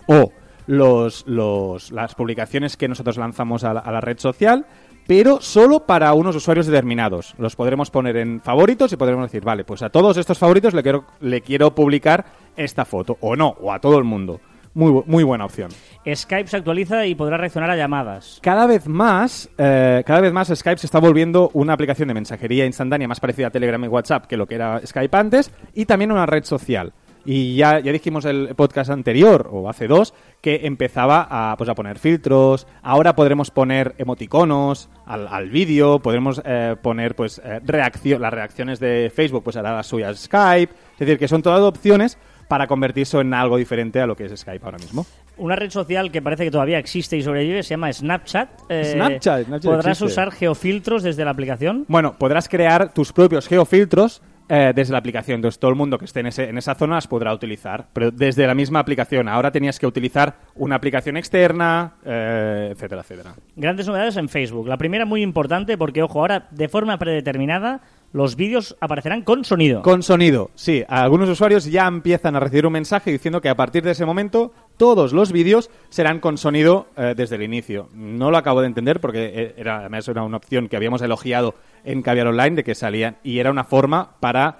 o 0.06 0.30
los, 0.70 1.24
los- 1.26 1.90
las 1.90 2.14
publicaciones 2.14 2.76
que 2.76 2.86
nosotros 2.88 3.16
lanzamos 3.16 3.64
a 3.64 3.74
la, 3.74 3.80
a 3.80 3.90
la 3.90 4.00
red 4.00 4.18
social, 4.18 4.66
pero 5.06 5.40
solo 5.40 5.80
para 5.86 6.12
unos 6.14 6.36
usuarios 6.36 6.66
determinados. 6.66 7.34
Los 7.38 7.56
podremos 7.56 7.90
poner 7.90 8.16
en 8.16 8.40
favoritos 8.40 8.92
y 8.92 8.96
podremos 8.96 9.24
decir, 9.26 9.42
vale, 9.44 9.64
pues 9.64 9.82
a 9.82 9.90
todos 9.90 10.16
estos 10.16 10.38
favoritos 10.38 10.72
le 10.72 10.82
quiero, 10.84 11.04
le 11.20 11.40
quiero 11.40 11.74
publicar 11.74 12.24
esta 12.56 12.84
foto, 12.84 13.18
o 13.20 13.34
no, 13.34 13.48
o 13.60 13.72
a 13.72 13.80
todo 13.80 13.98
el 13.98 14.04
mundo. 14.04 14.40
Muy, 14.72 14.92
bu- 14.92 15.04
muy 15.06 15.24
buena 15.24 15.44
opción. 15.46 15.70
Skype 16.14 16.46
se 16.46 16.56
actualiza 16.58 17.04
y 17.04 17.16
podrá 17.16 17.36
reaccionar 17.36 17.70
a 17.70 17.76
llamadas. 17.76 18.38
Cada 18.40 18.66
vez 18.68 18.86
más, 18.86 19.50
eh, 19.58 20.04
cada 20.06 20.20
vez 20.20 20.32
más 20.32 20.52
Skype 20.54 20.78
se 20.78 20.86
está 20.86 21.00
volviendo 21.00 21.50
una 21.54 21.72
aplicación 21.72 22.06
de 22.06 22.14
mensajería 22.14 22.64
instantánea 22.66 23.08
más 23.08 23.18
parecida 23.18 23.48
a 23.48 23.50
Telegram 23.50 23.82
y 23.84 23.88
WhatsApp 23.88 24.26
que 24.26 24.36
lo 24.36 24.46
que 24.46 24.54
era 24.54 24.80
Skype 24.86 25.16
antes, 25.16 25.50
y 25.74 25.86
también 25.86 26.12
una 26.12 26.26
red 26.26 26.44
social. 26.44 26.92
Y 27.24 27.56
ya, 27.56 27.80
ya 27.80 27.92
dijimos 27.92 28.24
el 28.24 28.54
podcast 28.56 28.90
anterior, 28.90 29.48
o 29.52 29.68
hace 29.68 29.86
dos, 29.86 30.14
que 30.40 30.60
empezaba 30.64 31.26
a, 31.30 31.56
pues, 31.56 31.68
a 31.68 31.74
poner 31.74 31.98
filtros. 31.98 32.66
Ahora 32.82 33.14
podremos 33.14 33.50
poner 33.50 33.94
emoticonos 33.98 34.88
al, 35.06 35.28
al 35.28 35.50
vídeo, 35.50 35.98
podremos 35.98 36.40
eh, 36.44 36.76
poner 36.80 37.14
pues 37.14 37.40
eh, 37.44 37.60
las 38.18 38.32
reacciones 38.32 38.80
de 38.80 39.12
Facebook, 39.14 39.44
pues 39.44 39.56
hará 39.56 39.74
las 39.74 39.86
suyas 39.86 40.18
Skype. 40.18 40.72
Es 40.92 40.98
decir, 40.98 41.18
que 41.18 41.28
son 41.28 41.42
todas 41.42 41.60
opciones 41.60 42.18
para 42.48 42.66
convertirse 42.66 43.18
en 43.18 43.32
algo 43.32 43.56
diferente 43.56 44.00
a 44.00 44.06
lo 44.06 44.16
que 44.16 44.24
es 44.24 44.40
Skype 44.40 44.64
ahora 44.64 44.78
mismo. 44.78 45.06
Una 45.36 45.56
red 45.56 45.70
social 45.70 46.10
que 46.10 46.20
parece 46.20 46.44
que 46.44 46.50
todavía 46.50 46.78
existe 46.78 47.16
y 47.16 47.22
sobrevive 47.22 47.62
se 47.62 47.70
llama 47.70 47.92
Snapchat. 47.92 48.48
Eh, 48.68 48.92
Snapchat, 48.92 49.46
Snapchat 49.46 49.70
¿Podrás 49.70 49.86
existe. 49.86 50.04
usar 50.04 50.32
geofiltros 50.32 51.02
desde 51.02 51.24
la 51.24 51.30
aplicación? 51.30 51.84
Bueno, 51.88 52.16
podrás 52.18 52.48
crear 52.48 52.92
tus 52.92 53.12
propios 53.12 53.46
geofiltros 53.46 54.20
eh, 54.52 54.73
desde 54.75 54.92
la 54.92 54.99
aplicación. 54.99 55.37
Entonces, 55.37 55.59
todo 55.61 55.71
el 55.71 55.76
mundo 55.76 55.97
que 55.97 56.04
esté 56.04 56.21
en, 56.21 56.26
ese- 56.26 56.49
en 56.50 56.59
esa 56.59 56.75
zona 56.75 56.97
las 56.97 57.07
podrá 57.07 57.33
utilizar, 57.33 57.87
pero 57.92 58.11
desde 58.11 58.47
la 58.47 58.54
misma 58.54 58.80
aplicación. 58.80 59.28
Ahora 59.28 59.50
tenías 59.52 59.78
que 59.78 59.87
utilizar 59.87 60.35
una 60.57 60.75
aplicación 60.75 61.16
externa, 61.16 61.95
eh, 62.04 62.71
etcétera, 62.73 63.02
etcétera. 63.02 63.35
Grandes 63.57 63.87
novedades 63.87 64.16
en 64.16 64.28
Facebook. 64.28 64.66
La 64.69 64.76
primera 64.76 65.04
muy 65.07 65.23
importante 65.23 65.78
porque, 65.78 66.02
ojo, 66.02 66.19
ahora 66.21 66.49
de 66.50 66.69
forma 66.69 66.99
predeterminada 66.99 67.80
los 68.12 68.35
vídeos 68.35 68.76
aparecerán 68.80 69.23
con 69.23 69.45
sonido. 69.45 69.83
Con 69.83 70.02
sonido, 70.02 70.50
sí. 70.57 70.83
Algunos 70.88 71.28
usuarios 71.28 71.64
ya 71.66 71.87
empiezan 71.87 72.35
a 72.35 72.40
recibir 72.40 72.66
un 72.66 72.73
mensaje 72.73 73.12
diciendo 73.12 73.40
que 73.40 73.49
a 73.49 73.54
partir 73.54 73.85
de 73.85 73.92
ese 73.92 74.04
momento 74.04 74.52
todos 74.80 75.12
los 75.12 75.30
vídeos 75.30 75.70
serán 75.90 76.20
con 76.20 76.38
sonido 76.38 76.87
eh, 76.96 77.12
desde 77.14 77.37
el 77.37 77.42
inicio. 77.42 77.90
No 77.92 78.30
lo 78.30 78.38
acabo 78.38 78.62
de 78.62 78.66
entender 78.66 78.99
porque 78.99 79.26
eh, 79.26 79.54
era, 79.58 79.80
además 79.80 80.08
era 80.08 80.22
una 80.22 80.38
opción 80.38 80.68
que 80.68 80.76
habíamos 80.76 81.02
elogiado 81.02 81.54
en 81.84 82.00
Caviar 82.00 82.28
Online 82.28 82.56
de 82.56 82.64
que 82.64 82.75
salían 82.75 83.18
y 83.22 83.40
era 83.40 83.50
una 83.50 83.64
forma 83.64 84.12
para 84.20 84.56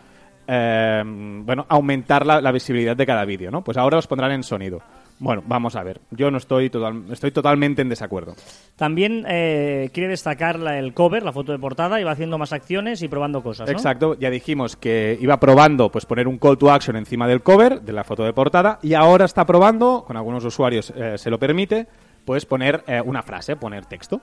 eh, 0.47 1.03
bueno 1.07 1.65
aumentar 1.71 2.27
la, 2.27 2.43
la 2.43 2.53
visibilidad 2.53 2.95
de 2.95 3.07
cada 3.07 3.25
vídeo, 3.25 3.51
¿no? 3.51 3.65
Pues 3.65 3.79
ahora 3.79 3.97
los 3.97 4.07
pondrán 4.07 4.33
en 4.33 4.43
sonido. 4.43 4.83
Bueno, 5.23 5.43
vamos 5.47 5.77
a 5.77 5.83
ver. 5.83 6.01
Yo 6.11 6.31
no 6.31 6.39
estoy 6.39 6.71
total, 6.71 7.05
estoy 7.13 7.31
totalmente 7.31 7.83
en 7.83 7.91
desacuerdo. 7.91 8.35
También 8.77 9.27
eh, 9.29 9.91
quiere 9.93 10.09
destacar 10.09 10.59
la- 10.59 10.79
el 10.79 10.95
cover, 10.95 11.23
la 11.23 11.33
foto 11.33 11.53
de 11.53 11.59
portada, 11.59 12.01
y 12.01 12.05
va 12.05 12.13
haciendo 12.13 12.39
más 12.39 12.55
acciones 12.55 13.03
y 13.03 13.09
probando 13.09 13.43
cosas. 13.43 13.67
¿no? 13.69 13.73
Exacto, 13.73 14.19
ya 14.19 14.31
dijimos 14.31 14.77
que 14.77 15.19
iba 15.21 15.39
probando 15.39 15.91
pues 15.93 16.07
poner 16.07 16.27
un 16.27 16.39
call 16.39 16.57
to 16.57 16.71
action 16.71 16.97
encima 16.97 17.29
del 17.29 17.43
cover 17.43 17.83
de 17.83 17.93
la 17.93 18.03
foto 18.03 18.25
de 18.25 18.33
portada 18.33 18.79
y 18.83 18.95
ahora 18.95 19.27
está 19.27 19.45
probando, 19.45 20.05
con 20.07 20.17
algunos 20.17 20.43
usuarios 20.45 20.91
eh, 20.97 21.19
se 21.19 21.29
lo 21.29 21.39
permite, 21.39 21.87
pues 22.25 22.47
poner 22.47 22.83
eh, 22.87 23.03
una 23.05 23.23
frase, 23.23 23.57
poner 23.57 23.85
texto. 23.85 24.23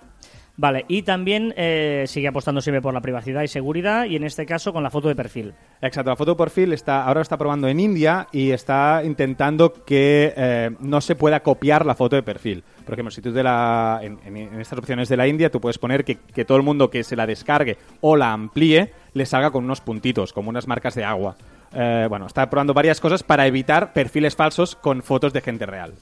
Vale, 0.60 0.86
y 0.88 1.04
también 1.04 1.54
eh, 1.56 2.06
sigue 2.08 2.28
apostando 2.28 2.62
siempre 2.62 2.82
por 2.82 2.92
la 2.92 3.00
privacidad 3.00 3.44
y 3.44 3.48
seguridad, 3.48 4.06
y 4.06 4.16
en 4.16 4.24
este 4.24 4.48
caso 4.48 4.74
con 4.74 4.82
la 4.82 4.90
foto 4.90 5.08
de 5.08 5.16
perfil. 5.16 5.54
Exacto, 5.84 6.10
la 6.10 6.16
foto 6.16 6.32
de 6.32 6.38
perfil 6.38 6.74
está, 6.74 7.04
ahora 7.04 7.22
está 7.22 7.38
probando 7.38 7.68
en 7.68 7.80
India 7.80 8.28
y 8.32 8.50
está 8.50 9.04
intentando 9.06 9.72
que 9.86 10.34
eh, 10.36 10.72
no 10.80 11.00
se 11.00 11.16
pueda 11.16 11.42
copiar 11.42 11.86
la 11.86 11.94
foto 11.94 12.16
de 12.16 12.24
perfil. 12.24 12.64
Por 12.84 12.96
ejemplo, 12.96 13.12
si 13.12 13.22
tú 13.22 13.32
de 13.32 13.44
la, 13.44 14.00
en, 14.02 14.60
estas 14.60 14.80
opciones 14.80 15.10
de 15.10 15.18
la 15.18 15.28
India 15.28 15.52
tú 15.52 15.62
puedes 15.62 15.78
poner 15.78 16.04
que, 16.04 16.16
que 16.16 16.44
todo 16.44 16.58
el 16.58 16.64
mundo 16.64 16.90
que 16.90 17.04
se 17.04 17.16
la 17.16 17.28
descargue 17.28 17.78
o 18.02 18.16
la 18.16 18.34
amplíe 18.34 18.92
le 19.14 19.26
salga 19.28 19.52
con 19.52 19.64
unos 19.64 19.82
puntitos, 19.82 20.34
como 20.34 20.50
unas 20.50 20.68
marcas 20.68 20.96
de 20.96 21.04
agua. 21.04 21.36
Eh, 21.74 22.08
bueno, 22.10 22.26
está 22.26 22.50
probando 22.50 22.74
varias 22.74 23.00
cosas 23.00 23.22
para 23.22 23.46
evitar 23.46 23.94
perfiles 23.94 24.36
falsos 24.36 24.76
con 24.76 25.04
fotos 25.04 25.34
de 25.34 25.42
gente 25.42 25.68
real. 25.68 25.94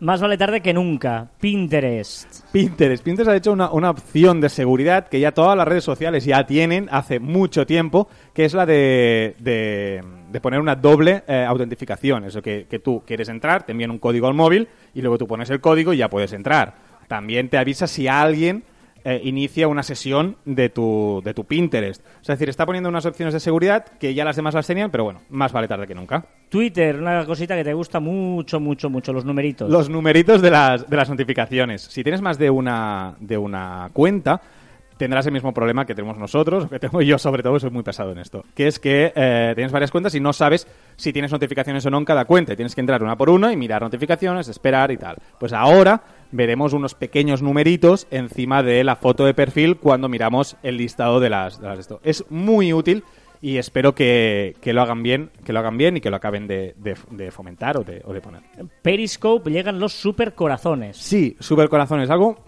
Más 0.00 0.20
vale 0.20 0.38
tarde 0.38 0.60
que 0.60 0.72
nunca. 0.72 1.28
Pinterest. 1.40 2.44
Pinterest. 2.52 3.02
Pinterest 3.02 3.30
ha 3.30 3.36
hecho 3.36 3.52
una, 3.52 3.70
una 3.72 3.90
opción 3.90 4.40
de 4.40 4.48
seguridad 4.48 5.08
que 5.08 5.18
ya 5.18 5.32
todas 5.32 5.56
las 5.56 5.66
redes 5.66 5.82
sociales 5.82 6.24
ya 6.24 6.46
tienen 6.46 6.88
hace 6.92 7.18
mucho 7.18 7.66
tiempo, 7.66 8.08
que 8.32 8.44
es 8.44 8.54
la 8.54 8.64
de, 8.64 9.34
de, 9.40 10.40
poner 10.40 10.60
una 10.60 10.76
doble 10.76 11.24
eh, 11.26 11.44
autentificación. 11.44 12.24
Eso 12.24 12.40
que, 12.40 12.66
que 12.70 12.78
tú 12.78 13.02
quieres 13.04 13.28
entrar, 13.28 13.66
te 13.66 13.72
envían 13.72 13.90
un 13.90 13.98
código 13.98 14.28
al 14.28 14.34
móvil 14.34 14.68
y 14.94 15.00
luego 15.00 15.18
tú 15.18 15.26
pones 15.26 15.50
el 15.50 15.60
código 15.60 15.92
y 15.92 15.96
ya 15.96 16.08
puedes 16.08 16.32
entrar. 16.32 16.76
También 17.08 17.48
te 17.48 17.58
avisa 17.58 17.88
si 17.88 18.06
alguien 18.06 18.62
eh, 19.04 19.20
inicia 19.24 19.68
una 19.68 19.82
sesión 19.82 20.36
de 20.44 20.68
tu, 20.68 21.20
de 21.24 21.34
tu 21.34 21.44
Pinterest. 21.44 22.04
Es 22.20 22.26
decir, 22.26 22.48
está 22.48 22.66
poniendo 22.66 22.88
unas 22.88 23.06
opciones 23.06 23.32
de 23.34 23.40
seguridad 23.40 23.84
que 23.98 24.14
ya 24.14 24.24
las 24.24 24.36
demás 24.36 24.54
las 24.54 24.66
tenían, 24.66 24.90
pero 24.90 25.04
bueno, 25.04 25.20
más 25.30 25.52
vale 25.52 25.68
tarde 25.68 25.86
que 25.86 25.94
nunca. 25.94 26.24
Twitter, 26.48 26.96
una 26.96 27.24
cosita 27.24 27.54
que 27.56 27.64
te 27.64 27.74
gusta 27.74 28.00
mucho, 28.00 28.60
mucho, 28.60 28.90
mucho, 28.90 29.12
los 29.12 29.24
numeritos. 29.24 29.70
Los 29.70 29.88
numeritos 29.88 30.42
de 30.42 30.50
las, 30.50 30.88
de 30.88 30.96
las 30.96 31.08
notificaciones. 31.08 31.82
Si 31.82 32.02
tienes 32.02 32.20
más 32.20 32.38
de 32.38 32.50
una, 32.50 33.14
de 33.20 33.38
una 33.38 33.90
cuenta, 33.92 34.40
tendrás 34.98 35.24
el 35.26 35.32
mismo 35.32 35.54
problema 35.54 35.86
que 35.86 35.94
tenemos 35.94 36.18
nosotros, 36.18 36.68
que 36.68 36.78
tengo 36.78 37.00
yo 37.00 37.16
sobre 37.18 37.42
todo, 37.42 37.58
soy 37.58 37.70
muy 37.70 37.82
pesado 37.82 38.12
en 38.12 38.18
esto, 38.18 38.44
que 38.54 38.66
es 38.66 38.78
que 38.78 39.12
eh, 39.14 39.52
tienes 39.54 39.72
varias 39.72 39.90
cuentas 39.90 40.14
y 40.14 40.20
no 40.20 40.32
sabes 40.32 40.66
si 40.96 41.12
tienes 41.12 41.32
notificaciones 41.32 41.86
o 41.86 41.90
no 41.90 41.98
en 41.98 42.04
cada 42.04 42.24
cuenta. 42.26 42.52
Y 42.52 42.56
tienes 42.56 42.74
que 42.74 42.80
entrar 42.80 43.02
una 43.02 43.16
por 43.16 43.30
una 43.30 43.52
y 43.52 43.56
mirar 43.56 43.80
notificaciones, 43.80 44.48
esperar 44.48 44.90
y 44.90 44.98
tal. 44.98 45.16
Pues 45.38 45.52
ahora 45.52 46.02
veremos 46.32 46.72
unos 46.72 46.94
pequeños 46.94 47.42
numeritos 47.42 48.06
encima 48.10 48.62
de 48.62 48.84
la 48.84 48.96
foto 48.96 49.24
de 49.24 49.34
perfil 49.34 49.76
cuando 49.76 50.08
miramos 50.08 50.56
el 50.62 50.76
listado 50.76 51.20
de 51.20 51.30
las, 51.30 51.60
de 51.60 51.68
las 51.68 51.78
esto. 51.78 52.00
Es 52.04 52.24
muy 52.30 52.72
útil 52.72 53.04
y 53.40 53.58
espero 53.58 53.94
que, 53.94 54.56
que 54.60 54.72
lo 54.72 54.82
hagan 54.82 55.02
bien, 55.02 55.30
que 55.44 55.52
lo 55.52 55.60
hagan 55.60 55.78
bien 55.78 55.96
y 55.96 56.00
que 56.00 56.10
lo 56.10 56.16
acaben 56.16 56.48
de, 56.48 56.74
de- 56.76 56.96
de 57.10 57.30
fomentar 57.30 57.76
o 57.76 57.84
de, 57.84 58.02
o 58.04 58.12
de 58.12 58.20
poner. 58.20 58.40
Periscope 58.82 59.50
llegan 59.50 59.78
los 59.78 59.92
supercorazones. 59.92 60.96
Sí, 60.96 61.36
Super 61.38 61.68
Corazón 61.68 62.00
es 62.00 62.10
algo 62.10 62.38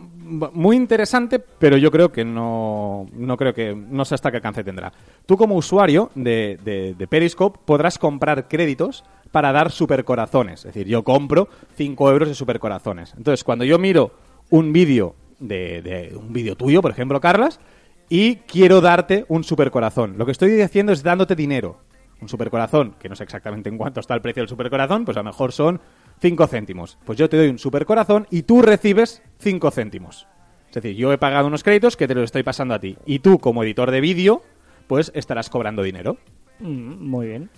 muy 0.53 0.77
interesante, 0.77 1.39
pero 1.39 1.77
yo 1.77 1.91
creo 1.91 2.11
que 2.13 2.25
no, 2.25 3.07
no 3.15 3.37
creo 3.37 3.55
que 3.55 3.75
no 3.75 4.05
sé 4.05 4.15
hasta 4.17 4.31
qué 4.31 4.37
alcance 4.39 4.65
tendrá. 4.65 4.93
Tú 5.27 5.37
como 5.37 5.55
usuario 5.57 6.11
de 6.15 7.07
Periscope 7.09 7.59
podrás 7.65 7.99
comprar 7.99 8.49
créditos 8.49 9.05
para 9.33 9.53
dar 9.53 9.71
supercorazones. 9.71 10.61
Es 10.61 10.75
decir, 10.75 10.87
yo 10.87 11.03
compro 11.03 11.49
5 11.77 12.11
euros 12.11 12.29
de 12.29 12.35
supercorazones. 12.35 13.15
Entonces, 13.17 13.45
cuando 13.45 13.65
yo 13.65 13.79
miro 13.79 14.13
un 14.51 14.73
vídeo 14.73 15.15
de, 15.39 15.83
de 15.83 16.17
un 16.17 16.33
vídeo 16.33 16.57
tuyo, 16.57 16.83
por 16.83 16.91
ejemplo, 16.91 17.21
Carlas, 17.21 17.61
y 18.09 18.37
quiero 18.37 18.81
darte 18.81 19.25
un 19.29 19.45
supercorazón, 19.45 20.19
lo 20.19 20.27
que 20.27 20.33
estoy 20.33 20.61
haciendo 20.61 20.93
es 20.93 21.03
dándote 21.03 21.37
dinero. 21.37 21.79
Un 22.21 22.29
supercorazón, 22.29 22.97
que 22.99 23.09
no 23.09 23.17
sé 23.17 23.25
exactamente 23.25 23.71
en 23.71 23.79
cuánto 23.79 24.01
está 24.01 24.15
el 24.15 24.21
precio 24.21 24.43
del 24.43 24.49
supercorazón, 24.49 25.05
pues 25.05 25.17
a 25.17 25.21
lo 25.21 25.31
mejor 25.31 25.53
son 25.53 25.81
5 26.21 26.47
céntimos. 26.49 26.99
Pues 27.05 27.19
yo 27.19 27.29
te 27.29 27.37
doy 27.37 27.49
un 27.49 27.59
supercorazón 27.59 28.27
y 28.31 28.43
tú 28.43 28.61
recibes 28.61 29.23
5 29.39 29.71
céntimos. 29.71 30.27
Es 30.69 30.75
decir, 30.75 30.95
yo 30.97 31.13
he 31.13 31.19
pagado 31.19 31.47
unos 31.47 31.63
créditos 31.65 31.97
que 31.97 32.07
te 32.07 32.15
los 32.15 32.25
estoy 32.25 32.43
pasando 32.43 32.75
a 32.75 32.79
ti. 32.79 32.97
Y 33.07 33.21
tú, 33.21 33.39
como 33.39 33.65
editor 33.65 33.91
de 33.91 34.01
vídeo, 34.01 34.43
pues 34.87 35.11
estarás 35.15 35.49
cobrando 35.51 35.83
dinero. 35.83 36.19
Mm, 36.61 37.09
muy 37.09 37.29
bien. 37.29 37.51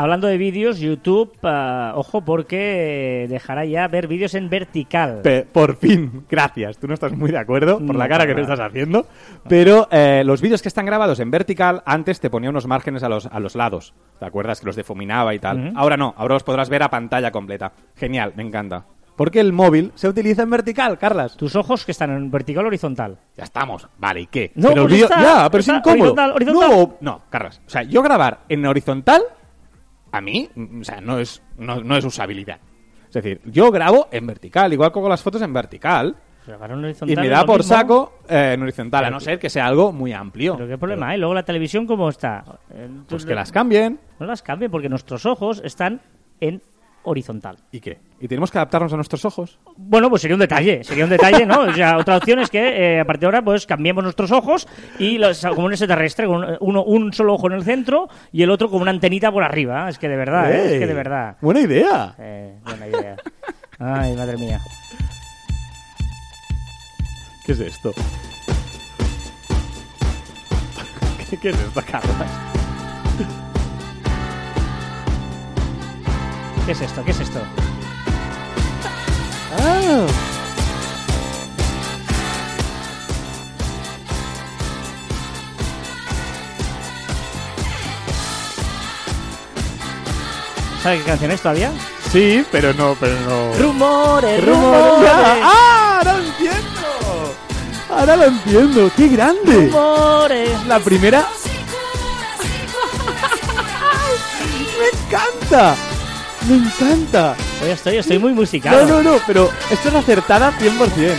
Hablando 0.00 0.28
de 0.28 0.38
vídeos, 0.38 0.78
YouTube, 0.78 1.32
ah, 1.42 1.92
ojo, 1.96 2.20
porque 2.24 3.26
dejará 3.28 3.64
ya 3.64 3.88
ver 3.88 4.06
vídeos 4.06 4.34
en 4.34 4.48
vertical. 4.48 5.22
Pe- 5.24 5.44
por 5.50 5.74
fin, 5.76 6.24
gracias. 6.30 6.78
Tú 6.78 6.86
no 6.86 6.94
estás 6.94 7.12
muy 7.12 7.32
de 7.32 7.38
acuerdo 7.38 7.78
por 7.84 7.96
la 7.96 8.04
No, 8.04 8.08
cara 8.10 8.24
que 8.24 8.32
nada. 8.34 8.42
estás 8.42 8.60
haciendo. 8.60 9.06
Pero 9.48 9.88
eh, 9.90 10.22
los 10.24 10.40
vídeos 10.40 10.62
que 10.62 10.68
están 10.68 10.86
grabados 10.86 11.18
en 11.18 11.32
vertical, 11.32 11.82
antes 11.84 12.20
te 12.20 12.30
ponía 12.30 12.50
unos 12.50 12.66
márgenes 12.68 13.02
a 13.02 13.08
los, 13.08 13.26
a 13.26 13.40
los 13.40 13.56
lados. 13.56 13.92
¿Te 14.20 14.26
acuerdas 14.26 14.60
que 14.60 14.66
los 14.66 14.76
difuminaba 14.76 15.34
y 15.34 15.40
tal? 15.40 15.68
Ujú. 15.70 15.72
Ahora 15.78 15.96
no, 15.96 16.14
ahora 16.16 16.34
los 16.34 16.44
podrás 16.44 16.68
ver 16.68 16.84
a 16.84 16.90
pantalla 16.90 17.32
completa. 17.32 17.72
Genial, 17.96 18.34
me 18.36 18.44
encanta. 18.44 18.84
Porque 19.16 19.40
el 19.40 19.52
móvil 19.52 19.90
se 19.96 20.06
utiliza 20.08 20.42
en 20.44 20.50
vertical, 20.50 20.96
Carlas. 20.96 21.36
Tus 21.36 21.56
ojos 21.56 21.84
que 21.84 21.90
están 21.90 22.10
en 22.12 22.30
vertical 22.30 22.64
o 22.64 22.68
horizontal. 22.68 23.18
Ya 23.36 23.42
estamos. 23.42 23.88
Vale, 23.98 24.20
¿y 24.20 24.26
qué? 24.26 24.52
No, 24.54 24.68
Pero 24.68 24.82
pues 24.82 24.92
vídeo- 24.94 25.06
está, 25.06 25.20
Ya, 25.22 25.50
pero 25.50 25.60
es 25.60 25.66
está, 25.66 25.78
incómodo. 25.78 26.00
horizontal, 26.12 26.30
horizontal. 26.36 26.70
No, 26.70 26.96
no, 27.00 27.22
Carlas. 27.28 27.60
O 27.66 27.68
sea, 27.70 27.82
yo 27.82 28.00
grabar 28.00 28.42
en 28.48 28.64
horizontal 28.64 29.22
a 30.12 30.20
mí, 30.20 30.48
o 30.80 30.84
sea, 30.84 31.00
no 31.00 31.18
es, 31.18 31.42
no, 31.56 31.82
no 31.82 31.96
es 31.96 32.04
usabilidad. 32.04 32.60
Es 33.06 33.14
decir, 33.14 33.40
yo 33.46 33.70
grabo 33.70 34.08
en 34.12 34.26
vertical, 34.26 34.72
igual 34.72 34.92
que 34.92 34.98
hago 34.98 35.08
las 35.08 35.22
fotos 35.22 35.40
en 35.42 35.52
vertical, 35.52 36.16
Pero 36.44 36.58
y 37.06 37.16
me 37.16 37.28
da 37.28 37.44
por 37.44 37.58
mismo. 37.60 37.76
saco 37.76 38.18
eh, 38.28 38.52
en 38.54 38.62
horizontal, 38.62 39.04
a 39.06 39.10
no 39.10 39.20
ser 39.20 39.38
que 39.38 39.48
sea 39.50 39.66
algo 39.66 39.92
muy 39.92 40.12
amplio. 40.12 40.56
Pero 40.56 40.68
qué 40.68 40.78
problema 40.78 41.08
hay. 41.10 41.18
Luego 41.18 41.34
la 41.34 41.42
televisión, 41.42 41.86
¿cómo 41.86 42.08
está? 42.08 42.44
Eh, 42.70 42.88
Pues 43.08 43.24
que 43.24 43.34
las 43.34 43.50
cambien. 43.52 43.98
No 44.18 44.26
las 44.26 44.42
cambien 44.42 44.70
porque 44.70 44.88
nuestros 44.88 45.24
ojos 45.26 45.60
están 45.64 46.00
en 46.40 46.62
horizontal. 47.08 47.56
¿Y 47.72 47.80
qué? 47.80 47.98
¿Y 48.20 48.28
tenemos 48.28 48.50
que 48.50 48.58
adaptarnos 48.58 48.92
a 48.92 48.96
nuestros 48.96 49.24
ojos? 49.24 49.58
Bueno, 49.76 50.10
pues 50.10 50.22
sería 50.22 50.34
un 50.34 50.40
detalle, 50.40 50.84
sería 50.84 51.04
un 51.04 51.10
detalle, 51.10 51.46
¿no? 51.46 51.60
O 51.62 51.72
sea, 51.72 51.96
otra 51.96 52.16
opción 52.16 52.38
es 52.40 52.50
que 52.50 52.96
eh, 52.96 53.00
a 53.00 53.04
partir 53.04 53.20
de 53.20 53.26
ahora 53.26 53.42
pues 53.42 53.66
cambiemos 53.66 54.02
nuestros 54.04 54.30
ojos 54.32 54.68
y 54.98 55.18
los, 55.18 55.40
como 55.40 55.66
un 55.66 55.72
extraterrestre, 55.72 56.26
con 56.26 56.44
uno, 56.60 56.84
un 56.84 57.12
solo 57.12 57.34
ojo 57.34 57.46
en 57.48 57.54
el 57.54 57.64
centro 57.64 58.08
y 58.32 58.42
el 58.42 58.50
otro 58.50 58.70
con 58.70 58.82
una 58.82 58.90
antenita 58.90 59.32
por 59.32 59.42
arriba. 59.42 59.88
Es 59.88 59.98
que 59.98 60.08
de 60.08 60.16
verdad, 60.16 60.52
¿eh? 60.52 60.74
es 60.74 60.80
que 60.80 60.86
de 60.86 60.94
verdad. 60.94 61.36
Buena 61.40 61.60
idea. 61.60 62.14
Eh, 62.18 62.58
buena 62.64 62.86
idea. 62.88 63.16
Ay, 63.78 64.14
madre 64.16 64.36
mía. 64.36 64.60
¿Qué 67.46 67.52
es 67.52 67.60
esto? 67.60 67.92
¿Qué, 71.30 71.36
qué 71.36 71.50
es 71.50 71.58
esto, 71.58 71.82
Carlos? 71.90 72.57
¿Qué 76.68 76.72
es 76.72 76.82
esto? 76.82 77.02
¿Qué 77.02 77.12
es 77.12 77.20
esto? 77.20 77.40
Ah. 79.58 80.06
¿Sabes 90.82 91.00
qué 91.00 91.06
canción 91.06 91.30
es 91.30 91.40
todavía? 91.40 91.72
Sí, 92.12 92.44
pero 92.52 92.74
no, 92.74 92.94
pero 93.00 93.18
no. 93.20 93.54
Rumores, 93.54 94.44
Rumores. 94.44 94.44
rumores. 94.44 95.10
¡Ah! 95.42 96.02
¡Ahora 96.02 96.12
lo 96.12 96.22
entiendo! 96.22 97.34
Ahora 97.88 98.16
lo 98.16 98.24
entiendo. 98.24 98.90
¡Qué 98.94 99.08
grande! 99.08 99.70
Rumores. 99.70 100.66
La 100.66 100.78
primera. 100.80 101.20
¡Me 104.78 104.88
encanta! 104.98 105.74
¡Me 106.46 106.54
encanta! 106.56 107.34
Hoy 107.62 107.70
estoy, 107.70 107.96
estoy 107.96 108.18
muy 108.18 108.32
musical. 108.32 108.86
No, 108.86 109.02
no, 109.02 109.02
no, 109.02 109.18
pero 109.26 109.50
esto 109.70 109.88
es 109.88 109.94
acertada 109.94 110.52
100%. 110.58 111.14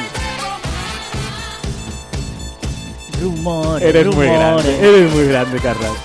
Rumores, 3.21 3.83
Eres 3.83 4.15
muy 4.15 4.27
grande, 4.27 4.79
eres 4.79 5.13
muy 5.13 5.25
grande, 5.27 5.59
Carlos. 5.59 5.97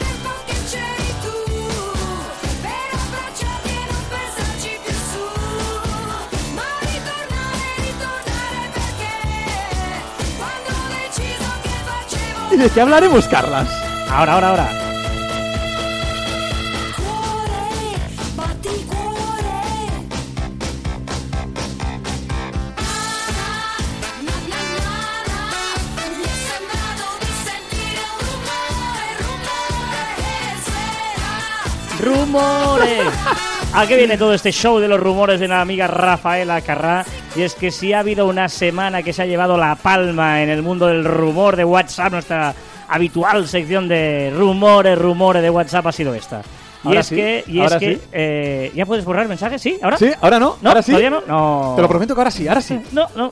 ¿Y 12.53 12.57
de 12.57 12.71
qué 12.71 12.81
hablaremos, 12.81 13.27
Carlas? 13.27 13.69
Ahora, 14.11 14.35
ahora, 14.35 14.49
ahora. 14.51 14.84
¡Rumores! 32.35 33.05
¿A 33.75 33.87
qué 33.87 33.97
viene 33.97 34.19
todo 34.19 34.35
este 34.35 34.51
show 34.51 34.81
de 34.81 34.89
los 34.89 34.99
rumores 34.99 35.39
de 35.39 35.47
la 35.47 35.61
amiga 35.61 35.87
Rafaela 35.87 36.61
Carrá? 36.63 37.05
Y 37.37 37.43
es 37.43 37.55
que 37.55 37.71
si 37.71 37.93
ha 37.93 38.01
habido 38.01 38.27
una 38.27 38.49
semana 38.49 39.03
que 39.05 39.13
se 39.13 39.23
ha 39.23 39.27
llevado 39.27 39.57
la 39.57 39.77
palma 39.77 40.43
en 40.43 40.49
el 40.49 40.61
mundo 40.63 40.87
del 40.87 41.05
rumor 41.05 41.55
de 41.55 41.65
WhatsApp, 41.65 42.13
nuestra 42.13 42.53
habitual 42.89 43.47
sección 43.47 43.87
de 43.87 44.33
rumores, 44.37 44.99
rumores 44.99 45.43
de 45.43 45.51
WhatsApp 45.51 45.87
ha 45.87 45.93
sido 45.93 46.13
esta. 46.15 46.43
Y 46.83 46.89
Ahora 46.89 47.01
es 47.01 47.07
sí, 47.07 47.15
que, 47.15 47.45
y 47.47 47.61
es 47.61 47.75
que 47.77 47.95
sí. 47.95 48.01
eh, 48.13 48.73
¿ya 48.75 48.85
puedes 48.85 49.05
borrar 49.05 49.29
mensajes? 49.29 49.63
¿Sí? 49.63 49.79
¿Ahora? 49.81 49.97
¿Sí? 49.97 50.11
¿Ahora 50.21 50.39
no? 50.41 50.57
¿No? 50.61 50.71
¿Ahora 50.71 50.83
sí? 50.83 50.91
¿Todavía 50.91 51.11
no? 51.11 51.23
No. 51.27 51.73
Te 51.77 51.83
lo 51.83 51.89
prometo 51.89 52.15
que 52.17 52.21
ahora 52.21 52.31
sí, 52.33 52.49
ahora 52.49 52.61
sí. 52.61 52.81
No, 52.93 53.07
no. 53.15 53.31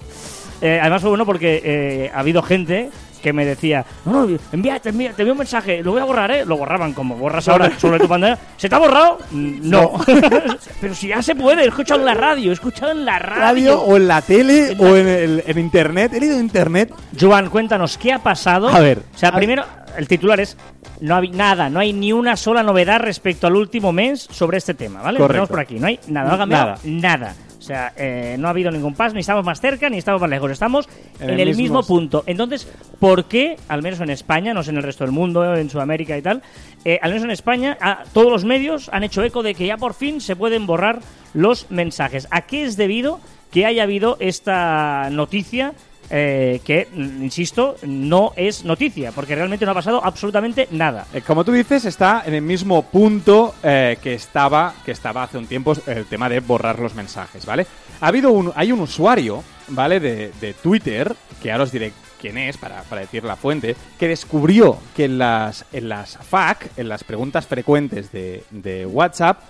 Eh, 0.61 0.79
además 0.81 1.01
fue 1.03 1.11
bueno 1.11 1.27
porque 1.27 1.61
eh, 1.65 2.11
ha 2.15 2.21
habido 2.21 2.41
gente 2.41 2.89
que 3.23 3.33
me 3.33 3.45
decía, 3.47 3.85
no, 4.05 4.27
no, 4.27 4.39
envía, 4.53 4.79
te 4.81 4.89
envía, 4.91 5.13
te 5.13 5.23
envío 5.23 5.33
un 5.33 5.39
mensaje, 5.39 5.83
lo 5.83 5.93
voy 5.93 6.01
a 6.01 6.05
borrar, 6.05 6.31
¿eh? 6.33 6.45
Lo 6.45 6.57
borraban 6.57 6.93
como 6.93 7.17
borras 7.17 7.47
ahora 7.49 7.71
sobre 7.79 7.99
tu 8.01 8.09
pantalla. 8.09 8.39
¿Se 8.57 8.69
te 8.69 8.75
ha 8.75 8.79
borrado? 8.79 9.19
Mm, 9.31 9.71
No. 9.71 9.93
Pero 10.81 10.95
si 10.95 11.09
ya 11.09 11.23
se 11.23 11.35
puede, 11.35 11.63
he 11.65 11.69
escuchado 11.69 12.01
en 12.01 12.07
la 12.07 12.15
radio, 12.15 12.51
he 12.51 12.55
escuchado 12.55 12.93
en 12.93 13.05
la 13.05 13.19
radio. 13.19 13.41
Radio 13.43 13.81
o 13.83 13.97
en 13.97 14.09
la 14.09 14.21
tele 14.23 14.73
En 14.73 14.79
la- 14.79 14.85
o 14.91 14.97
en, 14.97 15.09
el- 15.09 15.45
en 15.47 15.59
internet. 15.59 16.13
He 16.15 16.21
leído 16.21 16.35
en 16.37 16.43
internet. 16.43 16.93
Joan, 17.19 17.49
cuéntanos, 17.49 17.97
¿qué 17.97 18.13
ha 18.13 18.19
pasado? 18.19 18.69
A 18.69 18.81
ver. 18.81 18.99
O 19.15 19.19
sea, 19.19 19.33
primero, 19.33 19.65
el 19.97 20.09
titular 20.09 20.41
es, 20.41 20.57
no 21.01 21.17
hay 21.17 21.29
nada, 21.31 21.69
no 21.71 21.81
hay 21.81 21.93
ni 21.93 22.13
una 22.13 22.37
sola 22.37 22.63
novedad 22.63 23.01
respecto 23.01 23.47
al 23.47 23.57
último 23.57 23.93
mes 23.93 24.27
sobre 24.31 24.59
este 24.59 24.75
tema, 24.75 25.03
¿vale? 25.03 25.19
Correcto. 25.19 25.43
Empezamos 25.43 25.49
por 25.51 25.61
aquí, 25.61 25.79
no 25.79 25.87
hay 25.87 26.01
nada, 26.09 26.29
no 26.29 26.35
ha 26.35 26.39
cambiado 26.39 26.67
Nada. 26.85 27.19
nada. 27.19 27.35
O 27.63 27.65
sea, 27.65 27.93
eh, 27.97 28.35
no 28.41 28.49
ha 28.49 28.51
habido 28.51 28.73
ningún 28.73 28.95
paso, 28.95 29.15
ni 29.15 29.21
estamos 29.21 29.45
más 29.45 29.61
cerca, 29.61 29.89
ni 29.89 29.97
estamos 29.99 30.21
más 30.21 30.29
lejos, 30.29 30.51
estamos 30.51 30.89
en, 31.21 31.31
En 31.31 31.39
el, 31.39 31.49
el 31.51 31.57
mismo 31.57 31.85
punto. 31.85 32.25
Entonces, 32.27 32.67
¿por 32.99 33.27
qué, 33.27 33.57
al 33.69 33.83
menos 33.83 34.01
en 34.01 34.11
España, 34.11 34.53
no 34.53 34.65
sé 34.65 34.71
en 34.73 34.79
el 34.79 34.83
resto 34.83 35.05
del 35.05 35.13
mundo, 35.13 35.55
en 35.55 35.71
Sudamérica 35.71 36.19
y 36.19 36.23
tal, 36.23 36.43
eh, 36.85 36.99
al 37.01 37.11
menos 37.11 37.23
en 37.23 37.31
España, 37.31 37.79
a- 37.81 38.03
todos 38.13 38.33
los 38.33 38.45
medios 38.45 38.89
han 38.93 39.05
hecho 39.05 39.23
eco 39.23 39.45
de 39.45 39.55
que 39.55 39.65
ya 39.67 39.77
por 39.77 39.95
fin 39.95 40.21
se 40.21 40.35
pueden 40.35 40.67
borrar 40.67 40.99
los 41.35 41.71
mensajes? 41.71 42.27
¿A 42.33 42.41
qué 42.43 42.65
es 42.65 42.77
debido 42.77 43.21
que 43.53 43.65
haya 43.65 43.85
habido 43.85 44.17
esta 44.19 45.09
noticia 45.13 45.73
eh, 46.15 46.61
que, 46.63 46.89
insisto, 46.95 47.77
no 47.85 48.35
es 48.37 48.67
noticia, 48.67 49.13
porque 49.13 49.35
realmente 49.35 49.65
no 49.65 49.73
ha 49.73 49.75
pasado 49.75 50.05
absolutamente 50.05 50.69
nada. 50.71 51.07
Eh, 51.15 51.23
como 51.23 51.43
tú 51.43 51.53
dices, 51.53 51.87
está 51.87 52.23
en 52.27 52.35
el 52.35 52.43
mismo 52.43 52.83
punto 52.83 53.55
eh, 53.63 53.97
que 54.03 54.13
estaba 54.13 54.75
que 54.85 54.93
estaba 54.93 55.23
hace 55.23 55.39
un 55.39 55.47
tiempo 55.47 55.73
el 55.87 56.05
tema 56.05 56.29
de 56.29 56.41
borrar 56.41 56.79
los 56.79 56.95
mensajes, 56.95 57.47
¿vale? 57.47 57.67
Ha 58.03 58.09
habido 58.09 58.31
un, 58.31 58.53
hay 58.55 58.73
un 58.73 58.81
usuario, 58.81 59.43
¿vale? 59.69 60.01
De, 60.01 60.33
de 60.39 60.53
Twitter, 60.53 61.17
que 61.43 61.51
ahora 61.51 61.65
os 61.65 61.73
diré 61.73 61.93
quién 62.21 62.37
es 62.37 62.59
para, 62.59 62.83
para 62.83 63.01
decir 63.01 63.25
la 63.25 63.37
fuente, 63.37 63.75
que 63.99 64.07
descubrió 64.07 64.79
que 64.95 65.07
en 65.07 65.17
las, 65.17 65.65
en 65.73 65.89
las 65.89 66.19
FAQ, 66.19 66.79
en 66.79 66.89
las 66.91 67.05
preguntas 67.05 67.47
frecuentes 67.47 68.13
de, 68.13 68.45
de 68.51 68.85
WhatsApp, 68.85 69.41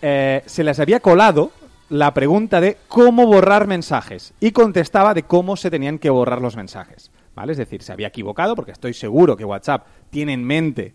eh, 0.00 0.42
se 0.46 0.64
les 0.64 0.80
había 0.80 1.00
colado 1.00 1.52
la 1.88 2.14
pregunta 2.14 2.60
de 2.60 2.76
cómo 2.88 3.26
borrar 3.26 3.66
mensajes 3.66 4.32
y 4.40 4.52
contestaba 4.52 5.14
de 5.14 5.22
cómo 5.22 5.56
se 5.56 5.70
tenían 5.70 5.98
que 5.98 6.10
borrar 6.10 6.40
los 6.40 6.56
mensajes. 6.56 7.10
¿Vale? 7.34 7.52
Es 7.52 7.58
decir, 7.58 7.82
se 7.82 7.92
había 7.92 8.08
equivocado 8.08 8.56
porque 8.56 8.72
estoy 8.72 8.94
seguro 8.94 9.36
que 9.36 9.44
WhatsApp 9.44 9.86
tiene 10.10 10.32
en 10.32 10.42
mente 10.42 10.94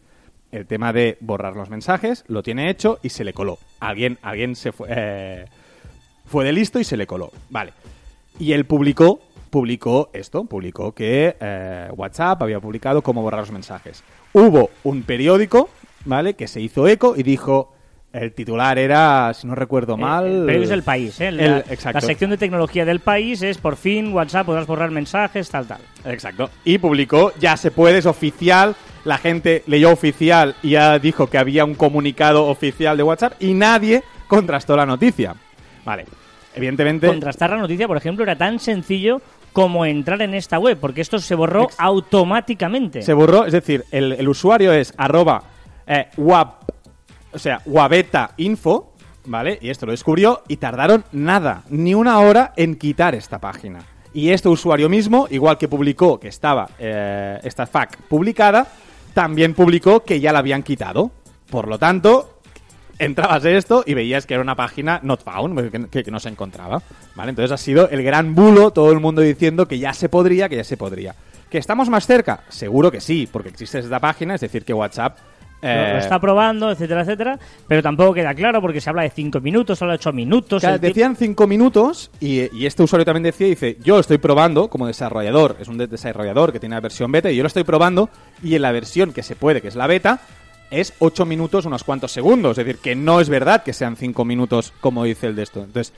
el 0.52 0.66
tema 0.66 0.92
de 0.92 1.18
borrar 1.22 1.56
los 1.56 1.70
mensajes, 1.70 2.24
lo 2.28 2.44
tiene 2.44 2.70
hecho 2.70 3.00
y 3.04 3.10
se 3.10 3.24
le 3.24 3.32
coló. 3.32 3.60
Alguien, 3.80 4.18
alguien 4.22 4.56
se 4.56 4.72
fue, 4.72 4.88
eh, 4.90 5.46
fue 6.26 6.44
de 6.44 6.52
listo 6.52 6.80
y 6.80 6.84
se 6.84 6.98
le 6.98 7.08
coló. 7.08 7.32
Vale. 7.50 7.74
Y 8.40 8.54
él 8.54 8.66
publicó, 8.66 9.22
publicó 9.50 10.10
esto, 10.14 10.46
publicó 10.46 10.94
que 10.94 11.38
eh, 11.40 11.90
WhatsApp 11.96 12.42
había 12.42 12.60
publicado 12.60 13.02
cómo 13.02 13.22
borrar 13.22 13.42
los 13.42 13.52
mensajes. 13.52 14.04
Hubo 14.34 14.72
un 14.84 15.04
periódico, 15.04 15.70
¿vale? 16.06 16.34
Que 16.34 16.48
se 16.48 16.60
hizo 16.60 16.88
eco 16.88 17.14
y 17.16 17.24
dijo, 17.24 17.74
el 18.14 18.34
titular 18.34 18.78
era, 18.78 19.34
si 19.34 19.48
no 19.48 19.56
recuerdo 19.56 19.96
mal... 19.98 20.26
Eh, 20.26 20.44
pero 20.46 20.64
es 20.64 20.70
el 20.70 20.84
país, 20.84 21.20
¿eh? 21.22 21.32
La, 21.32 21.60
El- 21.60 22.02
sección 22.02 22.30
de 22.32 22.38
tecnología 22.38 22.84
del 22.86 23.00
país 23.00 23.42
es 23.42 23.58
por 23.58 23.78
fin 23.78 24.14
WhatsApp, 24.14 24.46
podrás 24.46 24.68
borrar 24.68 24.92
mensajes, 24.92 25.50
tal, 25.50 25.66
tal. 25.66 25.80
Exacto. 26.06 26.50
Y 26.66 26.78
publicó, 26.78 27.32
ya 27.40 27.56
se 27.56 27.72
puede, 27.72 28.00
es 28.00 28.06
oficial. 28.06 28.76
La 29.06 29.18
gente 29.18 29.64
leyó 29.68 29.92
oficial 29.92 30.56
y 30.62 30.72
ya 30.72 31.00
dijo 31.00 31.28
que 31.28 31.38
había 31.38 31.64
un 31.66 31.74
comunicado 31.76 32.48
oficial 32.48 32.98
de 32.98 33.04
WhatsApp 33.04 33.34
y 33.42 33.54
nadie 33.54 34.04
contrastó 34.28 34.76
la 34.76 34.86
noticia. 34.86 35.34
Vale. 35.86 36.06
Evidentemente. 36.54 37.08
Contrastar 37.08 37.50
la 37.52 37.58
noticia, 37.58 37.88
por 37.88 37.96
ejemplo, 37.98 38.24
era 38.24 38.36
tan 38.38 38.60
sencillo 38.60 39.22
como 39.54 39.86
entrar 39.86 40.22
en 40.22 40.34
esta 40.34 40.60
web, 40.60 40.78
porque 40.80 41.02
esto 41.02 41.18
se 41.20 41.34
borró 41.36 41.64
Ex- 41.64 41.76
automáticamente. 41.80 43.02
Se 43.02 43.14
borró, 43.14 43.46
es 43.46 43.54
decir, 43.54 43.86
el, 43.92 44.14
el 44.14 44.28
usuario 44.30 44.72
es 44.74 44.94
arroba 44.98 45.44
eh, 45.88 46.08
wap, 46.18 46.70
o 47.34 47.40
sea, 47.40 47.62
wabeta 47.66 48.32
info, 48.38 48.94
¿vale? 49.26 49.58
Y 49.62 49.70
esto 49.70 49.86
lo 49.86 49.92
descubrió 49.92 50.42
y 50.48 50.58
tardaron 50.58 51.04
nada, 51.12 51.64
ni 51.70 51.94
una 51.94 52.20
hora 52.20 52.54
en 52.58 52.76
quitar 52.76 53.16
esta 53.16 53.40
página. 53.40 53.80
Y 54.14 54.32
este 54.32 54.50
usuario 54.50 54.90
mismo, 54.90 55.28
igual 55.30 55.58
que 55.58 55.68
publicó 55.70 56.20
que 56.20 56.28
estaba 56.28 56.70
eh, 56.78 57.40
esta 57.44 57.66
FAQ 57.66 57.98
publicada, 58.10 58.68
también 59.14 59.54
publicó 59.54 60.04
que 60.04 60.20
ya 60.20 60.34
la 60.34 60.40
habían 60.40 60.64
quitado. 60.64 61.12
Por 61.50 61.68
lo 61.68 61.78
tanto, 61.80 62.40
entrabas 63.00 63.44
en 63.46 63.56
esto 63.56 63.84
y 63.86 63.94
veías 63.94 64.26
que 64.26 64.34
era 64.34 64.44
una 64.44 64.56
página 64.56 65.00
not 65.04 65.24
found, 65.24 65.90
que, 65.90 66.04
que- 66.04 66.12
no 66.12 66.20
se 66.20 66.30
encontraba. 66.30 66.82
¿Vale? 67.16 67.30
Entonces 67.30 67.52
ha 67.52 67.58
sido 67.58 67.90
el 67.90 68.04
gran 68.04 68.36
bulo, 68.36 68.72
todo 68.72 68.92
el 68.92 69.00
mundo 69.00 69.22
diciendo 69.22 69.68
que 69.68 69.80
ya 69.80 69.94
se 69.94 70.10
podría, 70.10 70.50
que 70.50 70.58
ya 70.58 70.64
se 70.64 70.78
podría. 70.78 71.16
¿Que 71.50 71.58
estamos 71.58 71.90
más 71.90 72.06
cerca? 72.08 72.42
Seguro 72.50 72.92
que 72.92 73.02
sí, 73.02 73.28
porque 73.32 73.50
existe 73.50 73.80
esta 73.80 74.00
página, 74.00 74.36
es 74.36 74.42
decir, 74.42 74.64
que 74.64 74.74
WhatsApp 74.74 75.18
Eh, 75.62 75.90
Lo 75.94 76.00
está 76.00 76.20
probando, 76.20 76.72
etcétera, 76.72 77.02
etcétera, 77.02 77.38
pero 77.68 77.84
tampoco 77.84 78.14
queda 78.16 78.34
claro 78.34 78.62
porque 78.62 78.82
se 78.82 78.90
habla 78.90 79.04
de 79.04 79.12
5 79.12 79.40
minutos, 79.42 79.78
se 79.78 79.84
habla 79.86 79.94
de 79.94 79.98
8 80.00 80.12
minutos. 80.14 80.62
Claro, 80.62 80.80
decían 80.80 81.16
cinco 81.16 81.46
minutos 81.46 82.10
y, 82.20 82.56
y 82.58 82.66
este 82.66 82.82
usuario 82.82 83.06
también 83.06 83.24
decía, 83.24 83.46
dice, 83.48 83.78
yo 83.84 84.00
estoy 84.00 84.18
probando 84.18 84.70
como 84.70 84.88
desarrollador, 84.88 85.58
es 85.60 85.68
un 85.68 85.78
de- 85.78 85.86
desarrollador 85.88 86.52
que 86.52 86.60
tiene 86.60 86.74
la 86.76 86.82
versión 86.82 87.12
beta 87.12 87.30
y 87.30 87.36
yo 87.36 87.44
lo 87.44 87.48
estoy 87.48 87.64
probando 87.64 88.10
y 88.42 88.56
en 88.56 88.64
la 88.64 88.72
versión 88.72 89.14
que 89.14 89.22
se 89.22 89.36
puede, 89.36 89.62
que 89.62 89.68
es 89.68 89.76
la 89.76 89.86
beta, 89.86 90.22
es 90.72 90.94
8 91.00 91.26
minutos 91.26 91.66
unos 91.66 91.84
cuantos 91.84 92.12
segundos, 92.12 92.58
es 92.58 92.66
decir, 92.66 92.82
que 92.82 92.96
no 92.96 93.20
es 93.22 93.30
verdad 93.30 93.62
que 93.62 93.74
sean 93.74 93.96
5 93.98 94.26
minutos 94.26 94.74
como 94.82 95.04
dice 95.04 95.28
el 95.28 95.36
de 95.36 95.44
esto. 95.44 95.60
Entonces, 95.60 95.94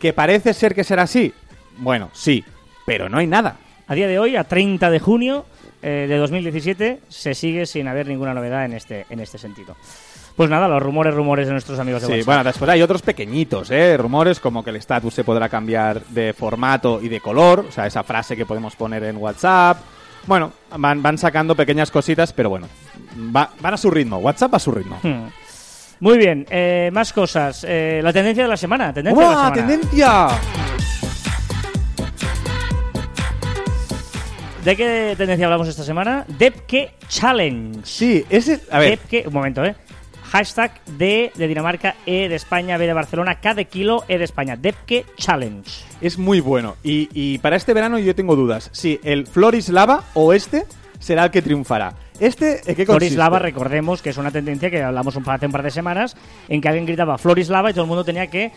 ¿que 0.00 0.12
parece 0.12 0.54
ser 0.54 0.74
que 0.74 0.82
será 0.82 1.02
así? 1.04 1.32
Bueno, 1.78 2.10
sí, 2.14 2.42
pero 2.84 3.08
no 3.08 3.18
hay 3.18 3.26
nada. 3.28 3.58
A 3.86 3.94
día 3.94 4.06
de 4.08 4.18
hoy, 4.18 4.36
a 4.36 4.44
30 4.44 4.90
de 4.90 4.98
junio 5.00 5.44
eh, 5.82 6.06
de 6.08 6.16
2017, 6.16 7.00
se 7.08 7.34
sigue 7.34 7.66
sin 7.66 7.86
haber 7.88 8.06
ninguna 8.08 8.32
novedad 8.34 8.64
en 8.64 8.72
este, 8.72 9.04
en 9.10 9.20
este 9.20 9.36
sentido. 9.38 9.76
Pues 10.36 10.50
nada, 10.50 10.66
los 10.66 10.82
rumores, 10.82 11.14
rumores 11.14 11.46
de 11.46 11.52
nuestros 11.52 11.78
amigos 11.78 12.00
de 12.02 12.06
Sí, 12.08 12.12
WhatsApp. 12.14 12.26
bueno, 12.26 12.44
después 12.44 12.70
hay 12.70 12.82
otros 12.82 13.02
pequeñitos, 13.02 13.70
¿eh? 13.70 13.96
Rumores 13.96 14.40
como 14.40 14.64
que 14.64 14.70
el 14.70 14.76
status 14.76 15.14
se 15.14 15.22
podrá 15.22 15.48
cambiar 15.48 16.02
de 16.06 16.32
formato 16.32 17.00
y 17.00 17.08
de 17.08 17.20
color, 17.20 17.66
o 17.68 17.70
sea, 17.72 17.86
esa 17.86 18.02
frase 18.02 18.36
que 18.36 18.44
podemos 18.46 18.74
poner 18.74 19.04
en 19.04 19.16
WhatsApp. 19.18 19.78
Bueno, 20.26 20.52
van, 20.76 21.02
van 21.02 21.18
sacando 21.18 21.54
pequeñas 21.54 21.90
cositas, 21.90 22.32
pero 22.32 22.48
bueno, 22.50 22.66
va- 23.36 23.50
van 23.60 23.74
a 23.74 23.76
su 23.76 23.90
ritmo, 23.90 24.16
WhatsApp 24.16 24.54
a 24.54 24.58
su 24.58 24.72
ritmo. 24.72 24.98
Hmm. 25.02 25.28
Muy 26.00 26.18
bien, 26.18 26.44
eh, 26.50 26.90
más 26.92 27.12
cosas. 27.12 27.64
Eh, 27.68 28.00
la 28.02 28.12
tendencia 28.12 28.42
de 28.42 28.48
la 28.48 28.56
semana. 28.56 28.92
Tendencia 28.92 29.22
de 29.22 29.28
la 29.30 29.36
¡Buah, 29.36 29.54
semana. 29.54 29.68
tendencia! 29.68 30.28
¿De 34.64 34.76
qué 34.76 35.14
tendencia 35.16 35.46
hablamos 35.46 35.68
esta 35.68 35.82
semana? 35.84 36.24
Depke 36.26 36.94
Challenge. 37.08 37.80
Sí, 37.84 38.24
ese... 38.30 38.60
A 38.70 38.78
ver, 38.78 38.90
Depke, 38.98 39.24
un 39.26 39.34
momento, 39.34 39.64
¿eh? 39.64 39.74
Hashtag 40.30 40.80
D 40.98 41.30
de 41.34 41.46
Dinamarca, 41.48 41.94
E 42.06 42.28
de 42.28 42.34
España, 42.34 42.76
B 42.78 42.86
de 42.86 42.92
Barcelona, 42.92 43.40
K 43.40 43.54
de 43.54 43.66
Kilo, 43.66 44.04
E 44.08 44.16
de 44.18 44.24
España. 44.24 44.56
Depke 44.56 45.04
Challenge. 45.16 45.70
es 46.00 46.18
muy 46.18 46.40
bueno. 46.40 46.76
Y, 46.82 47.08
y 47.12 47.38
para 47.38 47.56
este 47.56 47.74
verano 47.74 47.98
yo 47.98 48.14
tengo 48.14 48.34
dudas. 48.36 48.70
Si 48.72 48.98
el 49.04 49.26
Floris 49.26 49.68
Lava 49.68 50.02
o 50.14 50.32
este 50.32 50.64
será 50.98 51.24
el 51.24 51.30
que 51.30 51.42
triunfará. 51.42 51.94
Este, 52.18 52.54
¿en 52.54 52.74
qué 52.74 52.86
consiste? 52.86 52.86
Floris 52.86 53.16
Lava, 53.16 53.38
recordemos 53.38 54.00
que 54.00 54.10
es 54.10 54.16
una 54.16 54.30
tendencia 54.30 54.70
que 54.70 54.82
hablamos 54.82 55.14
un, 55.16 55.28
hace 55.28 55.46
un 55.46 55.52
par 55.52 55.62
de 55.62 55.70
semanas, 55.70 56.16
en 56.48 56.60
que 56.60 56.68
alguien 56.68 56.86
gritaba 56.86 57.18
Floris 57.18 57.48
Lava 57.50 57.70
y 57.70 57.74
todo 57.74 57.82
el 57.84 57.88
mundo 57.88 58.04
tenía 58.04 58.28
que 58.28 58.50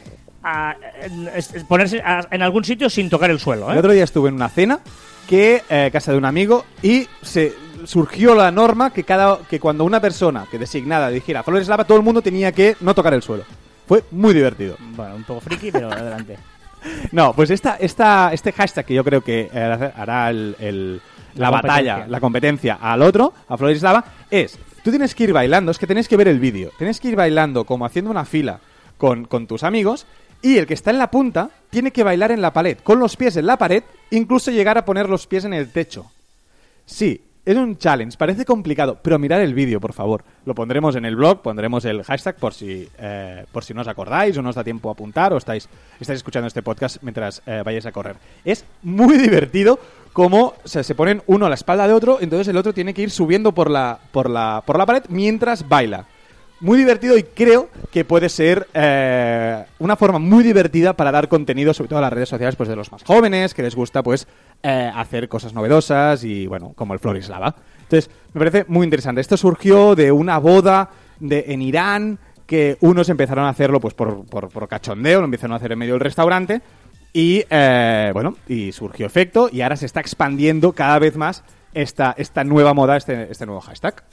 ah, 0.44 0.76
en- 1.02 1.28
es- 1.36 1.52
ponerse 1.68 2.02
ah, 2.04 2.26
en 2.32 2.42
algún 2.42 2.64
sitio 2.64 2.90
sin 2.90 3.10
tocar 3.10 3.30
el 3.30 3.40
suelo. 3.40 3.70
¿eh? 3.70 3.74
El 3.74 3.80
otro 3.80 3.92
día 3.92 4.06
estuve 4.06 4.30
en 4.30 4.36
una 4.36 4.48
cena 4.50 4.80
que 5.28 5.64
eh, 5.70 5.90
casa 5.92 6.12
de 6.12 6.18
un 6.18 6.26
amigo 6.26 6.66
y 6.82 7.08
se 7.22 7.54
surgió 7.86 8.34
la 8.34 8.50
norma 8.52 8.92
que 8.92 9.04
cada 9.04 9.38
que 9.50 9.60
cuando 9.60 9.84
una 9.86 10.00
persona 10.02 10.46
que 10.50 10.58
designada 10.58 11.10
dijera 11.10 11.44
Flores 11.44 11.68
Lava 11.68 11.84
todo 11.86 11.98
el 11.98 12.04
mundo 12.04 12.22
tenía 12.22 12.52
que 12.52 12.76
no 12.82 12.96
tocar 12.96 13.14
el 13.14 13.22
suelo. 13.22 13.44
Fue 13.88 14.04
muy 14.12 14.34
divertido. 14.34 14.76
Bueno, 14.80 15.16
un 15.16 15.24
poco 15.24 15.42
friki, 15.42 15.72
pero 15.72 15.92
adelante. 15.92 16.38
No, 17.12 17.34
pues 17.34 17.50
esta, 17.50 17.76
esta, 17.78 18.32
este 18.32 18.52
hashtag 18.54 18.86
que 18.86 18.94
yo 18.94 19.04
creo 19.04 19.22
que 19.22 19.50
eh, 19.52 19.92
hará 19.96 20.30
el- 20.30 20.56
el- 20.60 21.02
la, 21.36 21.46
La 21.46 21.50
batalla, 21.52 22.06
la 22.08 22.20
competencia 22.22 22.78
al 22.80 23.02
otro, 23.02 23.34
a 23.50 23.58
Flores 23.58 23.82
Lava, 23.82 24.06
es, 24.32 24.58
tú 24.84 24.92
tienes 24.92 25.14
que 25.14 25.26
ir 25.26 25.34
bailando, 25.34 25.72
es 25.72 25.80
que 25.80 25.88
tenéis 25.88 26.08
que 26.08 26.16
ver 26.16 26.28
el 26.28 26.40
vídeo, 26.40 26.72
tienes 26.78 27.00
que 27.00 27.10
ir 27.10 27.16
bailando 27.16 27.66
como 27.66 27.86
haciendo 27.86 28.10
una 28.12 28.26
fila 28.26 28.60
con, 28.98 29.26
con 29.26 29.48
tus 29.48 29.64
amigos 29.64 30.06
y 30.42 30.58
el 30.58 30.68
que 30.68 30.74
está 30.74 30.92
en 30.92 30.98
la 30.98 31.12
punta 31.12 31.50
tiene 31.70 31.92
que 31.92 32.04
bailar 32.04 32.32
en 32.32 32.42
la 32.42 32.54
pared, 32.54 32.78
con 32.84 33.00
los 33.00 33.16
pies 33.18 33.38
en 33.38 33.46
la 33.46 33.58
pared, 33.58 33.84
incluso 34.12 34.52
llegar 34.52 34.78
a 34.78 34.86
poner 34.86 35.10
los 35.10 35.28
pies 35.28 35.46
en 35.46 35.54
el 35.54 35.72
techo. 35.72 36.12
Sí, 36.86 37.22
es 37.48 37.56
un 37.56 37.78
challenge, 37.78 38.18
parece 38.18 38.44
complicado, 38.44 39.00
pero 39.02 39.18
mirad 39.18 39.42
el 39.42 39.54
vídeo, 39.54 39.80
por 39.80 39.94
favor. 39.94 40.24
Lo 40.46 40.54
pondremos 40.54 40.98
en 40.98 41.06
el 41.06 41.16
blog, 41.16 41.42
pondremos 41.42 41.86
el 41.86 42.04
hashtag 42.04 42.36
por 42.36 42.54
si, 42.54 42.90
eh, 42.98 43.46
por 43.54 43.64
si 43.64 43.74
no 43.74 43.82
os 43.82 43.88
acordáis 43.88 44.38
o 44.38 44.42
no 44.42 44.50
os 44.50 44.56
da 44.56 44.66
tiempo 44.66 44.90
a 44.90 44.92
apuntar 44.92 45.32
o 45.32 45.38
estáis, 45.38 45.70
estáis 46.00 46.18
escuchando 46.18 46.48
este 46.48 46.62
podcast 46.62 46.98
mientras 47.04 47.42
eh, 47.46 47.62
vayáis 47.64 47.86
a 47.86 47.94
correr. 47.94 48.18
Es 48.44 48.66
muy 48.84 49.18
divertido 49.18 49.80
como 50.12 50.56
se 50.66 50.96
ponen 50.96 51.22
uno 51.28 51.46
a 51.46 51.50
la 51.50 51.56
espalda 51.56 51.88
de 51.88 51.94
otro, 51.94 52.18
entonces 52.20 52.50
el 52.50 52.58
otro 52.58 52.74
tiene 52.74 52.94
que 52.94 53.04
ir 53.04 53.12
subiendo 53.12 53.54
por 53.54 53.70
la, 53.70 53.98
por 54.12 54.30
la, 54.30 54.62
por 54.66 54.78
la 54.78 54.86
pared 54.86 55.04
mientras 55.08 55.70
baila. 55.70 56.06
Muy 56.60 56.80
divertido 56.80 57.16
y 57.18 57.24
creo 57.24 57.70
que 57.92 58.04
puede 58.04 58.30
ser 58.30 58.68
eh, 58.74 59.64
una 59.78 59.96
forma 59.96 60.18
muy 60.18 60.44
divertida 60.44 60.94
para 60.94 61.12
dar 61.12 61.28
contenido, 61.28 61.72
sobre 61.72 61.90
todo 61.90 62.00
a 62.00 62.02
las 62.02 62.12
redes 62.12 62.30
sociales, 62.30 62.56
pues 62.56 62.68
de 62.68 62.76
los 62.76 62.92
más 62.92 63.04
jóvenes, 63.04 63.54
que 63.54 63.62
les 63.62 63.76
gusta 63.76 64.02
pues 64.02 64.28
eh, 64.64 64.92
hacer 64.94 65.30
cosas 65.30 65.54
novedosas 65.54 66.24
y 66.24 66.48
bueno, 66.48 66.74
como 66.76 66.94
el 66.94 67.00
Floris 67.00 67.30
Lava. 67.30 67.56
Entonces, 67.84 68.10
me 68.34 68.40
parece 68.40 68.66
muy 68.68 68.86
interesante. 68.86 69.22
Esto 69.22 69.38
surgió 69.38 69.96
de 69.96 70.12
una 70.12 70.40
boda 70.40 70.90
de, 71.20 71.46
en 71.50 71.62
Irán 71.62 72.18
que 72.48 72.78
unos 72.82 73.10
empezaron 73.10 73.46
a 73.46 73.50
hacerlo 73.50 73.80
pues 73.80 73.94
por, 73.94 74.26
por, 74.26 74.50
por 74.50 74.68
cachondeo, 74.68 75.20
lo 75.20 75.26
empezaron 75.26 75.54
a 75.54 75.58
hacer 75.58 75.74
en 75.74 75.80
medio 75.80 75.94
del 75.94 76.02
restaurante 76.02 76.62
y 77.14 77.44
eh, 77.50 78.10
bueno, 78.14 78.36
y 78.48 78.72
surgió 78.72 79.06
efecto 79.06 79.50
y 79.52 79.62
ahora 79.62 79.76
se 79.76 79.86
está 79.86 80.00
expandiendo 80.00 80.74
cada 80.74 80.98
vez 80.98 81.18
más 81.18 81.44
esta, 81.74 82.16
esta 82.18 82.44
nueva 82.44 82.74
moda, 82.74 82.98
este, 82.98 83.32
este 83.32 83.46
nuevo 83.46 83.62
hashtag. 83.62 84.04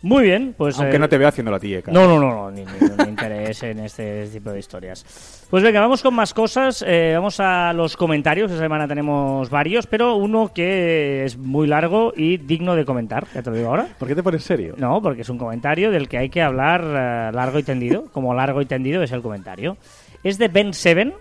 Muy 0.00 0.22
bien, 0.22 0.54
pues... 0.56 0.78
Aunque 0.78 0.94
eh, 0.96 0.98
no 1.00 1.08
te 1.08 1.18
veo 1.18 1.26
haciéndolo 1.26 1.56
a 1.56 1.60
ti, 1.60 1.74
Eka. 1.74 1.90
No, 1.90 2.06
no, 2.06 2.20
no, 2.20 2.30
no, 2.30 2.50
ni, 2.52 2.64
ni- 2.64 3.04
ni 3.04 3.08
interés 3.08 3.62
en 3.64 3.80
este 3.80 4.28
tipo 4.28 4.50
de 4.50 4.60
historias. 4.60 5.46
Pues 5.50 5.62
venga, 5.64 5.80
vamos 5.80 6.02
con 6.02 6.14
más 6.14 6.32
cosas. 6.32 6.84
eh, 6.86 7.12
vamos 7.14 7.40
a 7.40 7.72
los 7.72 7.96
comentarios. 7.96 8.50
Esta 8.50 8.62
semana 8.62 8.86
tenemos 8.86 9.50
varios, 9.50 9.88
pero 9.88 10.14
uno 10.14 10.52
que 10.54 11.24
es 11.24 11.36
muy 11.36 11.66
largo 11.66 12.12
y 12.16 12.36
digno 12.36 12.76
de 12.76 12.84
comentar. 12.84 13.26
Ya 13.34 13.42
te 13.42 13.50
lo 13.50 13.56
digo 13.56 13.70
ahora. 13.70 13.88
¿Por 13.98 14.06
qué 14.06 14.14
te 14.14 14.22
pones 14.22 14.44
serio? 14.44 14.74
No, 14.78 15.02
porque 15.02 15.22
es 15.22 15.28
un 15.30 15.38
comentario 15.38 15.90
del 15.90 16.08
que 16.08 16.18
hay 16.18 16.28
que 16.30 16.42
hablar 16.42 16.82
eh, 16.84 17.34
largo 17.34 17.58
y 17.58 17.64
tendido. 17.64 18.04
Como 18.12 18.32
largo 18.34 18.62
y 18.62 18.66
tendido 18.66 19.02
es 19.02 19.10
el 19.10 19.20
comentario. 19.22 19.78
Es 20.22 20.38
de 20.38 20.46
Ben 20.46 20.74
Seven, 20.74 21.12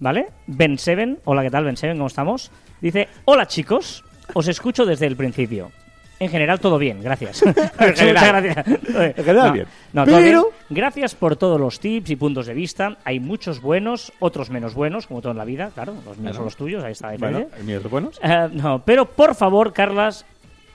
¿vale? 0.00 0.26
Ben 0.48 0.78
Seven. 0.78 1.20
Hola, 1.26 1.42
¿qué 1.42 1.50
tal, 1.50 1.62
Ben 1.64 1.76
Seven? 1.76 1.96
¿Cómo 1.96 2.08
estamos? 2.08 2.50
Dice: 2.80 3.06
Hola, 3.24 3.46
chicos. 3.46 4.02
Os 4.34 4.48
escucho 4.48 4.84
desde 4.84 5.06
el 5.06 5.14
principio. 5.14 5.70
En 6.18 6.30
general, 6.30 6.58
todo 6.60 6.78
bien, 6.78 7.02
gracias. 7.02 7.44
Muchas 7.46 7.98
general. 7.98 8.42
gracias. 8.42 8.66
En 8.68 9.14
general, 9.24 9.46
No, 9.48 9.52
bien. 9.52 9.66
no, 9.92 10.04
todo 10.06 10.16
Pero- 10.16 10.42
bien. 10.44 10.54
Gracias 10.70 11.14
por 11.14 11.36
todos 11.36 11.60
los 11.60 11.78
tips 11.78 12.10
y 12.10 12.16
puntos 12.16 12.46
de 12.46 12.54
vista. 12.54 12.96
Hay 13.04 13.20
muchos 13.20 13.60
buenos, 13.60 14.12
otros 14.18 14.48
menos 14.50 14.74
buenos, 14.74 15.06
como 15.06 15.20
todo 15.20 15.32
en 15.32 15.38
la 15.38 15.44
vida, 15.44 15.70
claro. 15.74 15.94
Los 16.04 16.16
míos 16.18 16.34
son 16.36 16.46
los 16.46 16.56
tuyos, 16.56 16.82
ahí 16.82 16.92
está. 16.92 17.14
Bueno, 17.18 17.46
de 17.62 17.78
buenos. 17.80 18.18
Eh, 18.22 18.48
no, 18.52 18.82
pero 18.84 19.04
por 19.04 19.34
favor, 19.34 19.72
Carlas, 19.72 20.24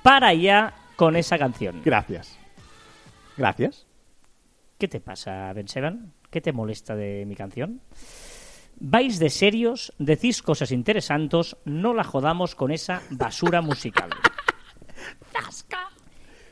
para 0.03 0.33
ya 0.33 0.73
con 0.95 1.15
esa 1.15 1.37
canción. 1.39 1.81
Gracias. 1.83 2.37
Gracias. 3.35 3.85
¿Qué 4.77 4.87
te 4.87 4.99
pasa, 4.99 5.51
Ben 5.53 5.67
Seban? 5.67 6.13
¿Qué 6.29 6.39
te 6.41 6.53
molesta 6.53 6.95
de 6.95 7.25
mi 7.27 7.35
canción? 7.35 7.81
Vais 8.79 9.19
de 9.19 9.29
serios, 9.29 9.93
decís 9.99 10.41
cosas 10.41 10.71
interesantes, 10.71 11.55
no 11.65 11.93
la 11.93 12.03
jodamos 12.03 12.55
con 12.55 12.71
esa 12.71 13.01
basura 13.11 13.61
musical. 13.61 14.09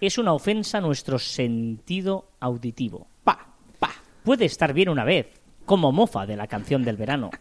Es 0.01 0.17
una 0.17 0.33
ofensa 0.33 0.77
a 0.77 0.81
nuestro 0.81 1.19
sentido 1.19 2.31
auditivo. 2.39 3.07
Pa, 3.23 3.53
pa. 3.79 3.91
Puede 4.23 4.45
estar 4.45 4.73
bien 4.73 4.89
una 4.89 5.03
vez, 5.03 5.27
como 5.65 5.91
mofa 5.91 6.25
de 6.25 6.37
la 6.37 6.47
canción 6.47 6.83
del 6.83 6.97
verano, 6.97 7.31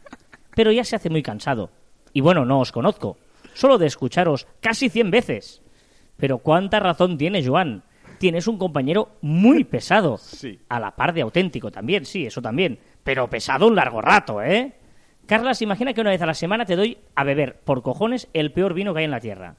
pero 0.56 0.72
ya 0.72 0.82
se 0.82 0.96
hace 0.96 1.08
muy 1.08 1.22
cansado. 1.22 1.70
Y 2.12 2.20
bueno, 2.20 2.44
no 2.44 2.60
os 2.60 2.72
conozco, 2.72 3.16
solo 3.54 3.78
de 3.78 3.86
escucharos 3.86 4.48
casi 4.60 4.88
cien 4.88 5.10
veces. 5.10 5.62
Pero 6.16 6.38
cuánta 6.38 6.80
razón 6.80 7.16
tiene 7.16 7.46
Joan. 7.46 7.84
Tienes 8.18 8.48
un 8.48 8.58
compañero 8.58 9.10
muy 9.20 9.62
pesado. 9.62 10.18
Sí. 10.18 10.58
A 10.68 10.80
la 10.80 10.96
par 10.96 11.14
de 11.14 11.22
auténtico 11.22 11.70
también, 11.70 12.04
sí, 12.04 12.26
eso 12.26 12.42
también. 12.42 12.80
Pero 13.04 13.30
pesado 13.30 13.68
un 13.68 13.76
largo 13.76 14.02
rato, 14.02 14.42
¿eh? 14.42 14.74
Carlas, 15.26 15.62
imagina 15.62 15.94
que 15.94 16.00
una 16.00 16.10
vez 16.10 16.22
a 16.22 16.26
la 16.26 16.34
semana 16.34 16.64
te 16.64 16.74
doy 16.74 16.98
a 17.14 17.22
beber 17.22 17.60
por 17.60 17.82
cojones 17.82 18.28
el 18.32 18.50
peor 18.50 18.74
vino 18.74 18.92
que 18.92 19.00
hay 19.00 19.04
en 19.04 19.12
la 19.12 19.20
tierra. 19.20 19.56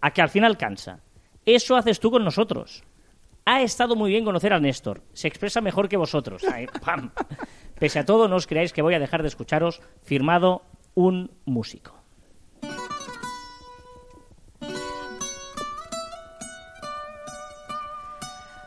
A 0.00 0.12
que 0.12 0.22
al 0.22 0.30
final 0.30 0.56
cansa. 0.56 1.00
Eso 1.50 1.76
haces 1.76 1.98
tú 1.98 2.10
con 2.10 2.22
nosotros. 2.24 2.84
Ha 3.46 3.62
estado 3.62 3.96
muy 3.96 4.10
bien 4.10 4.22
conocer 4.22 4.52
a 4.52 4.60
Néstor. 4.60 5.00
Se 5.14 5.28
expresa 5.28 5.62
mejor 5.62 5.88
que 5.88 5.96
vosotros. 5.96 6.42
Ay, 6.44 6.66
pam. 6.84 7.10
Pese 7.78 8.00
a 8.00 8.04
todo, 8.04 8.28
no 8.28 8.36
os 8.36 8.46
creáis 8.46 8.74
que 8.74 8.82
voy 8.82 8.92
a 8.92 8.98
dejar 8.98 9.22
de 9.22 9.28
escucharos. 9.28 9.80
Firmado 10.02 10.60
un 10.92 11.30
músico. 11.46 11.94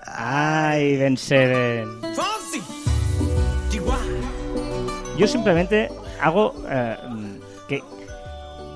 Ay, 0.07 0.97
Ben 0.97 1.17
Seven. 1.17 2.01
Yo 5.19 5.27
simplemente 5.27 5.89
hago 6.19 6.55
eh, 6.67 6.97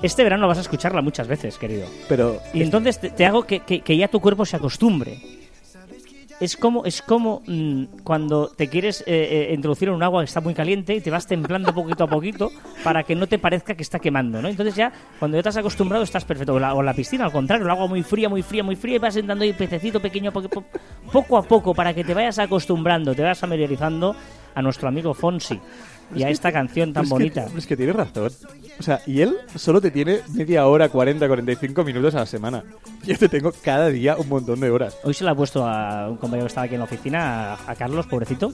este 0.02 0.22
verano 0.22 0.46
vas 0.48 0.58
a 0.58 0.62
escucharla 0.62 1.02
muchas 1.02 1.26
veces, 1.28 1.56
querido. 1.58 1.86
Pero 2.08 2.38
Y 2.52 2.62
entonces 2.62 3.00
te, 3.00 3.10
te 3.10 3.24
hago 3.26 3.44
que, 3.44 3.60
que- 3.60 3.80
que 3.80 3.96
ya 3.96 4.08
tu 4.08 4.20
cuerpo 4.20 4.44
se 4.44 4.56
acostumbre. 4.56 5.18
es 6.38 6.54
como, 6.54 6.84
es 6.84 7.00
como 7.00 7.42
mm, 7.46 7.84
cuando 8.04 8.48
te 8.48 8.68
quieres 8.68 9.00
eh, 9.06 9.48
eh, 9.50 9.54
introducir 9.54 9.88
en 9.88 9.94
un 9.94 10.02
agua 10.02 10.20
que 10.20 10.26
está 10.26 10.42
muy 10.42 10.52
caliente 10.52 10.94
y 10.94 11.00
te 11.00 11.10
vas 11.10 11.26
templando 11.26 11.74
poquito 11.74 12.04
a 12.04 12.06
poquito 12.08 12.50
para 12.84 13.04
que 13.04 13.14
no 13.14 13.26
te 13.26 13.38
parezca 13.38 13.74
que 13.74 13.82
está 13.82 13.98
quemando, 13.98 14.42
¿no? 14.42 14.48
Entonces 14.48 14.74
ya, 14.74 14.92
cuando 15.18 15.38
ya 15.38 15.42
te 15.42 15.48
has 15.48 15.56
acostumbrado, 15.56 16.04
estás 16.04 16.26
perfecto. 16.26 16.52
O 16.52 16.58
la, 16.58 16.74
o 16.74 16.82
la 16.82 16.92
piscina, 16.92 17.24
al 17.24 17.32
contrario, 17.32 17.64
el 17.64 17.70
agua 17.70 17.86
muy 17.86 18.02
fría, 18.02 18.28
muy 18.28 18.42
fría, 18.42 18.62
muy 18.62 18.76
fría 18.76 18.96
y 18.96 18.98
vas 18.98 19.16
entrando 19.16 19.44
ahí 19.44 19.54
pececito 19.54 19.98
pequeño 19.98 20.30
po- 20.30 20.42
po- 20.42 20.64
poco 21.10 21.38
a 21.38 21.42
poco 21.42 21.74
para 21.74 21.94
que 21.94 22.04
te 22.04 22.12
vayas 22.12 22.38
acostumbrando, 22.38 23.14
te 23.14 23.22
vayas 23.22 23.38
familiarizando 23.38 24.14
a 24.54 24.60
nuestro 24.60 24.88
amigo 24.88 25.14
Fonsi 25.14 25.58
y 26.14 26.22
a 26.22 26.28
esta 26.28 26.52
canción 26.52 26.92
tan 26.92 27.04
Es 27.04 27.08
bonita. 27.10 27.46
Que, 27.50 27.58
es 27.58 27.66
que 27.66 27.76
tienes 27.78 27.96
razón. 27.96 28.30
O 28.78 28.82
sea, 28.82 29.00
y 29.06 29.22
él 29.22 29.38
solo 29.54 29.80
te 29.80 29.90
tiene 29.90 30.20
media 30.34 30.66
hora, 30.66 30.88
40, 30.90 31.26
45 31.26 31.82
minutos 31.84 32.14
a 32.14 32.18
la 32.20 32.26
semana. 32.26 32.62
Yo 33.04 33.16
te 33.16 33.28
tengo 33.28 33.52
cada 33.62 33.88
día 33.88 34.16
un 34.16 34.28
montón 34.28 34.60
de 34.60 34.70
horas. 34.70 34.98
Hoy 35.02 35.14
se 35.14 35.24
la 35.24 35.30
ha 35.30 35.34
puesto 35.34 35.66
a 35.66 36.08
un 36.10 36.16
compañero 36.18 36.44
que 36.44 36.48
estaba 36.48 36.66
aquí 36.66 36.74
en 36.74 36.80
la 36.80 36.84
oficina, 36.84 37.54
a, 37.54 37.70
a 37.70 37.74
Carlos, 37.74 38.06
pobrecito. 38.06 38.52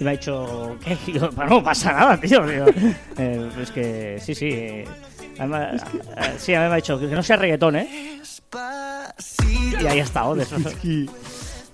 Y 0.00 0.04
me 0.04 0.10
ha 0.10 0.12
dicho, 0.14 0.76
¿qué? 0.84 0.96
Y 1.06 1.12
yo, 1.12 1.30
"Bueno, 1.32 1.50
no 1.58 1.62
pasa 1.62 1.92
nada, 1.92 2.16
tío. 2.20 2.44
Digo, 2.46 2.66
eh, 3.18 3.50
es 3.62 3.70
que, 3.70 4.18
sí, 4.20 4.34
sí. 4.34 4.48
eh, 4.50 4.84
además, 5.38 5.82
eh, 6.16 6.34
sí, 6.38 6.54
a 6.54 6.60
mí 6.62 6.66
me 6.66 6.72
ha 6.72 6.76
dicho 6.76 6.98
que 6.98 7.06
no 7.06 7.22
sea 7.22 7.36
reggaetón, 7.36 7.76
¿eh? 7.76 8.20
Y 9.80 9.86
ahí 9.86 10.00
ha 10.00 10.04
estado. 10.04 10.34
de 10.34 10.42
eso. 10.42 10.56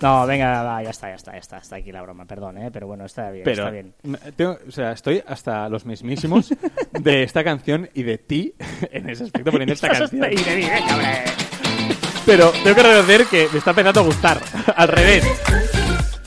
No, 0.01 0.27
venga, 0.27 0.63
va, 0.63 0.83
ya 0.83 0.91
está, 0.91 1.09
ya 1.09 1.17
está, 1.17 1.33
ya 1.33 1.39
está. 1.39 1.59
Está 1.59 1.77
aquí 1.77 1.91
la 1.93 2.03
broma, 2.03 2.25
perdón, 2.25 2.59
¿eh? 2.59 2.71
Pero 2.73 2.87
bueno, 2.87 3.05
está 3.05 3.31
bien, 3.31 3.45
Pero, 3.45 3.63
está 3.65 3.71
bien. 3.71 3.95
tengo- 4.37 4.59
o 4.67 4.71
sea, 4.71 4.93
estoy 4.93 5.23
hasta 5.27 5.69
los 5.69 5.85
mismísimos 5.85 6.55
de 6.93 7.23
esta 7.25 7.43
canción 7.43 7.91
y 7.95 8.05
de 8.05 8.19
ti 8.19 8.55
en 8.93 9.11
ese 9.11 9.25
aspecto 9.25 9.51
poniendo 9.51 9.75
esta 9.75 9.89
canción. 9.99 10.33
Y 10.33 10.37
le 10.37 10.57
dije, 10.57 10.79
cabrón. 10.89 11.07
Pero 12.27 12.51
tengo 12.63 12.75
que 12.77 12.83
reconocer 12.83 13.25
que 13.27 13.49
me 13.53 13.59
está 13.59 13.71
empezando 13.71 14.01
a 14.01 14.05
gustar. 14.05 14.41
Al 14.77 14.89
revés. 14.89 15.25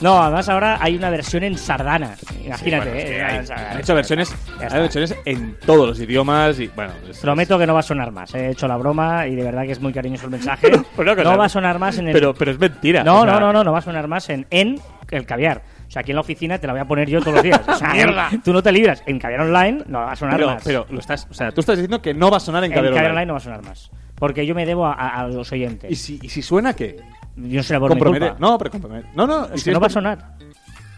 No, 0.02 0.22
además 0.22 0.48
ahora 0.48 0.78
hay 0.80 0.96
una 0.96 1.10
versión 1.10 1.42
en 1.44 1.56
sardana. 1.56 2.16
Imagínate, 2.44 2.90
Bueno, 2.90 3.00
¿eh? 3.08 3.22
hay, 3.22 3.46
han 3.48 3.80
hecho 3.80 3.94
versiones, 3.94 4.34
hay 4.60 4.88
en 5.24 5.56
todos 5.64 5.86
los 5.88 6.00
idiomas 6.00 6.58
y 6.60 6.66
bueno. 6.68 6.92
es- 7.08 7.18
Prometo 7.20 7.58
que 7.58 7.66
no 7.66 7.74
va 7.74 7.80
a 7.80 7.84
sonar 7.84 8.10
más. 8.10 8.34
He 8.34 8.50
hecho 8.50 8.66
la 8.68 8.76
broma 8.76 9.26
y 9.26 9.34
de 9.36 9.44
verdad 9.44 9.62
que 9.62 9.72
es 9.72 9.80
muy 9.80 9.92
cariñoso 9.92 10.24
el 10.26 10.32
mensaje. 10.32 10.70
Pero 10.96 11.14
no 11.22 11.38
va 11.38 11.44
a 11.46 11.48
sonar 11.48 11.78
más 11.78 11.98
en 11.98 12.08
el. 12.08 12.12
Pero, 12.12 12.34
pero 12.34 12.50
es 12.50 12.58
mentira. 12.58 13.04
no, 13.04 13.20
o 13.20 13.24
sea, 13.24 13.34
no, 13.34 13.40
no, 13.40 13.52
no, 13.52 13.64
no 13.64 13.72
va 13.72 13.78
a 13.78 13.82
sonar 13.82 14.08
más 14.08 14.28
en, 14.30 14.46
en 14.50 14.80
el 15.10 15.24
caviar. 15.26 15.62
O 15.86 15.90
sea, 15.92 16.00
aquí 16.00 16.10
en 16.12 16.16
la 16.16 16.20
oficina 16.22 16.58
te 16.58 16.66
la 16.66 16.72
voy 16.72 16.80
a 16.80 16.86
poner 16.86 17.08
yo 17.08 17.20
todos 17.20 17.34
los 17.34 17.42
días. 17.42 17.60
O 17.68 17.74
sea, 17.74 17.92
¡Mierda! 17.92 18.30
Tú 18.44 18.52
no 18.52 18.62
te 18.62 18.72
libras. 18.72 19.02
En 19.06 19.18
caviar 19.18 19.42
online 19.42 19.84
no 19.86 20.00
va 20.00 20.12
a 20.12 20.16
sonar 20.16 20.36
Pero, 20.36 20.48
más. 20.48 20.62
pero 20.64 20.86
lo 20.90 20.98
estás, 21.00 21.26
o 21.30 21.34
sea, 21.34 21.52
tú 21.52 21.60
estás 21.60 21.76
diciendo 21.76 22.00
que 22.02 22.14
no 22.14 22.30
va 22.30 22.38
a 22.38 22.40
sonar 22.40 22.64
en 22.64 22.72
en 22.72 22.76
Caviar 22.76 22.94
caviar 22.94 23.10
Online. 23.12 23.22
online 23.22 23.26
no 23.26 23.32
va 23.34 23.38
a 23.38 23.40
sonar 23.40 23.62
más. 23.62 23.90
Porque 24.16 24.46
yo 24.46 24.54
me 24.54 24.64
debo 24.66 24.86
a, 24.86 24.92
a- 24.94 25.20
a 25.20 25.28
los 25.28 25.50
oyentes. 25.52 25.90
¿Y 25.90 25.96
si, 25.96 26.18
¿Y 26.22 26.28
si 26.28 26.42
suena 26.42 26.74
qué? 26.74 26.96
Yo 27.36 27.62
no 27.62 27.80
mi 27.80 27.88
Compromete. 27.88 28.28
culpa. 28.30 28.40
No, 28.40 28.58
pero 28.58 28.70
compromete. 28.70 29.08
No, 29.14 29.26
no, 29.26 29.46
es 29.46 29.60
si 29.60 29.64
que 29.66 29.72
no 29.72 29.80
va 29.80 29.86
a 29.86 29.90
sonar. 29.90 30.36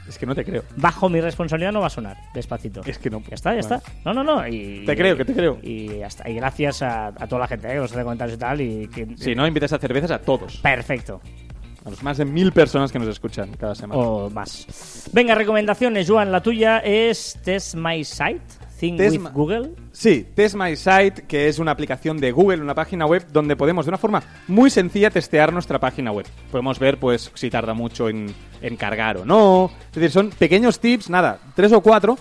Es 0.09 0.19
que 0.19 0.27
no 0.27 0.35
te 0.35 0.45
creo. 0.45 0.65
Bajo 0.77 1.09
mi 1.09 1.21
responsabilidad 1.21 1.73
no 1.73 1.81
va 1.81 1.87
a 1.87 1.91
sonar. 1.91 2.17
Despacito. 2.35 2.83
Es 2.85 2.99
que 2.99 3.09
no. 3.09 3.23
Ya 3.27 3.35
está, 3.37 3.55
ya 3.55 3.61
Bueno. 3.63 3.77
está. 3.77 3.93
No, 4.05 4.13
no, 4.13 4.23
no. 4.23 4.47
Y, 4.47 4.85
Te 4.85 4.95
creo, 4.97 5.17
que 5.17 5.25
te 5.25 5.33
creo. 5.33 5.59
Y. 5.63 5.91
Y 6.27 6.35
gracias 6.35 6.83
a, 6.83 7.07
a 7.09 7.27
toda 7.27 7.41
la 7.41 7.49
gente 7.49 7.69
¿eh? 7.69 7.73
que 7.73 7.77
nos 7.79 7.91
hace 7.93 8.03
comentarios 8.03 8.37
y 8.37 8.39
tal. 8.41 8.61
Y 8.61 8.89
que, 8.89 9.15
Si 9.17 9.35
no, 9.35 9.47
invitas 9.47 9.73
a 9.73 9.79
cervezas 9.79 10.11
a 10.11 10.19
todos. 10.19 10.59
Perfecto. 10.59 11.23
A 11.87 11.91
los 11.91 12.03
más 12.03 12.19
de 12.19 12.25
mil 12.27 12.53
personas 12.53 12.93
que 12.93 12.99
nos 12.99 13.09
escuchan 13.09 13.51
cada 13.59 13.75
semana. 13.75 14.01
O 14.01 14.29
más. 14.29 15.09
Venga, 15.13 15.35
recomendaciones, 15.35 16.09
Joan. 16.09 16.31
La 16.33 16.43
tuya 16.43 16.79
es 16.81 17.39
Test 17.43 17.75
My 17.75 18.05
Site, 18.05 18.41
Think 18.79 18.99
Test 18.99 19.17
with 19.17 19.33
Google. 19.33 19.71
Sí, 19.93 20.27
Test 20.35 20.57
My 20.57 20.77
Site, 20.77 21.25
que 21.27 21.49
es 21.49 21.59
una 21.59 21.71
aplicación 21.71 22.19
de 22.19 22.33
Google, 22.33 22.63
una 22.63 22.75
página 22.75 23.07
web 23.07 23.27
donde 23.33 23.57
podemos 23.57 23.87
de 23.87 23.91
una 23.91 23.99
forma 23.99 24.23
muy 24.49 24.71
sencilla 24.71 25.11
testear 25.11 25.53
nuestra 25.53 25.79
página 25.79 26.13
web. 26.13 26.27
Podemos 26.51 26.79
ver 26.79 26.99
pues 26.99 27.31
si 27.35 27.51
tarda 27.51 27.75
mucho 27.75 28.09
en, 28.09 28.35
en 28.61 28.77
cargar 28.77 29.19
o 29.19 29.25
no. 29.25 29.71
Es 29.89 29.95
decir, 29.95 30.11
son 30.11 30.31
pequeños 30.31 30.81
tips, 30.81 31.11
nada, 31.11 31.39
tres 31.55 31.73
o 31.73 31.81
cuatro, 31.81 32.19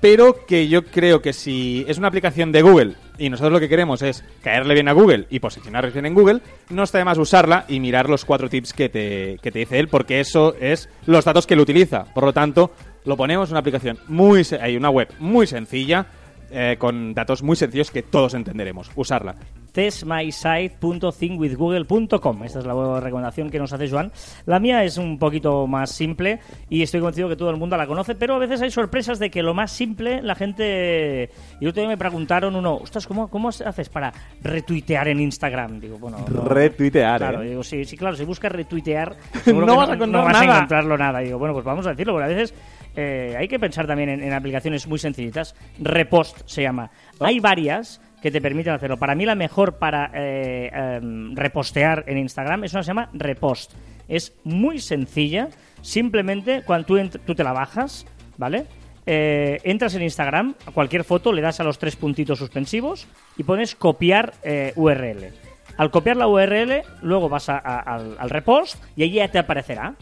pero 0.00 0.46
que 0.46 0.68
yo 0.68 0.84
creo 0.84 1.20
que 1.20 1.32
si 1.32 1.84
es 1.88 1.98
una 1.98 2.08
aplicación 2.08 2.52
de 2.52 2.62
Google 2.62 2.94
y 3.18 3.30
nosotros 3.30 3.52
lo 3.52 3.60
que 3.60 3.68
queremos 3.68 4.00
es 4.02 4.22
caerle 4.42 4.74
bien 4.74 4.88
a 4.88 4.92
Google 4.92 5.26
y 5.28 5.40
posicionar 5.40 5.90
bien 5.92 6.06
en 6.06 6.14
Google, 6.14 6.40
no 6.70 6.84
está 6.84 6.98
de 6.98 7.04
más 7.04 7.18
usarla 7.18 7.64
y 7.68 7.80
mirar 7.80 8.08
los 8.08 8.24
cuatro 8.24 8.48
tips 8.48 8.72
que 8.72 8.88
te, 8.88 9.38
que 9.42 9.50
te 9.50 9.58
dice 9.58 9.78
él, 9.78 9.88
porque 9.88 10.20
eso 10.20 10.54
es 10.60 10.88
los 11.06 11.24
datos 11.24 11.46
que 11.46 11.54
él 11.54 11.60
utiliza. 11.60 12.04
Por 12.14 12.24
lo 12.24 12.32
tanto, 12.32 12.70
lo 13.04 13.16
ponemos 13.16 13.50
una 13.50 13.60
aplicación 13.60 13.98
muy... 14.08 14.42
Hay 14.60 14.76
una 14.76 14.90
web 14.90 15.08
muy 15.18 15.46
sencilla, 15.46 16.06
eh, 16.50 16.76
con 16.78 17.14
datos 17.14 17.42
muy 17.42 17.56
sencillos 17.56 17.90
que 17.90 18.02
todos 18.02 18.34
entenderemos. 18.34 18.90
Usarla. 18.96 19.36
testmysite.thinkwithgoogle.com. 19.72 22.44
Esta 22.44 22.58
es 22.60 22.66
la 22.66 23.00
recomendación 23.00 23.50
que 23.50 23.58
nos 23.58 23.72
hace 23.72 23.88
Joan. 23.88 24.12
La 24.46 24.58
mía 24.58 24.84
es 24.84 24.96
un 24.98 25.18
poquito 25.18 25.66
más 25.66 25.90
simple 25.90 26.40
y 26.68 26.82
estoy 26.82 27.00
convencido 27.00 27.28
que 27.28 27.36
todo 27.36 27.50
el 27.50 27.56
mundo 27.56 27.76
la 27.76 27.86
conoce, 27.86 28.14
pero 28.14 28.34
a 28.34 28.38
veces 28.38 28.60
hay 28.62 28.70
sorpresas 28.70 29.18
de 29.18 29.30
que 29.30 29.42
lo 29.42 29.54
más 29.54 29.70
simple 29.70 30.22
la 30.22 30.34
gente... 30.34 31.30
Y 31.60 31.66
otro 31.66 31.82
día 31.82 31.88
me 31.88 31.96
preguntaron 31.98 32.56
uno, 32.56 32.76
ostras, 32.76 33.06
¿cómo, 33.06 33.28
cómo 33.28 33.48
haces 33.50 33.88
para 33.88 34.12
retuitear 34.42 35.08
en 35.08 35.20
Instagram? 35.20 35.80
Digo, 35.80 35.98
bueno... 35.98 36.18
no- 36.28 36.44
Retuitear, 36.44 37.18
Claro, 37.20 37.42
¿eh? 37.42 37.50
digo, 37.50 37.62
sí, 37.62 37.84
sí, 37.84 37.96
claro, 37.96 38.16
si 38.16 38.24
buscas 38.24 38.52
retuitear, 38.52 39.16
seguro 39.44 39.66
No 39.66 39.72
que 39.74 39.78
vas 39.78 39.90
a 39.90 39.94
encontrar 39.94 40.24
vas 40.24 40.36
a 40.40 40.44
encontrarlo 40.56 40.98
nada. 40.98 41.18
Digo, 41.20 41.38
bueno, 41.38 41.54
pues 41.54 41.64
vamos 41.64 41.86
a 41.86 41.90
decirlo, 41.90 42.14
porque 42.14 42.24
a 42.24 42.28
veces 42.28 42.54
eh, 43.00 43.36
hay 43.38 43.46
que 43.46 43.58
pensar 43.60 43.86
también 43.86 44.08
en, 44.08 44.22
en 44.22 44.32
aplicaciones 44.32 44.86
muy 44.88 44.98
sencillitas. 44.98 45.54
Repost 45.78 46.40
se 46.46 46.62
llama. 46.62 46.90
Hay 47.20 47.38
varias 47.38 48.00
que 48.20 48.30
te 48.32 48.40
permiten 48.40 48.72
hacerlo. 48.72 48.96
Para 48.96 49.14
mí 49.14 49.24
la 49.24 49.36
mejor 49.36 49.78
para 49.78 50.10
eh, 50.14 50.70
em, 50.74 51.36
repostear 51.36 52.02
en 52.08 52.18
Instagram 52.18 52.64
es 52.64 52.72
una 52.72 52.80
que 52.80 52.84
se 52.84 52.90
llama 52.90 53.10
Repost. 53.12 53.72
Es 54.08 54.32
muy 54.42 54.80
sencilla. 54.80 55.48
Simplemente 55.82 56.62
cuando 56.66 56.86
tú, 56.86 57.08
tú 57.24 57.34
te 57.36 57.44
la 57.44 57.52
bajas, 57.52 58.04
¿vale? 58.36 58.66
Eh, 59.06 59.58
entras 59.62 59.94
en 59.94 60.02
Instagram, 60.02 60.54
a 60.66 60.72
cualquier 60.72 61.04
foto 61.04 61.32
le 61.32 61.40
das 61.40 61.60
a 61.60 61.64
los 61.64 61.78
tres 61.78 61.94
puntitos 61.96 62.38
suspensivos 62.40 63.06
y 63.36 63.44
pones 63.44 63.74
copiar 63.76 64.34
URL. 64.76 65.32
Al 65.76 65.90
copiar 65.92 66.16
la 66.16 66.26
URL, 66.26 66.82
luego 67.02 67.28
vas 67.28 67.48
a- 67.48 67.58
a- 67.58 67.78
al, 67.78 68.16
al 68.18 68.28
repost 68.30 68.82
y 68.96 69.04
allí 69.04 69.14
ya 69.14 69.28
te 69.28 69.38
aparecerá. 69.38 69.94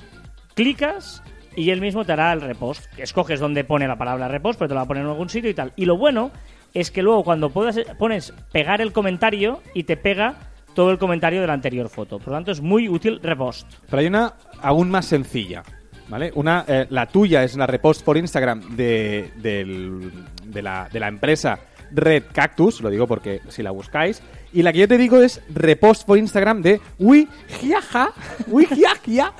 Clicas 0.55 1.23
y 1.57 1.71
él 1.71 1.81
mismo 1.81 2.05
te 2.05 2.13
hará 2.13 2.33
el 2.33 2.41
repost. 2.43 2.85
Escoges 2.99 3.41
donde 3.41 3.65
pone 3.65 3.89
la 3.89 3.97
palabra 3.97 4.29
repost, 4.29 4.59
pero 4.59 4.69
te 4.69 4.75
la 4.75 4.81
va 4.81 4.85
a 4.85 4.89
poner 4.89 5.03
en 5.03 5.09
algún 5.11 5.29
sitio 5.29 5.51
y 5.51 5.55
tal. 5.55 5.73
Y 5.77 5.85
lo 5.87 5.97
bueno 5.97 6.31
es 6.75 6.91
que 6.91 7.03
luego 7.03 7.25
cuando 7.25 7.51
puedas, 7.51 7.79
pones 7.99 8.33
pegar 8.53 8.81
el 8.81 8.93
comentario 8.93 9.63
y 9.75 9.85
te 9.85 9.97
pega 9.97 10.35
todo 10.75 10.91
el 10.91 10.99
comentario 10.99 11.41
de 11.41 11.47
la 11.47 11.55
anterior 11.55 11.89
foto. 11.89 12.19
Por 12.19 12.29
lo 12.29 12.35
tanto, 12.35 12.53
es 12.53 12.61
muy 12.61 12.89
útil 12.89 13.19
repost. 13.23 13.67
Pero 13.89 14.01
hay 14.01 14.07
una 14.07 14.35
aún 14.61 14.91
más 14.91 15.07
sencilla. 15.07 15.63
¿Vale? 16.09 16.31
Una, 16.37 16.65
eh, 16.69 16.87
la 16.91 17.07
tuya 17.07 17.43
es 17.43 17.57
la 17.57 17.67
repost 17.67 18.05
por 18.05 18.17
Instagram 18.17 18.77
de, 18.77 19.33
del- 19.39 20.13
de, 20.45 20.63
la, 20.63 20.89
de 20.93 21.01
la 21.01 21.09
empresa 21.09 21.59
Red 21.91 22.25
Cactus, 22.33 22.81
lo 22.81 22.91
digo 22.91 23.09
porque 23.09 23.41
si 23.49 23.61
la 23.65 23.73
buscáis. 23.73 24.23
Y 24.53 24.63
la 24.63 24.73
que 24.73 24.79
yo 24.79 24.87
te 24.87 24.99
digo 24.99 25.21
es 25.21 25.43
repost 25.53 26.07
por 26.07 26.17
Instagram 26.17 26.63
de 26.63 26.81
Wihiaja, 27.01 28.11
Wihiaja, 28.47 29.33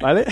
¿vale? 0.00 0.24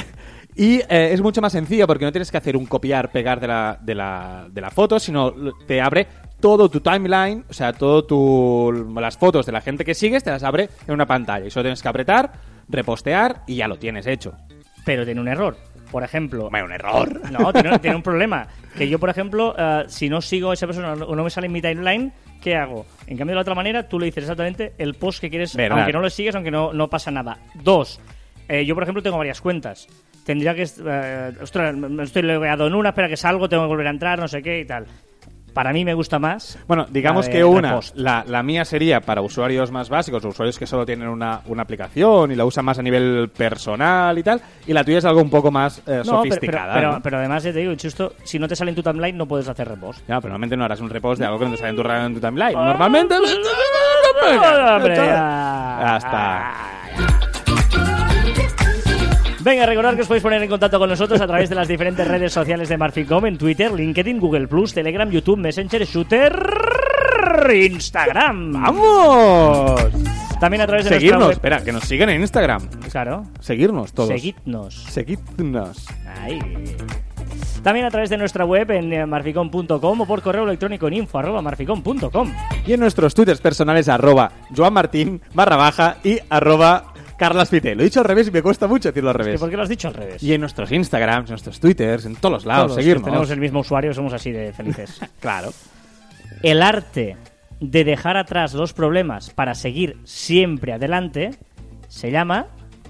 Y 0.56 0.78
eh, 0.88 1.10
es 1.12 1.20
mucho 1.20 1.42
más 1.42 1.52
sencilla 1.52 1.86
porque 1.86 2.06
no 2.06 2.12
tienes 2.12 2.30
que 2.30 2.38
hacer 2.38 2.56
un 2.56 2.64
copiar, 2.64 3.10
pegar 3.10 3.40
de 3.40 3.46
la, 3.46 3.78
de 3.80 3.94
la, 3.94 4.46
de 4.50 4.60
la 4.62 4.70
foto, 4.70 4.98
sino 4.98 5.34
te 5.66 5.82
abre 5.82 6.06
todo 6.40 6.70
tu 6.70 6.80
timeline, 6.80 7.44
o 7.48 7.52
sea, 7.52 7.74
todo 7.74 8.04
tu, 8.04 8.90
las 8.98 9.18
fotos 9.18 9.44
de 9.44 9.52
la 9.52 9.60
gente 9.60 9.84
que 9.84 9.94
sigues, 9.94 10.24
te 10.24 10.30
las 10.30 10.42
abre 10.42 10.70
en 10.86 10.94
una 10.94 11.06
pantalla. 11.06 11.46
Y 11.46 11.50
solo 11.50 11.64
tienes 11.64 11.82
que 11.82 11.88
apretar, 11.88 12.32
repostear 12.68 13.42
y 13.46 13.56
ya 13.56 13.68
lo 13.68 13.78
tienes 13.78 14.06
hecho. 14.06 14.32
Pero 14.86 15.04
tiene 15.04 15.20
un 15.20 15.28
error. 15.28 15.58
Por 15.90 16.02
ejemplo, 16.02 16.46
Hombre, 16.46 16.64
un 16.64 16.72
error. 16.72 17.20
No, 17.30 17.52
tiene, 17.52 17.78
tiene 17.80 17.96
un 17.96 18.02
problema. 18.02 18.48
Que 18.76 18.88
yo, 18.88 18.98
por 18.98 19.10
ejemplo, 19.10 19.54
eh, 19.58 19.84
si 19.88 20.08
no 20.08 20.22
sigo 20.22 20.50
a 20.50 20.54
esa 20.54 20.66
persona 20.66 20.92
o 20.92 21.14
no 21.14 21.22
me 21.22 21.30
sale 21.30 21.48
en 21.48 21.52
mi 21.52 21.60
timeline, 21.60 22.12
¿qué 22.40 22.56
hago? 22.56 22.86
En 23.06 23.18
cambio, 23.18 23.32
de 23.32 23.36
la 23.36 23.40
otra 23.42 23.54
manera, 23.54 23.88
tú 23.88 23.98
le 23.98 24.06
dices 24.06 24.24
exactamente 24.24 24.72
el 24.78 24.94
post 24.94 25.20
que 25.20 25.28
quieres, 25.28 25.54
Verdad. 25.54 25.78
aunque 25.78 25.92
no 25.92 26.00
lo 26.00 26.08
sigues, 26.08 26.34
aunque 26.34 26.50
no, 26.50 26.72
no 26.72 26.88
pasa 26.88 27.10
nada. 27.10 27.38
Dos, 27.54 28.00
eh, 28.48 28.64
yo, 28.64 28.74
por 28.74 28.82
ejemplo, 28.82 29.02
tengo 29.02 29.18
varias 29.18 29.40
cuentas. 29.40 29.88
Tendría 30.26 30.54
que... 30.56 30.64
eh, 30.84 31.32
ostras, 31.40 31.76
me 31.76 32.02
estoy 32.02 32.22
logueado 32.22 32.66
en 32.66 32.74
una, 32.74 32.88
espera 32.88 33.08
que 33.08 33.16
salgo, 33.16 33.48
tengo 33.48 33.62
que 33.62 33.68
volver 33.68 33.86
a 33.86 33.90
entrar, 33.90 34.18
no 34.18 34.26
sé 34.26 34.42
qué 34.42 34.58
y 34.58 34.64
tal. 34.66 34.84
Para 35.54 35.72
mí 35.72 35.84
me 35.86 35.94
gusta 35.94 36.18
más. 36.18 36.58
Bueno, 36.66 36.84
digamos 36.90 37.30
que 37.30 37.42
una, 37.42 37.80
la, 37.94 38.24
la 38.26 38.42
mía 38.42 38.64
sería 38.66 39.00
para 39.00 39.22
usuarios 39.22 39.70
más 39.70 39.88
básicos, 39.88 40.22
usuarios 40.24 40.58
que 40.58 40.66
solo 40.66 40.84
tienen 40.84 41.08
una, 41.08 41.40
una 41.46 41.62
aplicación 41.62 42.30
y 42.32 42.34
la 42.34 42.44
usan 42.44 42.64
más 42.66 42.78
a 42.78 42.82
nivel 42.82 43.30
personal 43.34 44.18
y 44.18 44.22
tal, 44.22 44.42
y 44.66 44.74
la 44.74 44.84
tuya 44.84 44.98
es 44.98 45.04
algo 45.06 45.22
un 45.22 45.30
poco 45.30 45.50
más 45.50 45.78
eh, 45.78 45.82
No, 45.82 45.86
pero, 45.86 46.04
pero, 46.04 46.16
sofisticada. 46.24 46.74
pero, 46.74 46.92
¿no? 46.92 47.02
pero 47.02 47.18
además, 47.18 47.42
ya 47.44 47.52
te 47.54 47.60
digo, 47.60 47.72
insisto, 47.72 48.12
si 48.24 48.38
no 48.38 48.48
te 48.48 48.54
sale 48.56 48.72
en 48.72 48.74
tu 48.74 48.82
timeline, 48.82 49.16
no 49.16 49.24
puedes 49.26 49.48
hacer 49.48 49.66
repost. 49.66 50.00
Ya, 50.00 50.16
pero 50.20 50.28
normalmente 50.32 50.58
no 50.58 50.64
harás 50.64 50.80
un 50.80 50.90
repost 50.90 51.20
de 51.20 51.24
algo 51.26 51.38
que 51.38 51.44
no 51.46 51.50
te 51.52 51.56
sale 51.56 51.70
en 51.70 51.76
tu, 51.76 51.88
en 51.88 52.14
tu 52.14 52.20
timeline. 52.20 52.52
Normalmente... 52.52 53.14
Hombre, 53.14 54.96
ya. 54.96 55.78
Ya 55.80 55.96
está. 55.96 56.52
Venga, 59.46 59.64
recordad 59.64 59.94
que 59.94 60.02
os 60.02 60.08
podéis 60.08 60.24
poner 60.24 60.42
en 60.42 60.48
contacto 60.48 60.76
con 60.76 60.90
nosotros 60.90 61.20
a 61.20 61.26
través 61.28 61.48
de 61.48 61.54
las 61.54 61.68
diferentes 61.68 62.04
redes 62.08 62.32
sociales 62.32 62.68
de 62.68 62.76
Marficom 62.76 63.26
en 63.26 63.38
Twitter, 63.38 63.72
LinkedIn, 63.72 64.18
Google 64.18 64.48
Plus, 64.48 64.74
Telegram, 64.74 65.08
YouTube, 65.08 65.38
Messenger, 65.38 65.84
Shooter, 65.84 67.54
Instagram. 67.54 68.54
¡Vamos! 68.54 69.80
También 70.40 70.62
a 70.62 70.66
través 70.66 70.86
de 70.86 70.90
Seguirnos, 70.94 71.26
nuestra 71.26 71.58
espera, 71.58 71.64
que 71.64 71.70
nos 71.70 71.84
sigan 71.84 72.08
en 72.08 72.22
Instagram. 72.22 72.60
web. 72.62 72.90
Claro. 72.90 73.22
Seguirnos 73.38 73.92
todos. 73.92 74.08
Seguidnos. 74.08 74.82
Seguidnos. 74.90 75.86
Ahí. 76.20 76.40
También 77.62 77.86
a 77.86 77.90
través 77.92 78.10
de 78.10 78.16
nuestra 78.16 78.44
web 78.44 78.68
en 78.72 78.92
eh, 78.92 79.06
marficon.com 79.06 80.00
o 80.00 80.06
por 80.06 80.22
correo 80.22 80.42
electrónico 80.42 80.88
en 80.88 80.94
info 80.94 81.20
arroba. 81.20 81.40
Y 82.66 82.72
en 82.72 82.80
nuestros 82.80 83.14
twitters 83.14 83.40
personales, 83.40 83.88
arroba 83.88 84.32
Joan 84.56 84.72
Martín, 84.72 85.20
barra 85.34 85.54
baja 85.54 85.98
y 86.02 86.18
arroba 86.30 86.94
Carlas 87.18 87.48
Fite. 87.50 87.74
Lo 87.74 87.82
he 87.82 87.84
dicho 87.84 88.00
al 88.00 88.04
revés 88.06 88.28
y 88.28 88.30
me 88.30 88.42
cuesta 88.42 88.66
mucho 88.66 88.88
decirlo 88.90 89.10
al 89.10 89.16
¿Que 89.16 89.22
revés. 89.22 89.40
¿Por 89.40 89.50
qué 89.50 89.56
lo 89.56 89.62
has 89.62 89.68
dicho 89.68 89.88
al 89.88 89.94
revés? 89.94 90.22
Y 90.22 90.32
en 90.34 90.40
nuestros 90.40 90.70
Instagrams, 90.72 91.30
nuestros 91.30 91.58
twitters, 91.60 92.04
en 92.04 92.16
todos 92.16 92.32
los 92.32 92.44
lados, 92.46 92.66
Todos 92.66 92.76
que 92.76 92.82
seguirnos. 92.82 93.04
tenemos 93.04 93.30
el 93.30 93.40
mismo 93.40 93.60
usuario, 93.60 93.92
somos 93.94 94.12
así 94.12 94.30
de 94.32 94.52
felices. 94.52 95.00
Claro. 95.20 95.50
El 96.42 96.62
arte 96.62 97.16
de 97.60 97.84
dejar 97.84 98.16
atrás 98.18 98.52
los 98.52 98.72
problemas 98.74 99.30
para 99.30 99.54
seguir 99.54 99.96
siempre 100.04 100.72
adelante 100.74 101.30
se 101.88 102.10
llama 102.10 102.46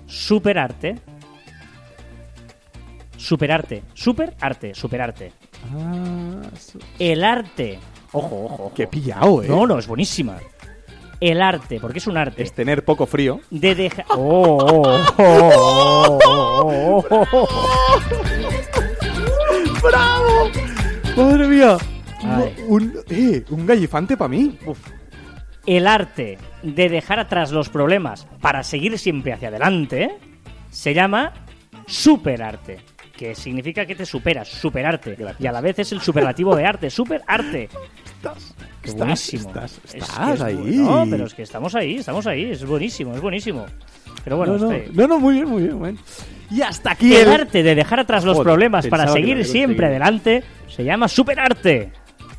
superarte. 0.07 0.97
Superarte. 3.17 3.83
Superarte. 3.95 4.75
Superarte. 4.75 5.33
Ah, 5.73 6.43
su- 6.59 6.79
El 6.99 7.25
arte. 7.25 7.79
Ojo, 8.13 8.45
ojo, 8.45 8.55
ojo. 8.55 8.73
qué 8.75 8.87
pillado, 8.87 9.43
eh. 9.43 9.49
No, 9.49 9.67
no, 9.67 9.79
es 9.79 9.87
buenísima. 9.87 10.37
El 11.21 11.41
arte, 11.41 11.81
porque 11.81 11.99
es 11.99 12.07
un 12.07 12.17
arte. 12.17 12.43
Es 12.43 12.53
tener 12.53 12.85
poco 12.85 13.07
frío. 13.07 13.41
De 13.51 13.75
dejar. 13.75 14.05
Oh, 14.11 14.59
oh, 14.61 15.07
oh, 15.19 16.19
oh, 16.25 17.07
oh, 17.07 17.07
oh, 17.11 17.27
oh. 17.33 17.49
¡Bravo! 19.83 20.51
¡Madre 21.17 21.49
mía! 21.49 21.77
Un, 22.69 22.93
eh, 23.09 23.45
un 23.51 23.67
gallifante 23.67 24.17
para 24.17 24.29
mí. 24.29 24.59
El 25.65 25.87
arte 25.87 26.39
de 26.63 26.89
dejar 26.89 27.19
atrás 27.21 27.53
los 27.53 27.69
problemas 27.69 28.27
para 28.41 28.63
seguir 28.63 28.99
siempre 28.99 29.33
hacia 29.33 29.49
adelante 29.49 30.19
se 30.71 30.93
llama 30.93 31.33
superarte. 31.87 32.79
Que 33.17 33.35
significa 33.35 33.87
que 33.87 33.95
te 33.95 34.05
superas, 34.05 34.49
superarte. 34.49 35.17
Y 35.39 35.47
a 35.47 35.53
la 35.53 35.61
vez 35.61 35.79
es 35.79 35.93
el 35.93 36.01
superlativo 36.01 36.55
de 36.55 36.65
arte, 36.67 36.91
superarte. 36.91 37.69
Qué 38.83 38.91
Estás- 38.91 38.97
buenísimo. 38.99 39.49
estás- 39.49 39.81
Es 39.85 39.93
que 39.93 39.99
estás 39.99 40.35
es 40.35 40.41
ahí. 40.43 40.55
No, 40.77 41.07
pero 41.09 41.25
es 41.27 41.35
que 41.35 41.43
estamos 41.43 41.75
ahí, 41.75 41.97
estamos 41.97 42.27
ahí. 42.27 42.51
Es 42.51 42.65
buenísimo, 42.65 43.15
es 43.15 43.21
buenísimo. 43.21 43.67
Pero 44.23 44.37
bueno, 44.37 44.59
no, 44.59 44.67
no, 44.67 44.73
este- 44.73 44.93
no, 44.93 45.07
no, 45.09 45.19
muy 45.21 45.35
bien, 45.35 45.49
muy 45.49 45.63
bien. 45.63 45.83
bien. 45.83 45.99
Y 46.51 46.63
hasta 46.63 46.93
aquí 46.93 47.15
el 47.15 47.29
el... 47.29 47.41
arte 47.41 47.63
de 47.63 47.75
dejar 47.75 48.01
atrás 48.01 48.25
los 48.25 48.37
Joder, 48.37 48.45
problemas 48.53 48.87
para 48.87 49.09
seguir 49.09 49.45
siempre 49.45 49.87
adelante 49.87 50.45
se 50.69 50.85
llama 50.85 51.09
superarte. 51.09 51.91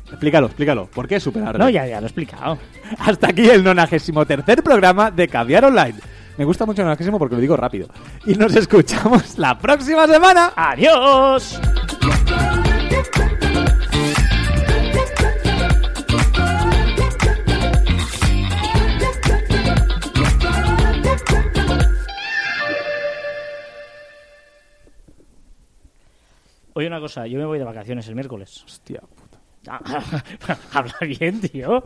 Explícalo, 0.08 0.46
explícalo. 0.46 0.86
¿Por 0.86 1.06
qué 1.06 1.20
superarte? 1.20 1.58
No, 1.58 1.68
ya, 1.68 1.86
ya 1.86 2.00
lo 2.00 2.06
he 2.06 2.08
explicado. 2.08 2.58
Hasta 2.98 3.28
aquí 3.28 3.48
el 3.48 3.62
93 3.62 4.26
tercer 4.26 4.62
programa 4.62 5.10
de 5.10 5.28
Caviar 5.28 5.66
Online. 5.66 5.94
Me 6.38 6.44
gusta 6.44 6.64
mucho 6.64 6.82
el 6.82 6.86
93 6.86 7.18
porque 7.18 7.34
lo 7.34 7.40
digo 7.40 7.56
rápido. 7.56 7.88
Y 8.24 8.34
nos 8.34 8.54
escuchamos 8.54 9.36
la 9.38 9.58
próxima 9.58 10.06
semana. 10.06 10.52
¡Adiós! 10.54 11.60
Oye, 26.74 26.86
una 26.86 27.00
cosa, 27.00 27.26
yo 27.26 27.36
me 27.40 27.44
voy 27.46 27.58
de 27.58 27.64
vacaciones 27.64 28.06
el 28.06 28.14
miércoles. 28.14 28.62
Hostia. 28.64 29.02
habla 30.72 30.94
bien, 31.18 31.40
tío. 31.40 31.82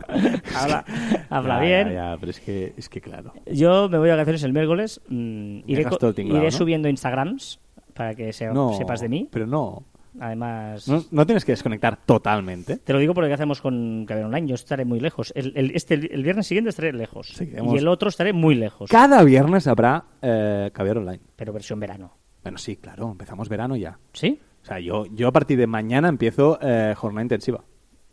Habla, 0.55 0.85
habla 1.29 1.55
Ya, 1.55 1.61
bien. 1.61 1.87
Ya, 1.89 1.93
ya, 1.93 2.17
pero 2.19 2.29
es 2.31 2.39
que, 2.39 2.73
es 2.77 2.89
que 2.89 3.01
claro. 3.01 3.33
Yo 3.45 3.89
me 3.89 3.97
voy 3.97 4.07
de 4.07 4.13
vacaciones 4.15 4.43
el 4.43 4.53
miércoles. 4.53 5.01
mm, 5.07 5.59
iré 5.67 6.51
subiendo 6.51 6.87
Instagrams 6.89 7.59
para 7.93 8.15
que 8.15 8.33
se- 8.33 8.47
No, 8.47 8.73
sepas 8.73 9.01
de 9.01 9.09
mí. 9.09 9.29
Pero 9.31 9.45
no. 9.47 9.83
Además, 10.19 10.87
no. 10.87 11.03
no 11.09 11.25
tienes 11.25 11.43
que 11.43 11.53
desconectar 11.53 11.97
totalmente. 12.05 12.77
te 12.77 12.93
lo 12.93 12.99
digo 12.99 13.15
porque 13.15 13.33
hacemos 13.33 13.61
con 13.61 14.05
Caber 14.05 14.25
Online. 14.25 14.47
Yo 14.47 14.53
estaré 14.55 14.85
muy 14.85 14.99
lejos. 14.99 15.33
El, 15.35 15.53
el- 15.55 15.71
este, 15.71 15.95
el 15.95 16.23
viernes 16.23 16.45
siguiente 16.45 16.69
estaré 16.69 16.93
lejos. 16.93 17.29
Seguiremos. 17.29 17.73
Y 17.73 17.77
el 17.77 17.87
otro 17.87 18.09
estaré 18.09 18.31
muy 18.31 18.53
lejos. 18.55 18.89
Cada 18.91 19.23
viernes 19.23 19.65
habrá 19.67 20.05
eh, 20.21 20.69
Online. 20.77 21.19
pero 21.35 21.51
versión 21.51 21.79
verano. 21.79 22.15
Bueno, 22.43 22.57
sí, 22.59 22.75
claro. 22.75 23.09
Empezamos 23.11 23.49
verano 23.49 23.75
ya. 23.75 23.97
¿Sí? 24.13 24.39
O 24.61 24.65
sea, 24.65 24.79
yo, 24.79 25.05
yo 25.07 25.27
a 25.27 25.31
partir 25.31 25.57
de 25.57 25.65
mañana 25.67 26.09
empiezo 26.09 26.59
eh, 26.61 26.93
jornada 26.95 27.23
intensiva. 27.23 27.63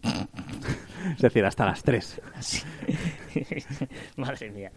es 1.17 1.19
decir, 1.21 1.45
hasta 1.45 1.67
las 1.67 1.83
3. 1.83 2.21
Así. 2.37 2.63
Madre 4.17 4.51
mía. 4.51 4.71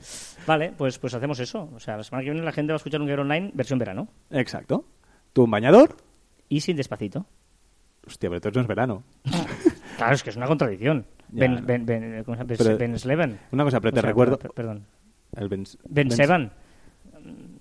Vale, 0.45 0.74
pues, 0.78 0.99
pues 0.99 1.13
hacemos 1.13 1.39
eso. 1.39 1.69
O 1.76 1.80
sea, 1.80 1.97
la 1.97 2.03
semana 2.03 2.24
que 2.24 2.32
viene 2.32 2.45
la 2.45 2.51
gente 2.51 2.71
va 2.74 2.76
a 2.76 2.78
escuchar 2.78 3.01
un 3.01 3.07
Caber 3.07 3.21
Online 3.21 3.51
versión 3.53 3.80
verano. 3.80 4.07
Exacto. 4.30 4.86
Tú 5.34 5.43
un 5.43 5.51
bañador. 5.51 5.97
Y 6.49 6.61
sin 6.61 6.78
despacito. 6.78 7.26
Hostia, 8.05 8.30
pero 8.30 8.36
entonces 8.38 8.55
no 8.55 8.61
es 8.61 8.67
verano. 8.67 9.03
Claro, 9.95 10.15
es 10.15 10.24
que 10.24 10.32
es 10.32 10.36
una 10.36 10.47
contradicción. 10.47 11.05
Ya, 11.30 11.41
Ben, 11.41 11.53
no. 11.53 11.61
ben, 11.61 11.86
ben, 11.86 12.24
¿cómo 12.24 12.36
se 12.36 12.43
llama? 12.43 12.55
Pero- 12.57 12.78
Ben 12.80 12.97
Sleven. 12.97 13.39
Una 13.51 13.63
cosa, 13.63 13.80
pero 13.80 13.91
O 13.91 13.93
te 13.93 14.01
sea, 14.01 14.09
recuerdo. 14.09 14.39
per- 14.39 14.51
Perdón. 14.51 14.88
El 15.36 15.49
Ben, 15.49 15.63
Ben 15.88 16.07
Ben- 16.07 16.11
Sevan. 16.17 16.51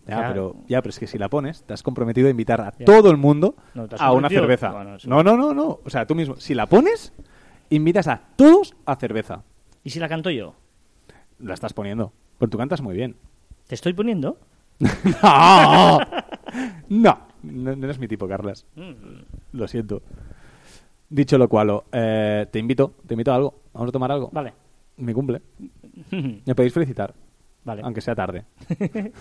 Ya, 0.06 0.22
Ya. 0.22 0.28
pero, 0.28 0.56
ya, 0.66 0.80
pero 0.80 0.90
es 0.90 0.98
que 0.98 1.06
si 1.06 1.18
la 1.18 1.28
pones, 1.28 1.62
te 1.64 1.74
has 1.74 1.82
comprometido 1.82 2.28
a 2.28 2.30
invitar 2.30 2.62
a 2.62 2.72
Ya. 2.76 2.86
todo 2.86 3.10
el 3.10 3.18
mundo 3.18 3.54
No, 3.74 3.86
¿te 3.86 3.96
has 3.96 4.00
a 4.00 4.12
una 4.12 4.30
cerveza. 4.30 4.70
Bueno, 4.72 4.98
sí. 4.98 5.08
No, 5.10 5.22
no, 5.22 5.36
no, 5.36 5.52
no. 5.52 5.80
O 5.84 5.90
sea, 5.90 6.06
tú 6.06 6.14
mismo. 6.14 6.34
Si 6.36 6.54
la 6.54 6.66
pones, 6.66 7.12
invitas 7.70 8.08
a 8.08 8.20
todos 8.36 8.74
a 8.86 8.96
cerveza. 8.96 9.42
¿Y 9.84 9.90
si 9.90 9.98
la 9.98 10.08
canto 10.08 10.30
yo? 10.30 10.54
La 11.38 11.54
estás 11.54 11.72
poniendo. 11.72 12.12
Porque 12.38 12.52
tú 12.52 12.58
cantas 12.58 12.80
muy 12.80 12.94
bien. 12.94 13.16
¿Te 13.66 13.74
estoy 13.74 13.92
poniendo? 13.92 14.38
¡No! 15.22 15.98
No, 16.88 17.18
no, 17.42 17.76
no 17.76 17.84
eres 17.84 17.98
mi 17.98 18.08
tipo, 18.08 18.28
Carlas. 18.28 18.66
Mm. 18.76 18.92
Lo 19.52 19.68
siento. 19.68 20.02
Dicho 21.08 21.36
lo 21.38 21.48
cual, 21.48 21.82
eh, 21.92 22.46
te 22.50 22.58
invito, 22.58 22.94
te 23.06 23.14
invito 23.14 23.32
a 23.32 23.36
algo. 23.36 23.60
Vamos 23.72 23.88
a 23.88 23.92
tomar 23.92 24.12
algo. 24.12 24.30
Vale. 24.32 24.54
Mi 24.96 25.12
cumple. 25.12 25.42
Me 26.10 26.54
podéis 26.54 26.72
felicitar, 26.72 27.14
Vale. 27.64 27.82
aunque 27.82 28.00
sea 28.00 28.14
tarde. 28.14 28.44